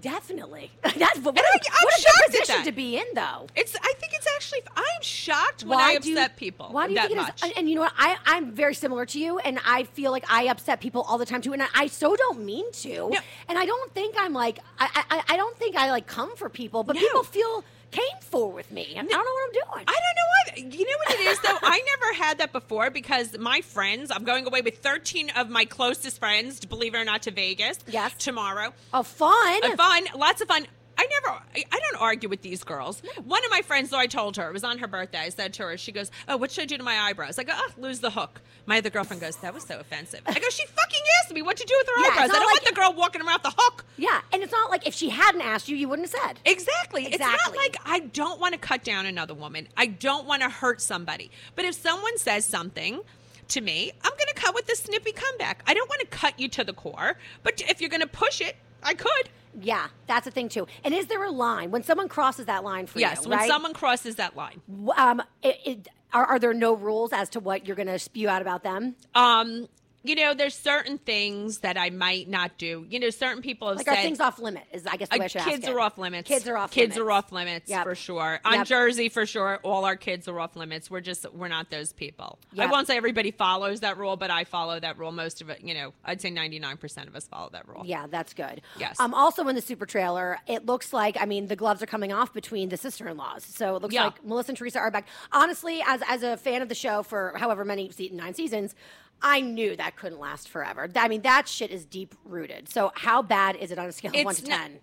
Definitely. 0.00 0.70
That's 0.82 1.18
what, 1.20 1.36
And 1.36 1.38
I- 1.38 1.56
a, 1.56 1.60
I'm 1.70 1.84
what 1.84 1.98
a 1.98 2.02
good 2.02 2.40
position 2.40 2.64
to 2.64 2.72
be 2.72 2.96
in, 2.98 3.04
though. 3.14 3.46
It's. 3.56 3.74
I 3.76 3.92
think 3.98 4.12
it's 4.12 4.26
actually. 4.34 4.60
I'm 4.76 5.02
shocked 5.02 5.64
when 5.64 5.78
I 5.78 5.96
do 5.98 6.10
you- 6.10 6.16
upset 6.16 6.36
people. 6.36 6.68
Why 6.70 6.86
do 6.86 6.92
you 6.92 6.98
think 7.00 7.12
it 7.12 7.16
is? 7.18 7.22
much. 7.22 7.42
And, 7.42 7.52
and 7.56 7.68
you 7.70 7.76
know 7.76 7.80
what? 7.82 7.92
I, 7.96 8.16
I'm 8.26 8.52
very 8.52 8.74
similar 8.74 9.06
to 9.06 9.18
you, 9.18 9.38
and 9.38 9.58
I 9.66 9.84
feel 9.84 10.10
like 10.10 10.24
I 10.30 10.44
upset 10.48 10.80
people 10.80 11.02
all 11.02 11.16
the 11.18 11.26
time 11.26 11.40
too, 11.40 11.52
and 11.54 11.62
I, 11.62 11.68
I 11.74 11.86
so 11.86 12.14
don't 12.14 12.40
mean 12.44 12.70
to. 12.72 13.10
No. 13.10 13.18
And 13.48 13.58
I 13.58 13.64
don't 13.64 13.92
think 13.94 14.14
I'm 14.18 14.32
like 14.34 14.58
I, 14.78 15.04
I 15.10 15.22
I 15.34 15.36
don't 15.36 15.56
think 15.58 15.76
I 15.76 15.90
like 15.90 16.06
come 16.06 16.36
for 16.36 16.48
people, 16.50 16.82
but 16.84 16.96
No. 16.96 17.00
people 17.00 17.22
feel 17.22 17.64
cameful 17.90 18.52
with 18.52 18.70
me. 18.70 18.92
I 18.96 19.02
don't 19.02 19.10
know 19.10 19.16
what 19.18 19.46
I'm 19.46 19.52
doing. 19.52 19.84
I 19.88 19.92
don't 19.92 20.64
know 20.64 20.68
what. 20.68 20.74
You 20.78 20.84
know 20.84 20.96
what 21.06 21.14
it 21.14 21.26
is 21.26 21.40
though. 21.40 21.58
I 21.62 21.82
never 22.00 22.12
had 22.22 22.38
that 22.38 22.52
before 22.52 22.90
because 22.90 23.36
my 23.38 23.60
friends. 23.60 24.10
I'm 24.10 24.24
going 24.24 24.46
away 24.46 24.60
with 24.60 24.78
13 24.78 25.30
of 25.30 25.48
my 25.50 25.64
closest 25.64 26.18
friends. 26.18 26.64
Believe 26.64 26.94
it 26.94 26.98
or 26.98 27.04
not, 27.04 27.22
to 27.22 27.30
Vegas. 27.30 27.78
Yes. 27.86 28.14
Tomorrow. 28.18 28.72
oh, 28.94 29.02
fun. 29.02 29.60
Uh, 29.64 29.76
fun, 29.76 30.04
lots 30.16 30.40
of 30.40 30.48
fun. 30.48 30.66
I 30.98 31.06
never, 31.06 31.28
I, 31.28 31.64
I 31.70 31.78
don't 31.80 32.00
argue 32.00 32.28
with 32.28 32.42
these 32.42 32.64
girls. 32.64 33.02
One 33.24 33.44
of 33.44 33.50
my 33.50 33.62
friends, 33.62 33.90
though, 33.90 33.98
I 33.98 34.06
told 34.06 34.36
her 34.36 34.48
it 34.48 34.52
was 34.52 34.64
on 34.64 34.78
her 34.78 34.86
birthday. 34.86 35.18
I 35.18 35.28
said 35.28 35.52
to 35.54 35.64
her, 35.64 35.76
she 35.76 35.92
goes, 35.92 36.10
"Oh, 36.28 36.36
what 36.36 36.50
should 36.50 36.62
I 36.62 36.66
do 36.66 36.76
to 36.78 36.82
my 36.82 36.98
eyebrows?" 36.98 37.38
I 37.38 37.44
go, 37.44 37.52
"Oh, 37.54 37.70
lose 37.78 38.00
the 38.00 38.10
hook." 38.10 38.40
My 38.66 38.78
other 38.78 38.90
girlfriend 38.90 39.20
goes, 39.20 39.36
"That 39.36 39.52
was 39.54 39.64
so 39.64 39.78
offensive." 39.78 40.22
I 40.26 40.34
go, 40.38 40.48
"She 40.50 40.64
fucking 40.66 41.00
asked 41.22 41.32
me 41.34 41.42
what 41.42 41.56
to 41.58 41.64
do 41.64 41.74
with 41.78 41.86
her 41.88 42.02
Yeah, 42.02 42.08
eyebrows. 42.12 42.30
I 42.30 42.32
don't 42.32 42.40
like- 42.46 42.52
want 42.54 42.64
the 42.64 42.72
girl 42.72 42.92
walking 42.94 43.20
around 43.22 43.40
with 43.44 43.54
the 43.54 43.54
hook." 43.62 43.84
Yeah, 43.98 44.20
and 44.32 44.42
it's 44.42 44.52
not 44.52 44.70
like 44.70 44.86
if 44.86 44.94
she 44.94 45.10
hadn't 45.10 45.42
asked 45.42 45.68
you, 45.68 45.76
you 45.76 45.88
wouldn't 45.88 46.10
have 46.10 46.20
said. 46.22 46.40
Exactly. 46.44 47.06
exactly. 47.06 47.26
It's 47.26 47.46
not 47.46 47.56
like 47.56 47.76
I 47.84 48.00
don't 48.00 48.40
want 48.40 48.54
to 48.54 48.58
cut 48.58 48.82
down 48.84 49.06
another 49.06 49.34
woman. 49.34 49.68
I 49.76 49.86
don't 49.86 50.26
want 50.26 50.42
to 50.42 50.48
hurt 50.48 50.80
somebody. 50.80 51.30
But 51.54 51.64
if 51.66 51.74
someone 51.74 52.16
says 52.18 52.44
something 52.46 53.00
to 53.48 53.60
me, 53.60 53.92
I'm 54.02 54.10
going 54.10 54.28
to 54.28 54.34
cut 54.34 54.54
with 54.54 54.68
a 54.70 54.76
snippy 54.76 55.12
comeback. 55.12 55.62
I 55.66 55.74
don't 55.74 55.88
want 55.88 56.00
to 56.00 56.06
cut 56.08 56.40
you 56.40 56.48
to 56.48 56.64
the 56.64 56.72
core, 56.72 57.16
but 57.42 57.60
if 57.68 57.80
you're 57.80 57.90
going 57.90 58.00
to 58.00 58.06
push 58.08 58.40
it, 58.40 58.56
I 58.86 58.94
could. 58.94 59.28
Yeah, 59.60 59.88
that's 60.06 60.26
a 60.26 60.30
thing 60.30 60.48
too. 60.48 60.66
And 60.84 60.94
is 60.94 61.06
there 61.06 61.24
a 61.24 61.30
line 61.30 61.70
when 61.70 61.82
someone 61.82 62.08
crosses 62.08 62.46
that 62.46 62.62
line 62.62 62.86
for 62.86 62.98
Yes, 63.00 63.16
you? 63.16 63.20
Yes, 63.22 63.26
when 63.26 63.38
right? 63.38 63.48
someone 63.48 63.72
crosses 63.72 64.16
that 64.16 64.36
line. 64.36 64.60
Um, 64.96 65.22
it, 65.42 65.58
it, 65.64 65.88
are, 66.12 66.24
are 66.24 66.38
there 66.38 66.54
no 66.54 66.74
rules 66.74 67.12
as 67.12 67.28
to 67.30 67.40
what 67.40 67.66
you're 67.66 67.76
going 67.76 67.88
to 67.88 67.98
spew 67.98 68.28
out 68.28 68.42
about 68.42 68.62
them? 68.62 68.94
Um, 69.14 69.68
you 70.06 70.14
know, 70.14 70.34
there's 70.34 70.54
certain 70.54 70.98
things 70.98 71.58
that 71.58 71.76
I 71.78 71.90
might 71.90 72.28
not 72.28 72.58
do. 72.58 72.86
You 72.88 73.00
know, 73.00 73.10
certain 73.10 73.42
people 73.42 73.68
have 73.68 73.76
Like, 73.78 73.86
said 73.86 74.02
things 74.02 74.20
off 74.20 74.38
limit? 74.38 74.64
Is 74.72 74.86
I 74.86 74.96
guess 74.96 75.08
the 75.08 75.16
Uh, 75.16 75.18
way 75.18 75.24
I 75.24 75.28
should 75.28 75.40
ask 75.42 75.50
kids 75.50 75.68
are 75.68 75.80
off 75.80 75.98
limits. 75.98 76.28
Kids 76.28 76.46
are 76.48 76.56
off. 76.56 76.70
Kids 76.70 76.94
limits. 76.96 76.98
are 77.08 77.10
off 77.12 77.32
limits 77.32 77.70
Yep. 77.70 77.82
for 77.84 77.94
sure. 77.94 78.40
On 78.44 78.54
Yep. 78.54 78.66
Jersey, 78.66 79.08
for 79.08 79.26
sure, 79.26 79.58
all 79.62 79.84
our 79.84 79.96
kids 79.96 80.28
are 80.28 80.38
off 80.40 80.56
limits. 80.56 80.90
We're 80.90 81.00
just 81.00 81.26
we're 81.32 81.48
not 81.48 81.70
those 81.70 81.92
people. 81.92 82.38
I 82.58 82.66
won't 82.66 82.86
say 82.86 82.96
everybody 82.96 83.30
follows 83.30 83.80
that 83.80 83.98
rule, 83.98 84.16
but 84.16 84.30
I 84.30 84.44
follow 84.44 84.78
that 84.80 84.98
rule. 84.98 85.12
Most 85.12 85.40
of 85.40 85.50
it, 85.50 85.60
you 85.62 85.74
know, 85.74 85.92
I'd 86.04 86.20
say 86.20 86.30
ninety 86.30 86.58
nine 86.58 86.76
percent 86.76 87.08
of 87.08 87.16
us 87.16 87.26
follow 87.26 87.50
that 87.50 87.68
rule. 87.68 87.82
Yeah, 87.84 88.06
that's 88.08 88.32
good. 88.34 88.62
Yes. 88.78 88.98
Um, 89.00 89.14
also 89.14 89.46
in 89.48 89.54
the 89.56 89.62
super 89.62 89.86
trailer, 89.86 90.38
it 90.46 90.66
looks 90.66 90.92
like 90.92 91.16
I 91.20 91.24
mean 91.26 91.46
the 91.48 91.56
gloves 91.56 91.82
are 91.82 91.86
coming 91.86 92.12
off 92.12 92.32
between 92.32 92.68
the 92.68 92.76
sister-in-laws, 92.76 93.44
so 93.44 93.76
it 93.76 93.82
looks 93.82 93.94
Yeah. 93.94 94.04
like 94.04 94.24
Melissa 94.24 94.50
and 94.52 94.58
Teresa 94.58 94.78
are 94.78 94.90
back. 94.90 95.06
Honestly, 95.32 95.82
as 95.86 96.02
as 96.08 96.22
a 96.22 96.36
fan 96.36 96.62
of 96.62 96.68
the 96.68 96.74
show 96.74 97.02
for 97.02 97.34
however 97.36 97.64
many 97.64 97.90
nine 98.12 98.34
seasons, 98.34 98.74
I 99.22 99.40
knew 99.40 99.76
that 99.76 99.96
couldn't 99.96 100.20
last 100.20 100.48
forever. 100.48 100.88
I 100.94 101.08
mean 101.08 101.22
that 101.22 101.48
shit 101.48 101.70
is 101.70 101.84
deep 101.84 102.14
rooted. 102.24 102.68
So 102.68 102.92
how 102.94 103.22
bad 103.22 103.56
is 103.56 103.70
it 103.72 103.78
on 103.78 103.86
a 103.86 103.92
scale 103.92 104.12
of 104.16 104.24
one 104.24 104.34
to 104.34 104.48
not- 104.48 104.58
ten? 104.60 104.78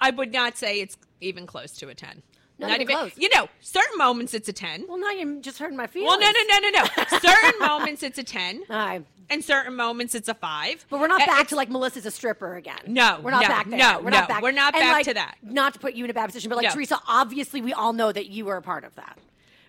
I 0.00 0.10
would 0.10 0.32
not 0.32 0.56
say 0.56 0.80
it's 0.80 0.96
even 1.20 1.46
close 1.46 1.72
to 1.78 1.88
a 1.88 1.94
ten. 1.94 2.22
Not 2.60 2.80
even 2.80 2.96
close. 2.96 3.12
You 3.16 3.28
know, 3.34 3.48
certain 3.60 3.96
moments 3.98 4.34
it's 4.34 4.48
a 4.48 4.52
ten. 4.52 4.84
Well, 4.88 4.98
now 4.98 5.10
you're 5.12 5.40
just 5.40 5.58
hurting 5.58 5.76
my 5.76 5.86
feelings. 5.86 6.08
Well, 6.08 6.20
no, 6.20 6.26
no, 6.30 6.58
no, 6.60 6.70
no, 6.70 6.82
no. 6.82 7.18
certain 7.20 7.60
moments 7.60 8.02
it's 8.02 8.18
a 8.18 8.24
ten, 8.24 8.62
All 8.68 8.76
right. 8.76 9.04
and 9.30 9.44
certain 9.44 9.76
moments 9.76 10.16
it's 10.16 10.28
a 10.28 10.34
five. 10.34 10.84
But 10.90 10.98
we're 10.98 11.06
not 11.06 11.20
back 11.20 11.28
it's- 11.28 11.48
to 11.50 11.56
like 11.56 11.70
Melissa's 11.70 12.04
a 12.04 12.10
stripper 12.10 12.56
again. 12.56 12.78
No, 12.86 13.20
we're 13.22 13.30
not 13.30 13.42
no, 13.42 13.48
back 13.48 13.68
there. 13.68 13.78
no, 13.78 14.00
we're 14.00 14.10
no, 14.10 14.18
not 14.18 14.28
back. 14.28 14.42
we're 14.42 14.50
not 14.50 14.74
and, 14.74 14.82
back 14.82 14.92
like, 14.92 15.06
to 15.06 15.14
that. 15.14 15.36
Not 15.42 15.74
to 15.74 15.78
put 15.78 15.94
you 15.94 16.04
in 16.04 16.10
a 16.10 16.14
bad 16.14 16.26
position, 16.26 16.48
but 16.48 16.56
like 16.56 16.66
No. 16.66 16.72
Teresa, 16.72 16.98
obviously 17.06 17.60
we 17.62 17.72
all 17.72 17.92
know 17.92 18.10
that 18.10 18.26
you 18.26 18.44
were 18.44 18.56
a 18.56 18.62
part 18.62 18.82
of 18.84 18.92
that. 18.96 19.18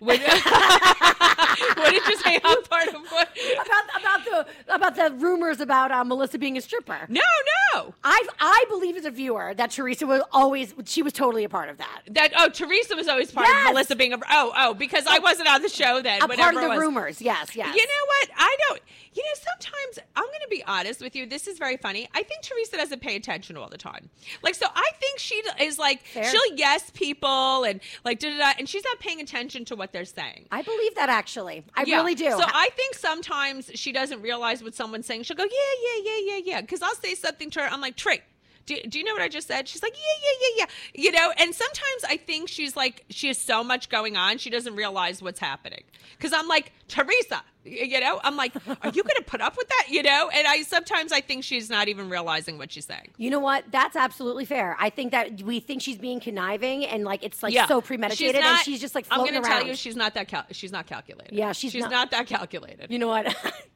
What, 1.76 1.90
did 1.90 2.06
you 2.06 2.16
say? 2.18 2.40
I'm 2.44 2.62
part 2.64 2.88
of 2.88 3.02
what? 3.10 3.28
about 3.64 4.00
about 4.00 4.24
the 4.24 4.74
about 4.74 4.96
the 4.96 5.10
rumors 5.16 5.60
about 5.60 5.90
uh, 5.90 6.04
Melissa 6.04 6.38
being 6.38 6.56
a 6.56 6.60
stripper. 6.60 7.06
No, 7.08 7.20
no. 7.20 7.59
Oh. 7.74 7.94
I 8.04 8.26
I 8.38 8.64
believe 8.68 8.96
as 8.96 9.04
a 9.04 9.10
viewer 9.10 9.54
that 9.54 9.70
Teresa 9.70 10.06
was 10.06 10.22
always 10.32 10.74
she 10.84 11.02
was 11.02 11.12
totally 11.12 11.44
a 11.44 11.48
part 11.48 11.68
of 11.68 11.78
that. 11.78 12.02
That 12.10 12.32
oh, 12.36 12.48
Teresa 12.48 12.96
was 12.96 13.08
always 13.08 13.30
part 13.30 13.46
Yes. 13.46 13.68
of 13.68 13.72
Melissa 13.74 13.96
being 13.96 14.12
a 14.12 14.18
oh 14.30 14.52
oh 14.56 14.74
because 14.74 15.06
I 15.06 15.18
wasn't 15.18 15.48
on 15.48 15.62
the 15.62 15.68
show 15.68 16.00
then. 16.02 16.22
A 16.22 16.28
part 16.28 16.54
of 16.56 16.60
the 16.62 16.68
rumors. 16.78 17.20
Yes, 17.20 17.54
yes. 17.54 17.74
You 17.74 17.82
know 17.82 18.06
what? 18.06 18.30
I 18.36 18.56
don't. 18.68 18.80
You 19.12 19.22
know, 19.24 19.40
sometimes 19.50 19.98
I'm 20.14 20.24
going 20.24 20.40
to 20.42 20.48
be 20.48 20.62
honest 20.68 21.00
with 21.00 21.16
you. 21.16 21.26
This 21.26 21.48
is 21.48 21.58
very 21.58 21.76
funny. 21.76 22.08
I 22.14 22.22
think 22.22 22.42
Teresa 22.42 22.76
doesn't 22.76 23.02
pay 23.02 23.16
attention 23.16 23.56
all 23.56 23.68
the 23.68 23.76
time. 23.76 24.08
Like, 24.40 24.54
so 24.54 24.66
I 24.72 24.88
think 25.00 25.18
she 25.18 25.34
is 25.60 25.80
like 25.80 26.04
Fair. 26.06 26.22
she'll 26.30 26.54
yes 26.54 26.90
people 26.94 27.64
and 27.64 27.80
like 28.04 28.20
da 28.20 28.30
da 28.30 28.38
da, 28.38 28.52
and 28.58 28.68
she's 28.68 28.84
not 28.84 29.00
paying 29.00 29.20
attention 29.20 29.64
to 29.64 29.74
what 29.76 29.92
they're 29.92 30.04
saying. 30.04 30.46
I 30.52 30.62
believe 30.62 30.94
that 30.94 31.08
actually. 31.08 31.64
I 31.74 31.82
Yeah. 31.86 31.96
really 31.96 32.14
do. 32.14 32.30
So 32.30 32.40
I 32.44 32.68
think 32.76 32.94
sometimes 32.94 33.70
she 33.74 33.90
doesn't 33.90 34.22
realize 34.22 34.62
what 34.62 34.76
someone's 34.76 35.06
saying. 35.06 35.24
She'll 35.24 35.36
go, 35.36 35.42
yeah, 35.44 35.50
yeah, 35.50 36.02
yeah, 36.04 36.18
yeah, 36.36 36.40
yeah. 36.44 36.60
Because 36.60 36.80
I'll 36.80 36.94
say 36.94 37.16
something 37.16 37.50
to 37.50 37.59
her. 37.62 37.68
I'm 37.72 37.80
like, 37.80 37.96
Trey, 37.96 38.22
do, 38.66 38.76
do 38.88 38.98
you 38.98 39.04
know 39.04 39.12
what 39.12 39.22
I 39.22 39.28
just 39.28 39.48
said? 39.48 39.66
She's 39.68 39.82
like, 39.82 39.94
yeah, 39.94 40.22
yeah, 40.22 40.38
yeah, 40.40 40.66
yeah. 40.94 41.02
You 41.04 41.12
know, 41.12 41.32
and 41.38 41.54
sometimes 41.54 42.04
I 42.08 42.16
think 42.18 42.48
she's 42.48 42.76
like, 42.76 43.04
she 43.10 43.28
has 43.28 43.38
so 43.38 43.64
much 43.64 43.88
going 43.88 44.16
on, 44.16 44.38
she 44.38 44.50
doesn't 44.50 44.76
realize 44.76 45.20
what's 45.22 45.40
happening. 45.40 45.82
Because 46.16 46.32
I'm 46.32 46.46
like, 46.46 46.72
Teresa, 46.86 47.42
you 47.64 47.98
know, 48.00 48.20
I'm 48.22 48.36
like, 48.36 48.54
are 48.54 48.90
you 48.90 49.02
going 49.02 49.16
to 49.16 49.24
put 49.26 49.40
up 49.40 49.56
with 49.56 49.66
that? 49.68 49.86
You 49.88 50.02
know, 50.02 50.30
and 50.32 50.46
I 50.46 50.62
sometimes 50.62 51.10
I 51.12 51.20
think 51.20 51.42
she's 51.44 51.68
not 51.70 51.88
even 51.88 52.08
realizing 52.10 52.58
what 52.58 52.70
she's 52.72 52.84
saying. 52.84 53.08
you 53.16 53.30
know 53.30 53.38
what? 53.40 53.64
That's 53.70 53.96
absolutely 53.96 54.44
fair. 54.44 54.76
I 54.78 54.90
think 54.90 55.12
that 55.12 55.42
we 55.42 55.60
think 55.60 55.80
she's 55.82 55.98
being 55.98 56.20
conniving 56.20 56.84
and 56.86 57.02
like 57.04 57.24
it's 57.24 57.42
like 57.42 57.54
yeah, 57.54 57.66
so 57.66 57.80
premeditated, 57.80 58.36
She's 58.36 58.42
not- 58.44 58.52
and 58.52 58.64
she's 58.64 58.80
just 58.80 58.94
like 58.94 59.06
floating 59.06 59.34
I'm 59.36 59.42
gonna 59.42 59.48
around. 59.52 59.60
tell 59.62 59.68
you, 59.68 59.74
she's 59.76 59.96
not 59.96 60.14
that. 60.14 60.28
Cal- 60.28 60.46
she's 60.52 60.72
not 60.72 60.86
calculated. 60.86 61.34
Yeah, 61.34 61.52
she's 61.52 61.72
she's 61.72 61.82
not- 61.82 61.90
not, 61.90 62.10
that 62.12 62.26
calculated. 62.26 62.90
You 62.90 62.98
know 62.98 63.08
what? 63.08 63.34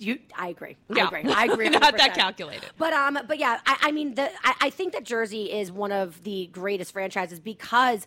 you, 0.00 0.18
I 0.36 0.48
agree. 0.48 0.76
Yeah. 0.88 1.04
I 1.04 1.18
agree. 1.18 1.32
I 1.32 1.44
agree. 1.46 1.68
Not 1.70 1.96
that 1.96 2.12
100%. 2.12 2.14
calculated. 2.14 2.70
But 2.78 2.92
um, 2.92 3.18
but 3.26 3.38
yeah, 3.38 3.60
I, 3.66 3.76
I 3.82 3.92
mean, 3.92 4.14
the 4.14 4.30
I, 4.44 4.54
I 4.62 4.70
think 4.70 4.92
that 4.94 5.04
Jersey 5.04 5.52
is 5.52 5.70
one 5.72 5.92
of 5.92 6.22
the 6.24 6.46
greatest 6.52 6.92
franchises 6.92 7.40
because. 7.40 8.06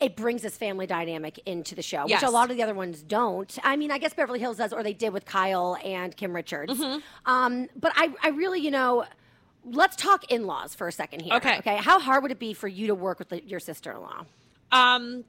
It 0.00 0.14
brings 0.14 0.42
this 0.42 0.56
family 0.56 0.86
dynamic 0.86 1.40
into 1.44 1.74
the 1.74 1.82
show, 1.82 2.04
Yes. 2.06 2.22
which 2.22 2.28
a 2.28 2.30
lot 2.30 2.52
of 2.52 2.56
the 2.56 2.62
other 2.62 2.72
ones 2.72 3.02
don't. 3.02 3.58
I 3.64 3.74
mean, 3.74 3.90
I 3.90 3.98
guess 3.98 4.14
Beverly 4.14 4.38
Hills 4.38 4.58
does, 4.58 4.72
or 4.72 4.84
they 4.84 4.92
did 4.92 5.12
with 5.12 5.24
Kyle 5.24 5.76
and 5.84 6.16
Kim 6.16 6.32
Richards. 6.36 6.74
Mm-hmm. 6.74 7.00
Um, 7.28 7.66
but 7.74 7.90
I, 7.96 8.14
I 8.22 8.28
really, 8.28 8.60
you 8.60 8.70
know, 8.70 9.06
let's 9.64 9.96
talk 9.96 10.30
in-laws 10.30 10.76
for 10.76 10.86
a 10.86 10.92
second 10.92 11.22
here. 11.22 11.34
Okay. 11.34 11.58
Okay. 11.58 11.76
How 11.78 11.98
hard 11.98 12.22
would 12.22 12.30
it 12.30 12.38
be 12.38 12.54
for 12.54 12.68
you 12.68 12.86
to 12.86 12.94
work 12.94 13.18
with 13.18 13.30
the, 13.30 13.42
your 13.44 13.58
sister-in-law? 13.58 14.24
Um, 14.70 15.24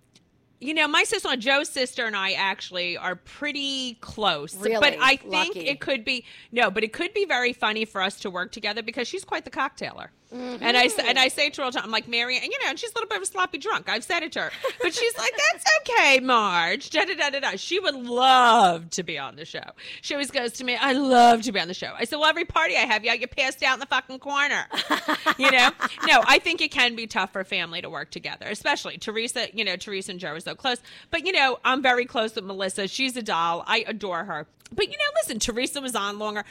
you 0.60 0.74
know, 0.74 0.88
my 0.88 1.04
sister, 1.04 1.36
Joe's 1.38 1.70
sister, 1.70 2.06
and 2.06 2.16
I 2.16 2.32
actually 2.32 2.98
are 2.98 3.16
pretty 3.16 3.96
close. 4.02 4.56
Really? 4.56 4.80
But 4.80 4.98
I 5.02 5.16
think 5.16 5.56
Lucky. 5.56 5.68
it 5.68 5.80
could 5.80 6.04
be 6.04 6.26
no, 6.52 6.70
but 6.70 6.84
it 6.84 6.92
could 6.92 7.14
be 7.14 7.26
very 7.26 7.54
funny 7.54 7.86
for 7.86 8.02
us 8.02 8.20
to 8.22 8.30
work 8.30 8.52
together 8.52 8.84
because 8.84 9.08
she's 9.08 9.24
quite 9.24 9.46
the 9.46 9.52
cocktailer. 9.52 10.10
Mm-hmm. 10.34 10.64
And 10.64 10.78
I 10.78 10.90
and 11.08 11.18
I 11.18 11.28
say 11.28 11.50
to 11.50 11.62
her 11.62 11.66
all 11.66 11.72
the 11.72 11.80
time, 11.80 11.86
I'm 11.86 11.92
like 11.92 12.08
Mary, 12.08 12.38
and 12.38 12.46
you 12.46 12.60
know, 12.64 12.70
and 12.70 12.78
she's 12.78 12.92
a 12.92 12.94
little 12.94 13.08
bit 13.08 13.18
of 13.18 13.24
a 13.24 13.26
sloppy 13.26 13.58
drunk. 13.58 13.90
I've 13.90 14.04
said 14.04 14.22
it 14.22 14.32
to 14.34 14.42
her, 14.42 14.52
but 14.80 14.94
she's 14.94 15.18
like, 15.18 15.34
"That's 15.52 15.66
okay, 15.82 16.20
Marge." 16.20 16.92
Da 16.92 17.06
da 17.06 17.16
da 17.16 17.32
da 17.32 17.40
da. 17.40 17.52
She 17.56 17.80
would 17.80 17.96
love 17.96 18.92
to 18.92 19.02
be 19.02 19.18
on 19.18 19.38
the 19.38 19.46
show. 19.46 19.64
She 20.02 20.14
always 20.14 20.30
goes 20.30 20.54
to 20.54 20.64
me, 20.64 20.76
"I 20.76 20.94
love 20.94 21.42
to 21.44 21.52
be 21.52 21.60
on 21.60 21.68
the 21.68 21.74
show." 21.74 21.94
I 21.98 22.04
said, 22.06 22.18
"Well, 22.18 22.30
every 22.30 22.46
party 22.46 22.76
I 22.76 22.82
have, 22.82 23.04
you 23.04 23.18
get 23.18 23.36
passed 23.36 23.64
out 23.64 23.74
in 23.74 23.80
the 23.80 23.88
fucking 23.88 24.20
corner." 24.20 24.66
you 25.40 25.50
know, 25.50 25.72
no, 26.06 26.24
I 26.28 26.38
think 26.38 26.62
it 26.62 26.70
can 26.70 26.96
be 26.96 27.08
tough 27.08 27.34
for 27.34 27.44
family 27.44 27.82
to 27.82 27.90
work 27.90 28.12
together, 28.12 28.46
especially 28.48 29.00
Teresa. 29.00 29.48
You 29.52 29.66
know, 29.66 29.78
Teresa 29.78 30.12
and 30.12 30.20
Joe 30.20 30.34
are 30.34 30.40
so 30.40 30.54
close, 30.54 30.78
but 31.10 31.26
you 31.26 31.32
know, 31.32 31.58
I'm 31.66 31.82
very 31.82 32.06
close 32.06 32.36
with 32.36 32.46
Melissa. 32.46 32.88
She's 32.88 33.18
a 33.18 33.24
doll. 33.24 33.64
I 33.66 33.84
adore 33.88 34.26
her. 34.26 34.46
But 34.72 34.86
you 34.86 34.98
know, 34.98 35.12
listen, 35.22 35.40
Teresa 35.40 35.82
was 35.82 35.96
on 35.96 36.20
longer. 36.20 36.44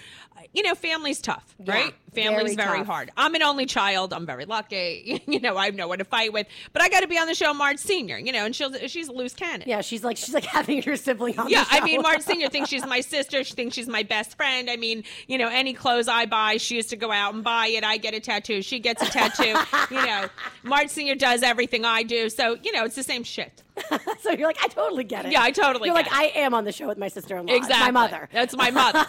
You 0.52 0.62
know, 0.62 0.74
family's 0.74 1.20
tough, 1.20 1.54
Yeah, 1.64 1.72
right? 1.72 1.94
Family's 2.14 2.54
very 2.54 2.68
very, 2.70 2.84
hard. 2.84 3.10
I'm 3.16 3.34
an 3.34 3.42
only 3.42 3.66
child. 3.68 4.12
I'm 4.12 4.26
very 4.26 4.44
lucky. 4.44 5.22
you 5.26 5.40
know, 5.40 5.56
I 5.56 5.66
have 5.66 5.74
no 5.74 5.86
one 5.88 5.98
to 5.98 6.04
fight 6.04 6.32
with. 6.32 6.46
But 6.72 6.82
I 6.82 6.88
got 6.88 7.00
to 7.00 7.08
be 7.08 7.18
on 7.18 7.26
the 7.26 7.34
show, 7.34 7.52
Marge 7.54 7.78
Senior. 7.78 8.18
You 8.18 8.32
know, 8.32 8.44
and 8.44 8.54
she'll 8.56 8.72
she's 8.88 9.08
a 9.08 9.12
loose 9.12 9.34
cannon. 9.34 9.68
Yeah, 9.68 9.80
she's 9.80 10.02
like 10.02 10.16
she's 10.16 10.34
like 10.34 10.44
having 10.58 10.82
her 10.82 10.96
sibling 10.96 11.38
on 11.38 11.48
Yeah, 11.48 11.64
the 11.64 11.70
show. 11.70 11.76
I 11.78 11.84
mean, 11.84 12.02
Marge 12.02 12.22
Senior 12.22 12.48
thinks 12.50 12.68
she's 12.70 12.84
my 12.86 13.00
sister. 13.00 13.44
She 13.44 13.54
thinks 13.54 13.74
she's 13.76 13.88
my 13.88 14.02
best 14.02 14.36
friend. 14.36 14.68
I 14.70 14.76
mean, 14.76 15.04
you 15.26 15.38
know, 15.38 15.48
any 15.48 15.72
clothes 15.74 16.08
I 16.08 16.26
buy, 16.26 16.56
she 16.56 16.76
used 16.76 16.90
to 16.90 16.96
go 16.96 17.12
out 17.12 17.34
and 17.34 17.44
buy 17.44 17.68
it. 17.68 17.84
I 17.84 17.96
get 17.98 18.14
a 18.14 18.20
tattoo. 18.20 18.62
She 18.62 18.78
gets 18.80 19.02
a 19.02 19.06
tattoo. 19.06 19.54
you 19.94 20.04
know, 20.04 20.26
Marge 20.62 20.88
Senior 20.88 21.14
does 21.14 21.42
everything 21.42 21.84
I 21.84 22.02
do. 22.02 22.28
So 22.30 22.56
you 22.62 22.72
know, 22.72 22.84
it's 22.84 22.96
the 22.96 23.02
same 23.02 23.22
shit. 23.22 23.62
so 24.22 24.30
you're 24.32 24.48
like, 24.48 24.58
I 24.62 24.66
totally 24.66 25.04
get 25.04 25.24
it. 25.26 25.30
Yeah, 25.32 25.40
I 25.42 25.52
totally 25.52 25.88
You're 25.88 25.96
get 25.96 26.10
like, 26.10 26.32
it. 26.34 26.36
I 26.36 26.40
am 26.40 26.52
on 26.52 26.64
the 26.64 26.72
show 26.72 26.88
with 26.88 26.98
my 26.98 27.06
sister-in-law. 27.06 27.52
It's 27.52 27.66
Exactly. 27.68 27.92
my 27.92 28.00
mother. 28.00 28.28
That's 28.32 28.56
my 28.56 28.70
mother. 28.72 29.06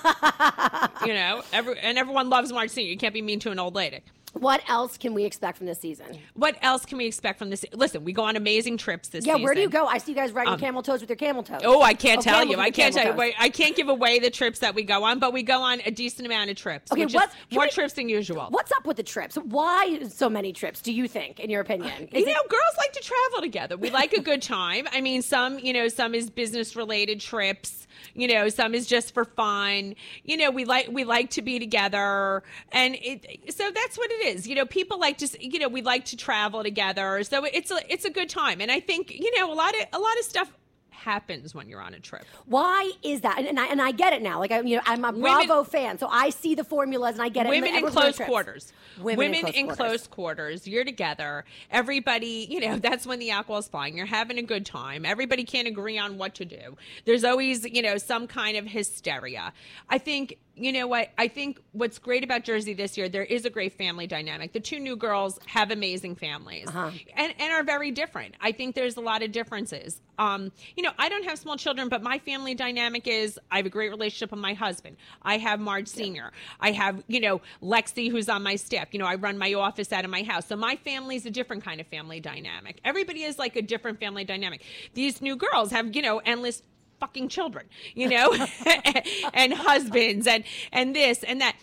you 1.07 1.13
know, 1.15 1.41
every, 1.51 1.79
and 1.79 1.97
everyone 1.97 2.29
loves 2.29 2.51
Marge 2.53 2.69
Senior. 2.69 2.91
You 2.91 2.97
can't 2.97 3.13
be 3.13 3.21
mean 3.23 3.39
to 3.39 3.51
an 3.51 3.57
old 3.57 3.73
lady. 3.73 4.01
What 4.33 4.61
else 4.69 4.97
can 4.97 5.13
we 5.15 5.25
expect 5.25 5.57
from 5.57 5.65
this 5.65 5.79
season? 5.79 6.05
What 6.35 6.55
else 6.61 6.85
can 6.85 6.97
we 6.99 7.07
expect 7.07 7.39
from 7.39 7.49
this? 7.49 7.65
Listen, 7.73 8.03
we 8.03 8.13
go 8.13 8.23
on 8.23 8.35
amazing 8.35 8.77
trips 8.77 9.09
this 9.09 9.23
season? 9.23 9.27
Yeah, 9.27 9.33
season. 9.35 9.43
where 9.43 9.55
do 9.55 9.61
you 9.61 9.69
go? 9.69 9.85
I 9.87 9.97
see 9.97 10.11
you 10.11 10.15
guys 10.15 10.31
riding 10.31 10.53
um, 10.53 10.59
camel 10.59 10.83
toes 10.83 11.01
with 11.01 11.09
your 11.09 11.15
camel 11.17 11.41
toes. 11.41 11.61
Oh, 11.63 11.81
I 11.81 11.93
can't 11.95 12.19
Oh, 12.19 12.21
tell 12.21 12.45
you. 12.45 12.57
I 12.59 12.69
can't 12.69 12.93
tell 12.93 13.03
camel 13.05 13.15
you. 13.15 13.19
Wait, 13.31 13.35
I 13.39 13.49
can't 13.49 13.75
give 13.75 13.89
away 13.89 14.19
the 14.19 14.29
trips 14.29 14.59
that 14.59 14.75
we 14.75 14.83
go 14.83 15.03
on, 15.03 15.17
but 15.19 15.33
we 15.33 15.41
go 15.41 15.61
on 15.61 15.81
a 15.85 15.89
decent 15.91 16.27
amount 16.27 16.51
of 16.51 16.57
trips. 16.57 16.91
Okay, 16.91 17.05
which 17.05 17.13
what- 17.15 17.29
is 17.29 17.35
can 17.49 17.55
more 17.55 17.63
we- 17.65 17.69
trips 17.71 17.93
than 17.93 18.07
usual. 18.07 18.47
What's 18.49 18.71
up 18.71 18.85
with 18.85 18.97
the 18.97 19.03
trips? 19.03 19.35
Why 19.35 20.03
so 20.09 20.29
many 20.29 20.53
trips? 20.53 20.81
Do 20.81 20.93
you 20.93 21.07
think, 21.07 21.39
in 21.39 21.49
your 21.49 21.61
opinion? 21.61 22.07
Is 22.11 22.19
you 22.21 22.25
know, 22.27 22.31
it- 22.31 22.49
girls 22.49 22.75
like 22.77 22.93
to 22.93 23.01
travel 23.01 23.41
together. 23.41 23.77
We 23.77 23.89
like 23.89 24.13
a 24.13 24.21
good 24.21 24.41
time. 24.43 24.87
I 24.91 25.01
mean, 25.01 25.21
some, 25.23 25.57
you 25.59 25.73
know, 25.73 25.87
some 25.87 26.13
is 26.13 26.29
business 26.29 26.75
related 26.75 27.19
trips. 27.19 27.87
You 28.13 28.27
know, 28.27 28.49
some 28.49 28.73
is 28.73 28.87
just 28.87 29.13
for 29.13 29.25
fun. 29.25 29.95
You 30.23 30.37
know, 30.37 30.51
we 30.51 30.65
like 30.65 30.89
we 30.89 31.03
like 31.03 31.29
to 31.31 31.41
be 31.41 31.59
together, 31.59 32.43
and 32.71 32.97
it. 33.01 33.53
So 33.53 33.69
that's 33.71 33.97
what 33.97 34.11
it 34.11 34.27
is. 34.27 34.47
You 34.47 34.55
know, 34.55 34.65
people 34.65 34.99
like 34.99 35.17
to, 35.19 35.27
you 35.39 35.59
know, 35.59 35.67
we 35.67 35.81
like 35.81 36.05
to 36.05 36.17
travel 36.17 36.63
together. 36.63 37.23
So 37.23 37.45
it's 37.45 37.71
a 37.71 37.79
it's 37.91 38.05
a 38.05 38.09
good 38.09 38.29
time, 38.29 38.61
and 38.61 38.71
I 38.71 38.79
think 38.79 39.11
you 39.11 39.37
know 39.37 39.51
a 39.51 39.55
lot 39.55 39.73
of 39.75 39.85
a 39.93 39.99
lot 39.99 40.17
of 40.19 40.25
stuff 40.25 40.51
happens 40.99 41.55
when 41.55 41.67
you're 41.67 41.81
on 41.81 41.93
a 41.93 41.99
trip. 41.99 42.25
why 42.45 42.91
is 43.01 43.21
that? 43.21 43.39
And, 43.39 43.47
and 43.47 43.59
I 43.59 43.67
and 43.67 43.81
I 43.81 43.91
get 43.91 44.13
it 44.13 44.21
now. 44.21 44.39
Like 44.39 44.51
I, 44.51 44.61
you 44.61 44.75
know, 44.75 44.81
I'm 44.85 45.03
a 45.03 45.11
Women- 45.11 45.21
Bravo 45.21 45.63
fan, 45.63 45.97
so 45.97 46.07
I 46.07 46.29
see 46.29 46.55
the 46.55 46.63
formulas 46.63 47.13
and 47.15 47.21
I 47.23 47.29
get 47.29 47.45
it. 47.45 47.49
women 47.49 47.73
in 47.75 47.87
close 47.87 48.17
quarters. 48.17 48.73
Women, 49.01 49.33
in, 49.33 49.33
in, 49.33 49.41
close, 49.41 49.53
quarters. 49.53 49.77
close 49.77 50.07
quarters. 50.07 50.67
You're 50.67 50.83
together. 50.83 51.45
Everybody, 51.71 52.47
you 52.49 52.59
know, 52.59 52.77
that's 52.87 53.07
when 53.07 53.19
the 53.19 53.31
alcohol's 53.31 53.67
flying. 53.67 53.95
You're 53.97 54.05
having 54.05 54.37
a 54.37 54.43
good 54.43 54.65
time. 54.65 55.05
Everybody 55.05 55.43
can't 55.43 55.67
agree 55.67 55.97
on 55.97 56.17
what 56.17 56.35
to 56.35 56.45
do. 56.45 56.77
There's 57.05 57.23
always, 57.23 57.65
you 57.65 57.81
know, 57.81 57.97
some 57.97 58.27
kind 58.27 58.57
of 58.57 58.67
hysteria. 58.67 59.53
I 59.89 59.97
think, 59.97 60.37
you 60.59 60.71
know 60.71 60.87
what? 60.87 61.09
I 61.17 61.27
think 61.27 61.59
what's 61.71 61.97
great 61.99 62.23
about 62.23 62.43
Jersey 62.43 62.73
this 62.73 62.97
year, 62.97 63.09
there 63.09 63.23
is 63.23 63.45
a 63.45 63.49
great 63.49 63.73
family 63.77 64.07
dynamic. 64.07 64.53
The 64.53 64.59
two 64.59 64.79
new 64.79 64.95
girls 64.95 65.39
have 65.45 65.71
amazing 65.71 66.15
families 66.15 66.67
Uh-huh. 66.67 66.91
and, 67.15 67.33
and 67.39 67.51
are 67.53 67.63
very 67.63 67.91
different. 67.91 68.35
I 68.41 68.51
think 68.51 68.75
there's 68.75 68.97
a 68.97 69.01
lot 69.01 69.23
of 69.23 69.31
differences. 69.31 70.01
Um, 70.17 70.51
you 70.75 70.83
know, 70.83 70.91
I 70.99 71.07
don't 71.09 71.23
have 71.23 71.39
small 71.39 71.55
children, 71.55 71.87
but 71.87 72.03
my 72.03 72.19
family 72.19 72.53
dynamic 72.53 73.07
is 73.07 73.39
I 73.49 73.57
have 73.57 73.65
a 73.65 73.69
great 73.69 73.89
relationship 73.89 74.31
with 74.31 74.39
my 74.41 74.53
husband. 74.53 74.97
I 75.21 75.37
have 75.37 75.59
Marge 75.61 75.87
Sr. 75.87 76.31
I 76.59 76.71
have, 76.71 77.01
you 77.07 77.21
know, 77.21 77.41
Lexi, 77.63 78.11
who's 78.11 78.27
on 78.27 78.43
my 78.43 78.55
staff. 78.57 78.89
You 78.91 78.99
know, 78.99 79.05
I 79.05 79.15
run 79.15 79.37
my 79.37 79.53
office 79.53 79.93
out 79.93 80.03
of 80.03 80.11
my 80.11 80.23
house. 80.23 80.45
So 80.47 80.55
my 80.57 80.75
family's 80.75 81.25
a 81.25 81.31
different 81.31 81.63
kind 81.63 81.79
of 81.79 81.87
family 81.87 82.19
dynamic. 82.19 82.81
Everybody 82.83 83.23
is 83.23 83.39
like 83.39 83.55
a 83.55 83.61
different 83.61 83.99
family 83.99 84.25
dynamic. 84.25 84.61
These 84.93 85.21
new 85.21 85.37
girls 85.37 85.71
have, 85.71 85.95
you 85.95 86.01
know, 86.01 86.19
endless 86.19 86.63
fucking 86.99 87.29
children, 87.29 87.67
you 87.95 88.09
know, 88.09 88.33
and 89.33 89.53
husbands 89.53 90.27
and 90.27 90.43
and 90.71 90.95
this 90.95 91.23
and 91.23 91.41
that. 91.41 91.55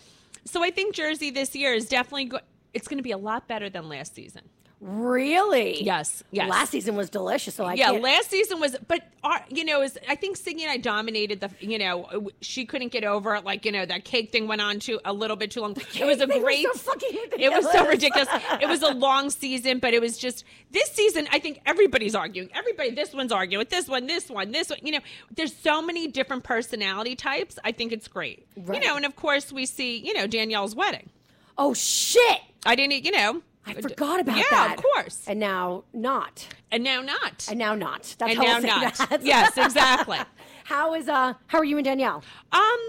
So 0.45 0.63
I 0.63 0.71
think 0.71 0.95
Jersey 0.95 1.29
this 1.29 1.55
year 1.55 1.73
is 1.73 1.87
definitely 1.87 2.25
go- 2.25 2.39
it's 2.73 2.87
going 2.87 2.97
to 2.97 3.03
be 3.03 3.11
a 3.11 3.17
lot 3.17 3.47
better 3.47 3.69
than 3.69 3.89
last 3.89 4.15
season. 4.15 4.43
Really? 4.79 5.83
Yes, 5.83 6.23
yes. 6.29 6.47
Last 6.47 6.69
season 6.69 6.95
was 6.95 7.09
delicious, 7.09 7.55
so 7.55 7.65
I 7.65 7.73
yeah, 7.73 7.89
can't. 7.91 8.03
last 8.03 8.29
season 8.29 8.59
was, 8.59 8.75
but 8.87 9.01
our, 9.23 9.43
you 9.49 9.65
know, 9.65 9.81
is 9.81 9.97
I 10.07 10.13
think 10.13 10.37
Siggy 10.37 10.61
and 10.61 10.69
I 10.69 10.77
dominated 10.77 11.39
the, 11.39 11.49
you 11.59 11.79
know, 11.79 12.29
she 12.41 12.65
couldn't 12.67 12.91
get 12.91 13.03
over 13.03 13.33
it. 13.33 13.43
Like, 13.43 13.65
you 13.65 13.71
know, 13.71 13.87
that 13.87 14.05
cake 14.05 14.31
thing 14.31 14.47
went 14.47 14.61
on 14.61 14.77
too 14.77 14.99
a 15.03 15.11
little 15.11 15.35
bit 15.35 15.49
too 15.49 15.61
long. 15.61 15.75
It 15.95 16.05
was 16.05 16.21
a 16.21 16.27
thing 16.27 16.43
was 16.43 16.43
great, 16.43 16.65
so 16.65 16.73
fucking 16.73 17.09
it 17.39 17.51
was 17.51 17.65
so 17.71 17.87
ridiculous. 17.87 18.27
ridiculous. 18.31 18.61
it 18.61 18.69
was 18.69 18.83
a 18.83 18.93
long 18.93 19.31
season, 19.31 19.79
but 19.79 19.95
it 19.95 20.01
was 20.01 20.15
just 20.15 20.43
this 20.69 20.91
season. 20.91 21.27
I 21.31 21.39
think 21.39 21.59
everybody's 21.65 22.13
arguing. 22.13 22.49
Everybody, 22.53 22.91
this 22.91 23.13
one's 23.13 23.31
arguing 23.31 23.59
with 23.59 23.69
this 23.69 23.87
one, 23.87 24.05
this 24.05 24.29
one, 24.29 24.51
this 24.51 24.69
one. 24.69 24.79
You 24.83 24.91
know, 24.91 24.99
there's 25.35 25.55
so 25.55 25.81
many 25.81 26.07
different 26.07 26.43
personality 26.43 27.15
types. 27.15 27.57
I 27.63 27.71
think 27.71 27.91
it's 27.91 28.07
great. 28.07 28.45
Right. 28.55 28.79
You 28.79 28.87
know, 28.87 28.95
and 28.95 29.05
of 29.05 29.15
course 29.15 29.51
we 29.51 29.65
see, 29.65 29.97
you 29.97 30.13
know, 30.13 30.27
Danielle's 30.27 30.75
wedding. 30.75 31.09
oh 31.57 31.73
shit! 31.73 32.41
I 32.63 32.75
didn't, 32.75 33.03
you 33.03 33.11
know. 33.11 33.41
I 33.67 33.73
forgot 33.81 34.19
about 34.19 34.37
yeah, 34.37 34.43
that. 34.51 34.67
Yeah, 34.69 34.73
of 34.75 34.83
course. 34.83 35.23
And 35.27 35.39
now 35.39 35.83
not. 35.93 36.47
And 36.71 36.83
now 36.83 37.01
not. 37.01 37.45
And 37.49 37.59
now 37.59 37.75
not. 37.75 38.15
That's 38.17 38.31
And 38.33 38.43
how 38.43 38.59
now 38.59 38.79
not. 38.79 38.93
that. 39.09 39.23
Yes, 39.23 39.57
exactly. 39.57 40.19
how 40.63 40.93
is 40.93 41.07
uh? 41.07 41.33
How 41.47 41.57
are 41.59 41.65
you 41.65 41.77
and 41.77 41.85
Danielle? 41.85 42.23
Um, 42.51 42.79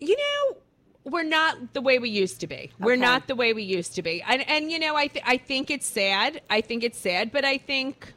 you 0.00 0.16
know, 0.16 0.56
we're 1.04 1.22
not 1.24 1.72
the 1.72 1.80
way 1.80 1.98
we 1.98 2.10
used 2.10 2.40
to 2.40 2.46
be. 2.46 2.70
We're 2.78 2.96
not 2.96 3.26
the 3.28 3.34
way 3.34 3.52
we 3.52 3.62
used 3.62 3.94
to 3.96 4.02
be, 4.02 4.22
and 4.26 4.46
and 4.48 4.70
you 4.70 4.78
know, 4.78 4.94
I 4.96 5.06
th- 5.08 5.24
I 5.26 5.36
think 5.36 5.70
it's 5.70 5.86
sad. 5.86 6.40
I 6.50 6.60
think 6.60 6.84
it's 6.84 6.98
sad, 6.98 7.32
but 7.32 7.44
I 7.44 7.58
think, 7.58 8.12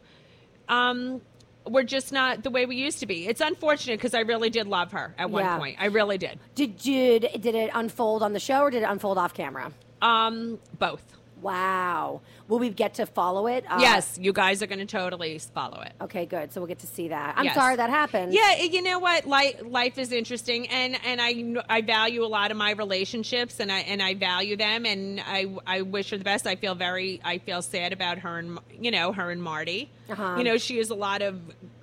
um. 0.70 1.22
We're 1.68 1.84
just 1.84 2.12
not 2.12 2.42
the 2.42 2.50
way 2.50 2.66
we 2.66 2.76
used 2.76 2.98
to 3.02 3.06
be. 3.06 3.28
It's 3.28 3.40
unfortunate 3.40 4.00
because 4.00 4.16
I 4.16 4.22
really 4.22 4.50
did 4.50 4.66
love 4.66 4.94
her 4.94 5.14
at 5.20 5.30
one 5.30 5.44
Yeah. 5.46 5.60
point. 5.60 5.78
I 5.80 5.86
really 5.86 6.18
did. 6.18 6.40
Did 6.56 6.76
did 6.80 7.30
did 7.40 7.54
it 7.54 7.70
unfold 7.72 8.24
on 8.24 8.34
the 8.34 8.40
show 8.40 8.62
or 8.62 8.72
did 8.72 8.82
it 8.82 8.90
unfold 8.90 9.20
off 9.20 9.36
camera? 9.36 9.72
Um, 10.02 10.60
both. 10.80 11.04
Wow. 11.42 12.22
Will 12.48 12.60
we 12.60 12.70
get 12.70 12.94
to 12.96 13.08
follow 13.08 13.48
it? 13.48 13.66
Uh, 13.68 13.80
yes, 13.82 14.20
you 14.22 14.32
guys 14.32 14.62
are 14.62 14.68
going 14.68 14.78
to 14.80 14.86
totally 14.86 15.40
follow 15.40 15.82
it. 15.82 15.92
Okay, 16.00 16.28
good. 16.28 16.54
So 16.54 16.62
we'll 16.62 16.68
get 16.68 16.80
to 16.80 16.88
see 16.88 17.08
that. 17.08 17.34
I'm 17.36 17.46
Yes. 17.46 17.56
sorry 17.56 17.76
that 17.78 17.90
happened. 17.90 18.32
Yeah, 18.32 18.62
you 18.62 18.84
know 18.84 19.00
what? 19.00 19.26
Life 19.26 19.60
life 19.66 19.98
is 19.98 20.12
interesting, 20.12 20.68
and 20.68 20.96
and 21.04 21.20
I 21.20 21.56
I 21.68 21.82
value 21.82 22.24
a 22.24 22.28
lot 22.28 22.52
of 22.52 22.58
my 22.58 22.72
relationships, 22.74 23.60
and 23.60 23.72
I 23.72 23.80
and 23.80 24.04
I 24.04 24.14
value 24.14 24.56
them, 24.56 24.86
and 24.86 25.20
I 25.20 25.48
I 25.66 25.82
wish 25.82 26.12
her 26.12 26.18
the 26.20 26.24
best. 26.24 26.46
I 26.46 26.56
feel 26.58 26.76
very 26.76 27.20
I 27.24 27.40
feel 27.40 27.64
sad 27.64 27.92
about 27.92 28.20
her 28.20 28.38
and 28.38 28.60
you 28.80 28.92
know 28.92 29.12
her 29.12 29.32
and 29.32 29.42
Marty. 29.42 29.90
Uh-huh. 30.12 30.36
You 30.38 30.44
know, 30.44 30.58
she 30.58 30.78
has 30.78 30.92
a 30.92 30.96
lot 30.96 31.24
of 31.24 31.40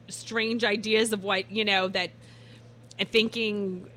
strange 0.07 0.63
ideas 0.63 1.13
of 1.13 1.25
what 1.25 1.51
you 1.51 1.65
know 1.65 1.89
that 1.89 2.11
thinking 3.11 3.89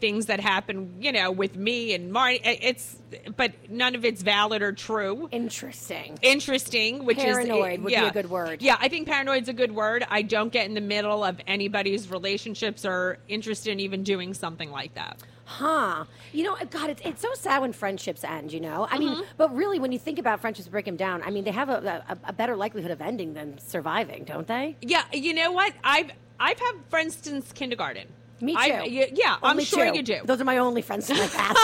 things 0.00 0.26
that 0.26 0.40
happen 0.40 0.94
you 1.00 1.12
know 1.12 1.30
with 1.30 1.56
me 1.56 1.94
and 1.94 2.12
Marty. 2.12 2.40
It's 2.44 2.96
but 3.36 3.52
none 3.70 3.94
of 3.94 4.04
it's 4.04 4.22
valid 4.22 4.60
or 4.62 4.72
true 4.72 5.28
Interesting. 5.32 6.18
interesting, 6.22 7.04
which 7.04 7.18
is 7.18 7.24
Paranoid 7.24 7.78
is 7.78 7.84
would 7.84 7.88
be 7.90 7.94
a 7.94 8.10
good 8.12 8.30
word. 8.30 8.60
Yeah, 8.62 8.76
I 8.80 8.88
think 8.88 9.06
paranoid's 9.08 9.48
a 9.48 9.52
good 9.52 9.72
word. 9.72 10.04
I 10.08 10.22
don't 10.22 10.52
get 10.52 10.66
in 10.66 10.74
the 10.74 10.80
middle 10.80 11.24
of 11.24 11.40
anybody's 11.46 12.10
relationships 12.10 12.84
or 12.84 13.18
interested 13.28 13.70
in 13.72 13.80
even 13.80 14.02
doing 14.02 14.34
something 14.34 14.70
like 14.70 14.94
that. 14.94 15.18
Huh. 15.44 16.04
You 16.34 16.44
know, 16.44 16.56
God, 16.68 16.90
it's, 16.90 17.00
it's 17.02 17.22
so 17.22 17.32
sad 17.32 17.62
when 17.62 17.72
friendships 17.72 18.22
end, 18.22 18.52
you 18.52 18.60
know? 18.60 18.86
I 18.90 18.98
Mm-hmm. 18.98 19.04
mean, 19.20 19.24
but 19.38 19.54
really, 19.56 19.78
when 19.78 19.92
you 19.92 19.98
think 19.98 20.18
about 20.18 20.40
friendships 20.42 20.68
break 20.68 20.84
them 20.84 20.96
down, 20.96 21.22
I 21.22 21.30
mean, 21.30 21.44
they 21.44 21.50
have 21.52 21.70
a, 21.70 22.04
a, 22.06 22.18
a 22.28 22.32
better 22.34 22.54
likelihood 22.54 22.90
of 22.90 23.00
ending 23.00 23.32
than 23.32 23.58
surviving, 23.58 24.24
don't 24.24 24.46
they? 24.46 24.76
Yeah, 24.82 25.04
you 25.12 25.32
know 25.32 25.50
what? 25.52 25.72
I've 25.82 26.10
I've 26.38 26.58
had 26.58 26.72
friends 26.90 27.16
since 27.22 27.50
kindergarten. 27.52 28.08
Me 28.40 28.52
too. 28.52 28.58
I, 28.58 28.84
yeah, 28.84 29.06
yeah, 29.12 29.36
I'm 29.42 29.58
sure 29.60 29.90
two. 29.90 29.96
you 29.96 30.02
do. 30.02 30.20
Those 30.24 30.40
are 30.40 30.44
my 30.44 30.58
only 30.58 30.82
friends 30.82 31.10
in 31.10 31.16
my 31.16 31.26
past. 31.32 31.58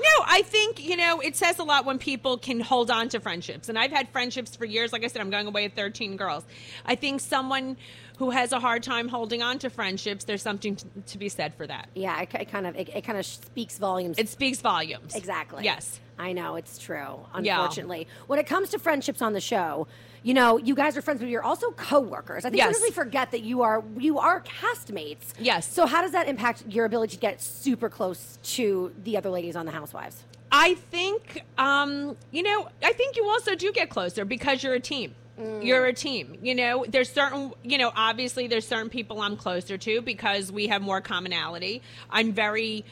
No, 0.00 0.24
I 0.26 0.42
think, 0.42 0.82
you 0.82 0.96
know, 0.96 1.20
it 1.20 1.36
says 1.36 1.58
a 1.58 1.62
lot 1.62 1.84
when 1.84 1.98
people 1.98 2.38
can 2.38 2.58
hold 2.60 2.90
on 2.90 3.08
to 3.10 3.20
friendships. 3.20 3.68
And 3.68 3.78
I've 3.78 3.92
had 3.92 4.08
friendships 4.08 4.56
for 4.56 4.64
years. 4.64 4.92
Like 4.92 5.04
I 5.04 5.06
said, 5.06 5.20
I'm 5.20 5.30
going 5.30 5.46
away 5.46 5.64
with 5.64 5.74
13 5.74 6.16
girls. 6.16 6.44
I 6.86 6.94
think 6.94 7.20
someone 7.20 7.76
who 8.18 8.30
has 8.30 8.52
a 8.52 8.58
hard 8.58 8.82
time 8.82 9.08
holding 9.08 9.42
on 9.42 9.58
to 9.60 9.70
friendships, 9.70 10.24
there's 10.24 10.42
something 10.42 10.76
to, 10.76 10.86
to 11.08 11.18
be 11.18 11.28
said 11.28 11.54
for 11.54 11.66
that. 11.66 11.88
yeah, 11.94 12.20
it, 12.22 12.34
it 12.34 12.50
kind 12.50 12.66
of 12.66 12.76
it, 12.76 12.88
it 12.88 13.02
kind 13.02 13.18
of 13.18 13.26
speaks 13.26 13.78
volumes. 13.78 14.18
It 14.18 14.28
speaks 14.28 14.60
volumes. 14.60 15.14
Exactly. 15.14 15.64
Yes. 15.64 16.00
I 16.18 16.32
know 16.32 16.56
it's 16.56 16.78
true. 16.78 17.20
Yeah. 17.40 17.58
Unfortunately, 17.60 18.06
when 18.26 18.38
it 18.38 18.46
comes 18.46 18.70
to 18.70 18.78
friendships 18.78 19.22
on 19.22 19.32
the 19.34 19.40
show, 19.40 19.86
you 20.22 20.34
know, 20.34 20.56
you 20.56 20.74
guys 20.74 20.96
are 20.96 21.02
friends, 21.02 21.20
but 21.20 21.28
you're 21.28 21.42
also 21.42 21.70
coworkers. 21.72 22.44
I 22.44 22.50
think 22.50 22.58
Yes. 22.58 22.74
we 22.74 22.80
really 22.80 22.92
forget 22.92 23.30
that 23.32 23.42
you 23.42 23.62
are 23.62 23.82
you 23.98 24.18
are 24.18 24.40
castmates. 24.42 25.32
Yes. 25.38 25.66
So 25.70 25.86
how 25.86 26.00
does 26.02 26.12
that 26.12 26.28
impact 26.28 26.64
your 26.68 26.84
ability 26.84 27.16
to 27.16 27.20
get 27.20 27.40
super 27.40 27.88
close 27.88 28.38
to 28.54 28.92
the 29.02 29.16
other 29.16 29.30
ladies 29.30 29.56
on 29.56 29.66
the 29.66 29.72
Housewives? 29.72 30.22
I 30.54 30.74
think, 30.74 31.44
um, 31.56 32.16
you 32.30 32.42
know, 32.42 32.68
I 32.82 32.92
think 32.92 33.16
you 33.16 33.24
also 33.26 33.54
do 33.54 33.72
get 33.72 33.88
closer 33.88 34.24
because 34.26 34.62
you're 34.62 34.74
a 34.74 34.80
team. 34.80 35.14
Mm. 35.38 35.64
You're 35.64 35.86
a 35.86 35.92
team. 35.92 36.36
You 36.42 36.54
know, 36.54 36.84
there's 36.88 37.10
certain, 37.10 37.52
you 37.62 37.78
know, 37.78 37.90
obviously 37.94 38.46
there's 38.48 38.66
certain 38.66 38.90
people 38.90 39.20
I'm 39.20 39.36
closer 39.36 39.78
to 39.78 40.02
because 40.02 40.52
we 40.52 40.66
have 40.66 40.82
more 40.82 41.00
commonality. 41.00 41.82
I'm 42.10 42.32
very, 42.32 42.84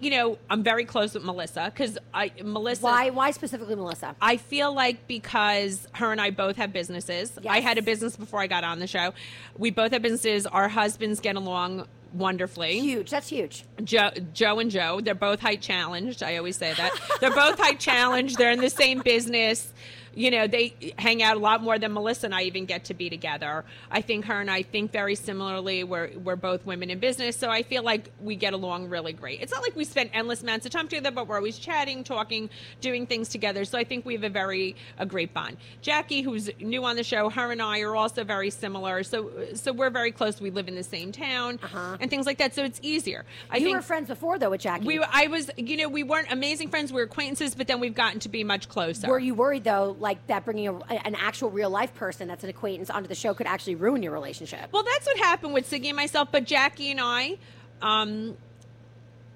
you 0.00 0.10
know, 0.10 0.38
I'm 0.48 0.62
very 0.62 0.84
close 0.84 1.14
with 1.14 1.24
Melissa 1.24 1.72
because 1.74 1.98
I, 2.14 2.32
Melissa. 2.42 2.84
Why 2.84 3.10
why 3.10 3.30
specifically 3.32 3.74
Melissa? 3.74 4.14
I 4.20 4.36
feel 4.36 4.72
like 4.72 5.08
because 5.08 5.88
her 5.92 6.12
and 6.12 6.20
I 6.20 6.30
both 6.30 6.56
have 6.56 6.72
businesses. 6.72 7.36
I 7.48 7.60
had 7.60 7.78
a 7.78 7.82
business 7.82 8.16
before 8.16 8.40
I 8.40 8.46
got 8.46 8.64
on 8.64 8.78
the 8.78 8.86
show. 8.86 9.12
We 9.56 9.70
both 9.70 9.92
have 9.92 10.02
businesses. 10.02 10.46
Our 10.46 10.68
husbands 10.68 11.20
get 11.20 11.36
along 11.36 11.88
wonderfully. 12.12 12.80
Huge. 12.80 13.10
That's 13.10 13.28
huge. 13.28 13.64
Joe, 13.82 14.10
Joe 14.32 14.58
and 14.60 14.70
Joe, 14.70 15.00
they're 15.00 15.14
both 15.14 15.40
height 15.40 15.60
challenged. 15.60 16.22
I 16.22 16.36
always 16.36 16.56
say 16.56 16.72
that. 16.74 16.92
they're 17.20 17.34
both 17.34 17.58
height 17.58 17.80
challenged. 17.80 18.38
They're 18.38 18.50
in 18.50 18.60
the 18.60 18.70
same 18.70 19.00
business. 19.00 19.72
You 20.18 20.32
know, 20.32 20.48
they 20.48 20.74
hang 20.98 21.22
out 21.22 21.36
a 21.36 21.38
lot 21.38 21.62
more 21.62 21.78
than 21.78 21.92
Melissa 21.92 22.26
and 22.26 22.34
I 22.34 22.42
even 22.42 22.64
get 22.64 22.86
to 22.86 22.94
be 22.94 23.08
together. 23.08 23.64
I 23.88 24.00
think 24.00 24.24
her 24.24 24.40
and 24.40 24.50
I 24.50 24.62
think 24.64 24.90
very 24.90 25.14
similarly. 25.14 25.84
We're 25.84 26.10
we're 26.18 26.34
both 26.34 26.66
women 26.66 26.90
in 26.90 26.98
business, 26.98 27.36
so 27.36 27.48
I 27.50 27.62
feel 27.62 27.84
like 27.84 28.10
we 28.20 28.34
get 28.34 28.52
along 28.52 28.88
really 28.88 29.12
great. 29.12 29.40
It's 29.40 29.52
not 29.52 29.62
like 29.62 29.76
we 29.76 29.84
spend 29.84 30.10
endless 30.12 30.42
amounts 30.42 30.66
of 30.66 30.72
time 30.72 30.88
together, 30.88 31.12
but 31.12 31.28
we're 31.28 31.36
always 31.36 31.56
chatting, 31.56 32.02
talking, 32.02 32.50
doing 32.80 33.06
things 33.06 33.28
together. 33.28 33.64
So 33.64 33.78
I 33.78 33.84
think 33.84 34.04
we 34.04 34.14
have 34.14 34.24
a 34.24 34.28
very 34.28 34.74
a 34.98 35.06
great 35.06 35.32
bond. 35.32 35.56
Jackie, 35.82 36.22
who's 36.22 36.50
new 36.60 36.82
on 36.84 36.96
the 36.96 37.04
show, 37.04 37.30
her 37.30 37.52
and 37.52 37.62
I 37.62 37.80
are 37.82 37.94
also 37.94 38.24
very 38.24 38.50
similar. 38.50 39.04
So 39.04 39.30
so 39.54 39.72
we're 39.72 39.90
very 39.90 40.10
close. 40.10 40.40
We 40.40 40.50
live 40.50 40.66
in 40.66 40.74
the 40.74 40.82
same 40.82 41.12
town 41.12 41.60
and 42.00 42.10
things 42.10 42.26
like 42.26 42.38
that. 42.38 42.56
So 42.56 42.64
it's 42.64 42.80
easier. 42.82 43.24
I 43.50 43.58
Uh-huh. 43.58 43.58
you 43.58 43.64
think 43.66 43.76
were 43.76 43.82
friends 43.82 44.08
before 44.08 44.36
though 44.40 44.50
with 44.50 44.62
Jackie. 44.62 44.84
we, 44.84 44.98
I 44.98 45.28
was, 45.28 45.48
you 45.56 45.76
know, 45.76 45.88
we 45.88 46.02
weren't 46.02 46.32
amazing 46.32 46.70
friends. 46.70 46.92
We 46.92 46.96
were 46.96 47.04
acquaintances, 47.06 47.54
but 47.54 47.68
then 47.68 47.78
we've 47.78 47.94
gotten 47.94 48.18
to 48.20 48.28
be 48.28 48.42
much 48.42 48.68
closer. 48.68 49.06
Were 49.06 49.20
you 49.20 49.34
worried 49.36 49.62
though, 49.62 49.94
like 50.00 50.07
that 50.28 50.44
bringing 50.44 50.68
a, 50.68 50.78
an 51.04 51.14
actual 51.14 51.50
real 51.50 51.70
life 51.70 51.94
person 51.94 52.28
that's 52.28 52.44
an 52.44 52.50
acquaintance 52.50 52.90
onto 52.90 53.08
the 53.08 53.14
show 53.14 53.34
could 53.34 53.46
actually 53.46 53.74
ruin 53.74 54.02
your 54.02 54.12
relationship? 54.12 54.70
Well, 54.72 54.84
that's 54.84 55.06
what 55.06 55.18
happened 55.18 55.54
with 55.54 55.68
Siggy 55.70 55.88
and 55.88 55.96
myself. 55.96 56.28
But 56.30 56.44
Jackie 56.44 56.90
and 56.90 57.00
I, 57.00 57.38
um, 57.82 58.36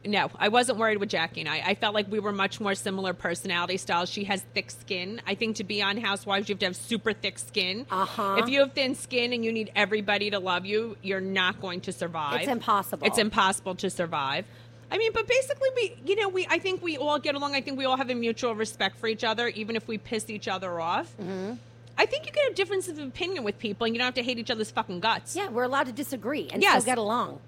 no, 0.04 0.30
I 0.36 0.48
wasn't 0.48 0.78
worried 0.78 0.98
with 0.98 1.10
Jackie 1.10 1.40
and 1.40 1.48
I. 1.48 1.62
I 1.64 1.74
felt 1.74 1.94
like 1.94 2.10
we 2.10 2.18
were 2.18 2.32
much 2.32 2.60
more 2.60 2.74
similar 2.74 3.12
personality 3.12 3.76
styles. 3.76 4.10
She 4.10 4.24
has 4.24 4.42
thick 4.54 4.70
skin. 4.70 5.20
I 5.26 5.34
think 5.34 5.56
to 5.56 5.64
be 5.64 5.82
on 5.82 5.96
Housewives, 5.96 6.48
you 6.48 6.54
have 6.54 6.60
to 6.60 6.66
have 6.66 6.76
super 6.76 7.12
thick 7.12 7.38
skin. 7.38 7.86
Uh-huh. 7.90 8.36
If 8.38 8.48
you 8.48 8.60
have 8.60 8.72
thin 8.72 8.94
skin 8.94 9.32
and 9.32 9.44
you 9.44 9.52
need 9.52 9.70
everybody 9.76 10.30
to 10.30 10.38
love 10.38 10.66
you, 10.66 10.96
you're 11.02 11.20
not 11.20 11.60
going 11.60 11.82
to 11.82 11.92
survive. 11.92 12.40
It's 12.40 12.48
impossible. 12.48 13.06
It's 13.06 13.18
impossible 13.18 13.76
to 13.76 13.90
survive. 13.90 14.44
I 14.92 14.98
mean, 14.98 15.10
but 15.12 15.26
basically, 15.26 15.70
we, 15.74 15.96
you 16.04 16.16
know, 16.16 16.28
we, 16.28 16.46
I 16.50 16.58
think 16.58 16.82
we 16.82 16.98
all 16.98 17.18
get 17.18 17.34
along. 17.34 17.54
I 17.54 17.62
think 17.62 17.78
we 17.78 17.86
all 17.86 17.96
have 17.96 18.10
a 18.10 18.14
mutual 18.14 18.54
respect 18.54 18.98
for 18.98 19.06
each 19.06 19.24
other, 19.24 19.48
even 19.48 19.74
if 19.74 19.88
we 19.88 19.96
piss 19.96 20.28
each 20.28 20.48
other 20.48 20.78
off. 20.80 21.10
Mm-hmm. 21.16 21.54
I 21.96 22.06
think 22.06 22.26
you 22.26 22.32
can 22.32 22.44
have 22.44 22.54
differences 22.54 22.98
of 22.98 23.06
opinion 23.08 23.42
with 23.42 23.58
people, 23.58 23.86
and 23.86 23.94
you 23.94 23.98
don't 23.98 24.06
have 24.06 24.14
to 24.14 24.22
hate 24.22 24.38
each 24.38 24.50
other's 24.50 24.70
fucking 24.70 25.00
guts. 25.00 25.34
Yeah, 25.34 25.48
we're 25.48 25.62
allowed 25.64 25.86
to 25.86 25.92
disagree 25.92 26.48
and 26.52 26.60
Yes. 26.62 26.82
still 26.82 26.92
get 26.92 26.98
along. 26.98 27.40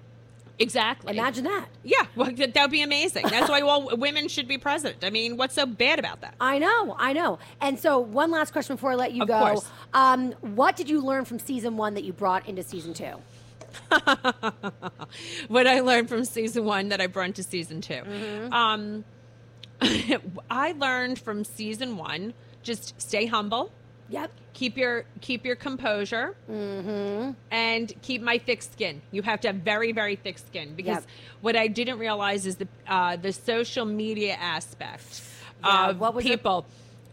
Exactly. 0.57 1.17
Imagine 1.17 1.43
that. 1.43 1.67
Yeah, 1.83 2.05
well, 2.15 2.31
that 2.31 2.55
would 2.55 2.71
be 2.71 2.81
amazing. 2.81 3.27
That's 3.29 3.49
why 3.49 3.61
all 3.61 3.95
women 3.97 4.27
should 4.29 4.47
be 4.47 4.57
president. 4.57 5.03
I 5.03 5.09
mean, 5.09 5.35
what's 5.37 5.53
so 5.53 5.65
bad 5.65 5.99
about 5.99 6.21
that? 6.21 6.33
I 6.39 6.59
know, 6.59 6.95
I 6.97 7.11
know. 7.13 7.39
And 7.59 7.77
so, 7.79 7.99
one 7.99 8.31
last 8.31 8.53
question 8.53 8.75
before 8.77 8.91
I 8.91 8.95
let 8.95 9.11
you 9.11 9.23
Of 9.23 9.27
go. 9.27 9.37
course. 9.39 9.69
Um, 9.93 10.31
what 10.41 10.75
did 10.77 10.89
you 10.89 11.01
learn 11.01 11.25
from 11.25 11.39
season 11.39 11.75
one 11.77 11.93
that 11.95 12.05
you 12.05 12.13
brought 12.13 12.47
into 12.47 12.63
season 12.63 12.93
two? 12.93 13.15
what 15.47 15.67
I 15.67 15.79
learned 15.81 16.09
from 16.09 16.25
season 16.25 16.65
one 16.65 16.89
that 16.89 17.01
I 17.01 17.07
brought 17.07 17.35
to 17.35 17.43
season 17.43 17.81
2 17.81 17.93
Mm-hmm. 17.93 18.53
Um, 18.53 19.03
I 20.49 20.71
learned 20.73 21.19
from 21.19 21.43
season 21.43 21.97
one 21.97 22.33
just 22.63 22.99
stay 23.01 23.25
humble, 23.25 23.71
Yep. 24.09 24.31
keep 24.53 24.77
your 24.77 25.05
keep 25.21 25.45
your 25.45 25.55
composure, 25.55 26.35
Mm-hmm. 26.49 27.31
and 27.51 27.93
keep 28.01 28.21
my 28.21 28.37
thick 28.37 28.61
skin. 28.61 29.01
You 29.11 29.21
have 29.23 29.41
to 29.41 29.47
have 29.49 29.57
very 29.57 29.91
very 29.91 30.15
thick 30.15 30.37
skin 30.37 30.75
because 30.75 30.95
Yep. 30.97 31.05
what 31.41 31.55
I 31.55 31.67
didn't 31.67 31.99
realize 31.99 32.45
is 32.45 32.55
the 32.57 32.67
uh, 32.87 33.15
the 33.17 33.33
social 33.33 33.85
media 33.85 34.33
aspect 34.39 35.21
Yeah, 35.63 35.89
of 35.89 35.99
what 35.99 36.13
was 36.15 36.25
it? 36.25 36.29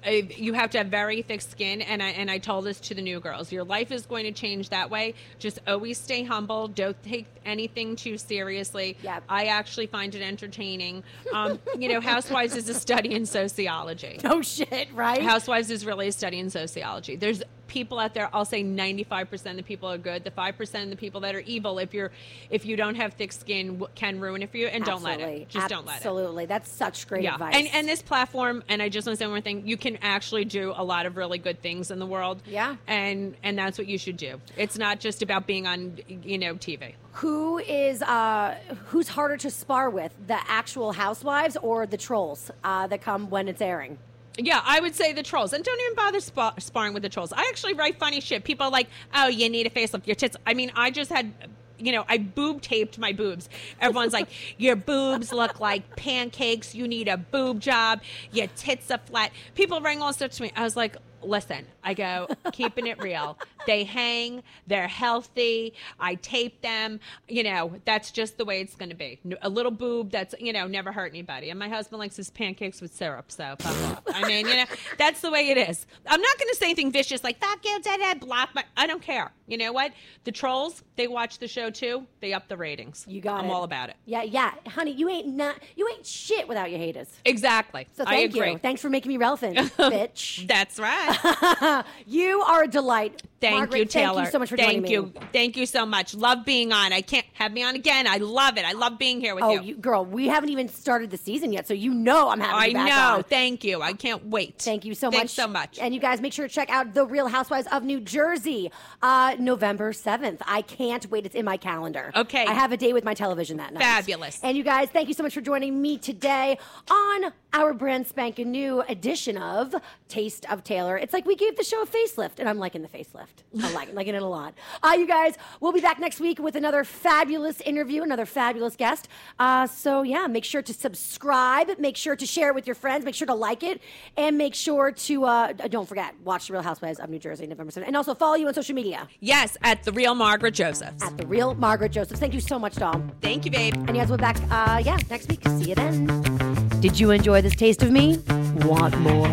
Uh, 0.06 0.10
You 0.36 0.52
have 0.54 0.70
to 0.70 0.78
have 0.78 0.88
very 0.88 1.22
thick 1.22 1.40
skin, 1.40 1.80
and 1.82 2.02
I 2.02 2.08
and 2.10 2.30
I 2.30 2.38
told 2.38 2.64
this 2.64 2.80
to 2.80 2.94
the 2.94 3.02
new 3.02 3.20
girls. 3.20 3.52
Your 3.52 3.64
life 3.64 3.92
is 3.92 4.06
going 4.06 4.24
to 4.24 4.32
change 4.32 4.68
that 4.70 4.90
way. 4.90 5.14
Just 5.38 5.60
always 5.66 5.98
stay 5.98 6.24
humble. 6.24 6.68
Don't 6.68 7.00
take 7.02 7.26
anything 7.44 7.96
too 7.96 8.18
seriously. 8.18 8.96
Yep. 9.02 9.24
I 9.28 9.46
actually 9.46 9.86
find 9.86 10.14
it 10.14 10.22
entertaining. 10.22 11.02
Um, 11.32 11.58
you 11.78 11.88
know, 11.88 12.00
Housewives 12.00 12.56
is 12.56 12.68
a 12.68 12.74
study 12.74 13.14
in 13.14 13.26
sociology. 13.26 14.18
No 14.24 14.42
shit, 14.54 14.88
right? 14.94 15.22
Housewives 15.22 15.70
is 15.70 15.86
really 15.86 16.08
a 16.08 16.12
study 16.12 16.38
in 16.38 16.50
sociology. 16.50 17.16
There's 17.16 17.42
people 17.72 17.98
out 17.98 18.12
there. 18.12 18.28
I'll 18.34 18.44
say 18.44 18.62
95% 18.62 19.50
of 19.50 19.56
the 19.56 19.62
people 19.62 19.90
are 19.90 19.96
good. 19.98 20.24
The 20.24 20.30
5% 20.30 20.82
of 20.84 20.90
the 20.90 20.96
people 20.96 21.22
that 21.22 21.34
are 21.34 21.40
evil, 21.40 21.78
if 21.78 21.94
you're 21.94 22.10
if 22.50 22.66
you 22.66 22.76
don't 22.76 22.96
have 22.96 23.14
thick 23.14 23.32
skin, 23.32 23.82
can 23.94 24.20
ruin 24.20 24.42
it 24.42 24.50
for 24.50 24.58
you. 24.58 24.66
And 24.66 24.84
don't 24.84 25.02
let 25.02 25.20
it. 25.20 25.48
Just 25.48 25.68
don't 25.70 25.86
let 25.86 25.94
it. 25.94 25.96
Absolutely. 26.06 26.44
That's 26.46 26.70
such 26.70 27.08
great 27.08 27.22
Yeah, 27.22 27.34
advice. 27.34 27.54
and 27.56 27.68
and 27.72 27.88
this 27.88 28.02
platform, 28.02 28.62
and 28.68 28.82
I 28.82 28.90
just 28.90 29.06
want 29.06 29.18
to 29.18 29.22
say 29.22 29.26
one 29.26 29.32
more 29.32 29.40
thing. 29.40 29.66
You 29.66 29.78
can 29.78 29.96
actually 30.02 30.44
do 30.44 30.74
a 30.76 30.84
lot 30.84 31.06
of 31.06 31.16
really 31.16 31.38
good 31.38 31.62
things 31.62 31.90
in 31.90 31.98
the 31.98 32.06
world. 32.06 32.42
Yeah. 32.46 32.76
and 32.86 33.34
and 33.42 33.58
that's 33.58 33.78
what 33.78 33.86
you 33.86 33.96
should 33.96 34.18
do. 34.18 34.38
It's 34.56 34.76
not 34.76 35.00
just 35.00 35.22
about 35.22 35.46
being 35.46 35.66
on, 35.66 35.98
you 36.08 36.36
know, 36.38 36.54
TV. 36.56 36.94
Who 37.14 37.58
is 37.58 38.02
uh, 38.02 38.56
who's 38.88 39.08
harder 39.08 39.36
to 39.38 39.50
spar 39.50 39.88
with, 39.88 40.12
the 40.26 40.38
actual 40.50 40.92
housewives 40.92 41.56
or 41.56 41.86
the 41.86 41.96
trolls 41.96 42.50
uh, 42.64 42.86
that 42.88 43.00
come 43.02 43.30
when 43.30 43.48
it's 43.48 43.62
airing? 43.62 43.96
Yeah, 44.38 44.60
I 44.64 44.80
would 44.80 44.94
say 44.94 45.12
the 45.12 45.22
trolls, 45.22 45.52
and 45.52 45.62
don't 45.62 45.80
even 45.80 45.94
bother 45.94 46.20
spa- 46.20 46.54
sparring 46.58 46.94
with 46.94 47.02
the 47.02 47.08
trolls. 47.08 47.32
I 47.32 47.42
actually 47.48 47.74
write 47.74 47.98
funny 47.98 48.20
shit. 48.20 48.44
People 48.44 48.66
are 48.66 48.70
like, 48.70 48.88
"Oh, 49.14 49.28
you 49.28 49.48
need 49.48 49.66
a 49.66 49.70
facelift, 49.70 50.06
your 50.06 50.14
tits." 50.16 50.36
I 50.46 50.54
mean, 50.54 50.72
I 50.74 50.90
just 50.90 51.10
had, 51.10 51.32
you 51.78 51.92
know, 51.92 52.04
I 52.08 52.16
boob 52.16 52.62
taped 52.62 52.98
my 52.98 53.12
boobs. 53.12 53.50
Everyone's 53.80 54.14
like, 54.14 54.28
"Your 54.58 54.76
boobs 54.76 55.32
look 55.32 55.60
like 55.60 55.96
pancakes. 55.96 56.74
You 56.74 56.88
need 56.88 57.08
a 57.08 57.18
boob 57.18 57.60
job. 57.60 58.00
Your 58.32 58.46
tits 58.56 58.90
are 58.90 58.98
flat." 58.98 59.32
People 59.54 59.82
rang 59.82 60.00
all 60.00 60.14
sorts 60.14 60.38
to 60.38 60.44
me. 60.44 60.52
I 60.56 60.62
was 60.62 60.76
like, 60.76 60.96
"Listen," 61.22 61.66
I 61.82 61.94
go, 61.94 62.28
keeping 62.52 62.86
it 62.86 63.00
real. 63.02 63.38
They 63.66 63.84
hang. 63.84 64.42
They're 64.66 64.88
healthy. 64.88 65.74
I 66.00 66.16
tape 66.16 66.60
them. 66.62 67.00
You 67.28 67.44
know, 67.44 67.76
that's 67.84 68.10
just 68.10 68.38
the 68.38 68.44
way 68.44 68.60
it's 68.60 68.74
going 68.74 68.90
to 68.90 68.94
be. 68.94 69.20
A 69.42 69.48
little 69.48 69.72
boob 69.72 70.10
that's 70.10 70.34
you 70.38 70.52
know 70.52 70.66
never 70.66 70.92
hurt 70.92 71.10
anybody. 71.10 71.50
And 71.50 71.58
my 71.58 71.68
husband 71.68 71.98
likes 72.00 72.16
his 72.16 72.30
pancakes 72.30 72.80
with 72.80 72.94
syrup. 72.94 73.30
So. 73.30 73.56
I 73.64 74.26
mean, 74.26 74.46
you 74.46 74.56
know, 74.56 74.64
that's 74.98 75.20
the 75.20 75.30
way 75.30 75.48
it 75.50 75.56
is. 75.56 75.86
I'm 76.06 76.20
not 76.20 76.38
going 76.38 76.48
to 76.50 76.56
say 76.56 76.66
anything 76.66 76.92
vicious 76.92 77.24
like 77.24 77.40
"fuck 77.40 77.64
you, 77.64 77.80
da 77.80 77.96
da," 77.96 78.14
block 78.14 78.50
my. 78.54 78.64
I 78.76 78.86
don't 78.86 79.02
care. 79.02 79.32
You 79.46 79.58
know 79.58 79.72
what? 79.72 79.92
The 80.24 80.32
trolls 80.32 80.82
they 80.96 81.08
watch 81.08 81.38
the 81.38 81.48
show 81.48 81.70
too. 81.70 82.06
They 82.20 82.32
up 82.32 82.48
the 82.48 82.56
ratings. 82.56 83.04
You 83.08 83.20
got 83.20 83.40
I'm 83.40 83.50
it. 83.50 83.52
all 83.52 83.64
about 83.64 83.88
it. 83.88 83.96
Yeah, 84.06 84.22
yeah, 84.22 84.52
honey, 84.66 84.92
you 84.92 85.08
ain't 85.08 85.28
not 85.28 85.56
you 85.76 85.88
ain't 85.88 86.06
shit 86.06 86.48
without 86.48 86.70
your 86.70 86.78
haters. 86.78 87.08
Exactly. 87.24 87.88
So 87.92 88.04
I 88.06 88.10
thank 88.16 88.34
agree. 88.34 88.52
you. 88.52 88.58
Thanks 88.58 88.80
for 88.80 88.90
making 88.90 89.10
me 89.10 89.16
relevant, 89.16 89.56
bitch. 89.76 90.46
That's 90.46 90.78
right. 90.78 91.11
You 92.06 92.42
are 92.42 92.64
a 92.64 92.68
delight. 92.68 93.22
Thank 93.40 93.56
Margaret, 93.56 93.78
you, 93.78 93.84
Taylor. 93.86 94.14
Thank 94.14 94.26
you 94.26 94.30
so 94.32 94.38
much 94.38 94.48
for 94.50 94.56
Thank 94.56 94.72
joining 94.86 94.90
you. 94.90 95.02
me. 95.02 95.10
Thank 95.12 95.24
you 95.24 95.28
Thank 95.32 95.56
you 95.56 95.66
so 95.66 95.84
much. 95.84 96.14
Love 96.14 96.44
being 96.44 96.72
on. 96.72 96.92
I 96.92 97.00
can't 97.00 97.26
have 97.34 97.52
me 97.52 97.64
on 97.64 97.74
again. 97.74 98.06
I 98.06 98.18
love 98.18 98.56
it. 98.56 98.64
I 98.64 98.72
love 98.72 98.98
being 98.98 99.20
here 99.20 99.34
with 99.34 99.42
Oh, 99.42 99.50
you. 99.54 99.60
you, 99.62 99.74
girl, 99.76 100.04
we 100.04 100.28
haven't 100.28 100.50
even 100.50 100.68
started 100.68 101.10
the 101.10 101.16
season 101.16 101.52
yet, 101.52 101.66
so 101.66 101.74
you 101.74 101.92
know 101.92 102.28
I'm 102.30 102.38
having. 102.38 102.76
I 102.76 102.84
know. 102.84 103.16
on. 103.16 103.22
Thank 103.24 103.64
you. 103.64 103.82
I 103.82 103.94
can't 103.94 104.26
wait. 104.26 104.58
Thank 104.60 104.84
you 104.84 104.94
so 104.94 105.10
Thanks 105.10 105.24
much. 105.24 105.44
so 105.44 105.48
much. 105.48 105.78
And 105.80 105.92
you 105.92 105.98
guys 106.00 106.20
make 106.20 106.32
sure 106.32 106.46
to 106.46 106.54
check 106.54 106.70
out 106.70 106.94
The 106.94 107.04
Real 107.04 107.26
Housewives 107.26 107.66
of 107.72 107.82
New 107.82 108.00
Jersey, 108.00 108.70
uh, 109.02 109.34
November 109.40 109.92
7th. 109.92 110.38
I 110.46 110.62
can't 110.62 111.10
wait. 111.10 111.26
It's 111.26 111.34
in 111.34 111.44
my 111.44 111.56
calendar. 111.56 112.12
Okay. 112.14 112.46
I 112.46 112.52
have 112.52 112.70
a 112.70 112.76
day 112.76 112.92
with 112.92 113.04
my 113.04 113.14
television 113.14 113.56
that 113.56 113.72
night. 113.72 113.82
Fabulous. 113.82 114.38
And 114.44 114.56
you 114.56 114.62
guys, 114.62 114.88
thank 114.90 115.08
you 115.08 115.14
so 115.14 115.24
much 115.24 115.34
for 115.34 115.40
joining 115.40 115.82
me 115.82 115.98
today 115.98 116.58
on 116.88 117.32
our 117.52 117.72
brand 117.74 118.06
spanking 118.06 118.50
new 118.50 118.80
edition 118.82 119.36
of 119.36 119.74
Taste 120.08 120.46
of 120.50 120.64
Taylor. 120.64 120.96
It's 120.96 121.12
like 121.12 121.26
we 121.26 121.36
gave 121.36 121.56
the 121.56 121.64
show 121.64 121.82
a 121.82 121.86
facelift, 121.86 122.38
and 122.38 122.48
I'm 122.48 122.58
liking 122.58 122.82
the 122.82 122.88
facelift. 122.88 123.44
I'm 123.62 123.74
liking, 123.74 123.94
liking 123.94 124.14
it 124.14 124.22
a 124.22 124.26
lot. 124.26 124.54
Uh, 124.82 124.94
you 124.94 125.06
guys, 125.06 125.36
we'll 125.60 125.70
be 125.72 125.80
back 125.80 126.00
next 126.00 126.18
week 126.18 126.40
with 126.40 126.56
another 126.56 126.82
fabulous 126.82 127.60
interview, 127.60 128.02
another 128.02 128.26
fabulous 128.26 128.74
guest. 128.74 129.06
Uh, 129.38 129.64
so, 129.66 130.02
yeah, 130.02 130.26
make 130.26 130.44
sure 130.44 130.60
to 130.60 130.74
subscribe, 130.74 131.78
make 131.78 131.96
sure 131.96 132.16
to 132.16 132.26
share 132.26 132.48
it 132.48 132.54
with 132.54 132.66
your 132.66 132.74
friends, 132.74 133.04
make 133.04 133.14
sure 133.14 133.26
to 133.26 133.34
like 133.34 133.62
it, 133.62 133.80
and 134.16 134.36
make 134.36 134.54
sure 134.56 134.90
to, 134.90 135.24
uh, 135.24 135.52
don't 135.52 135.88
forget, 135.88 136.14
watch 136.24 136.48
The 136.48 136.54
Real 136.54 136.62
Housewives 136.62 136.98
of 136.98 137.10
New 137.10 137.18
Jersey 137.20 137.46
November 137.46 137.70
7th. 137.70 137.86
And 137.86 137.96
also 137.96 138.14
follow 138.14 138.34
you 138.34 138.48
on 138.48 138.54
social 138.54 138.74
media 138.74 139.08
yes, 139.20 139.56
at 139.62 139.84
the 139.84 139.92
real 139.92 140.14
Margaret 140.16 140.54
Josephs. 140.54 141.02
at 141.02 141.16
The 141.16 141.26
Real 141.26 141.54
Margaret 141.54 141.92
Josephs. 141.92 142.18
Thank 142.18 142.34
you 142.34 142.40
so 142.40 142.58
much, 142.58 142.74
Dom. 142.74 143.12
Thank 143.20 143.44
you, 143.44 143.50
babe. 143.52 143.74
And 143.74 143.90
you 143.90 143.94
guys 143.94 144.10
will 144.10 144.16
be 144.16 144.22
back, 144.22 144.38
uh, 144.50 144.78
yeah, 144.84 144.98
next 145.10 145.28
week. 145.28 145.46
See 145.48 145.68
you 145.70 145.74
then. 145.76 146.51
Did 146.82 146.98
you 146.98 147.12
enjoy 147.12 147.40
this 147.42 147.54
taste 147.54 147.84
of 147.84 147.92
me? 147.92 148.18
Want 148.62 148.98
more? 148.98 149.28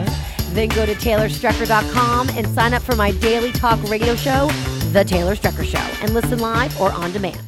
Then 0.51 0.69
go 0.69 0.85
to 0.85 0.93
TaylorStrecker.com 0.93 2.29
and 2.29 2.47
sign 2.47 2.75
up 2.75 2.83
for 2.83 2.95
my 2.95 3.09
daily 3.09 3.51
talk 3.51 3.81
radio 3.89 4.15
show, 4.15 4.45
The 4.91 5.03
Taylor 5.03 5.35
Strecker 5.35 5.65
Show, 5.65 6.03
and 6.03 6.13
listen 6.13 6.37
live 6.37 6.79
or 6.79 6.91
on 6.91 7.11
demand. 7.11 7.41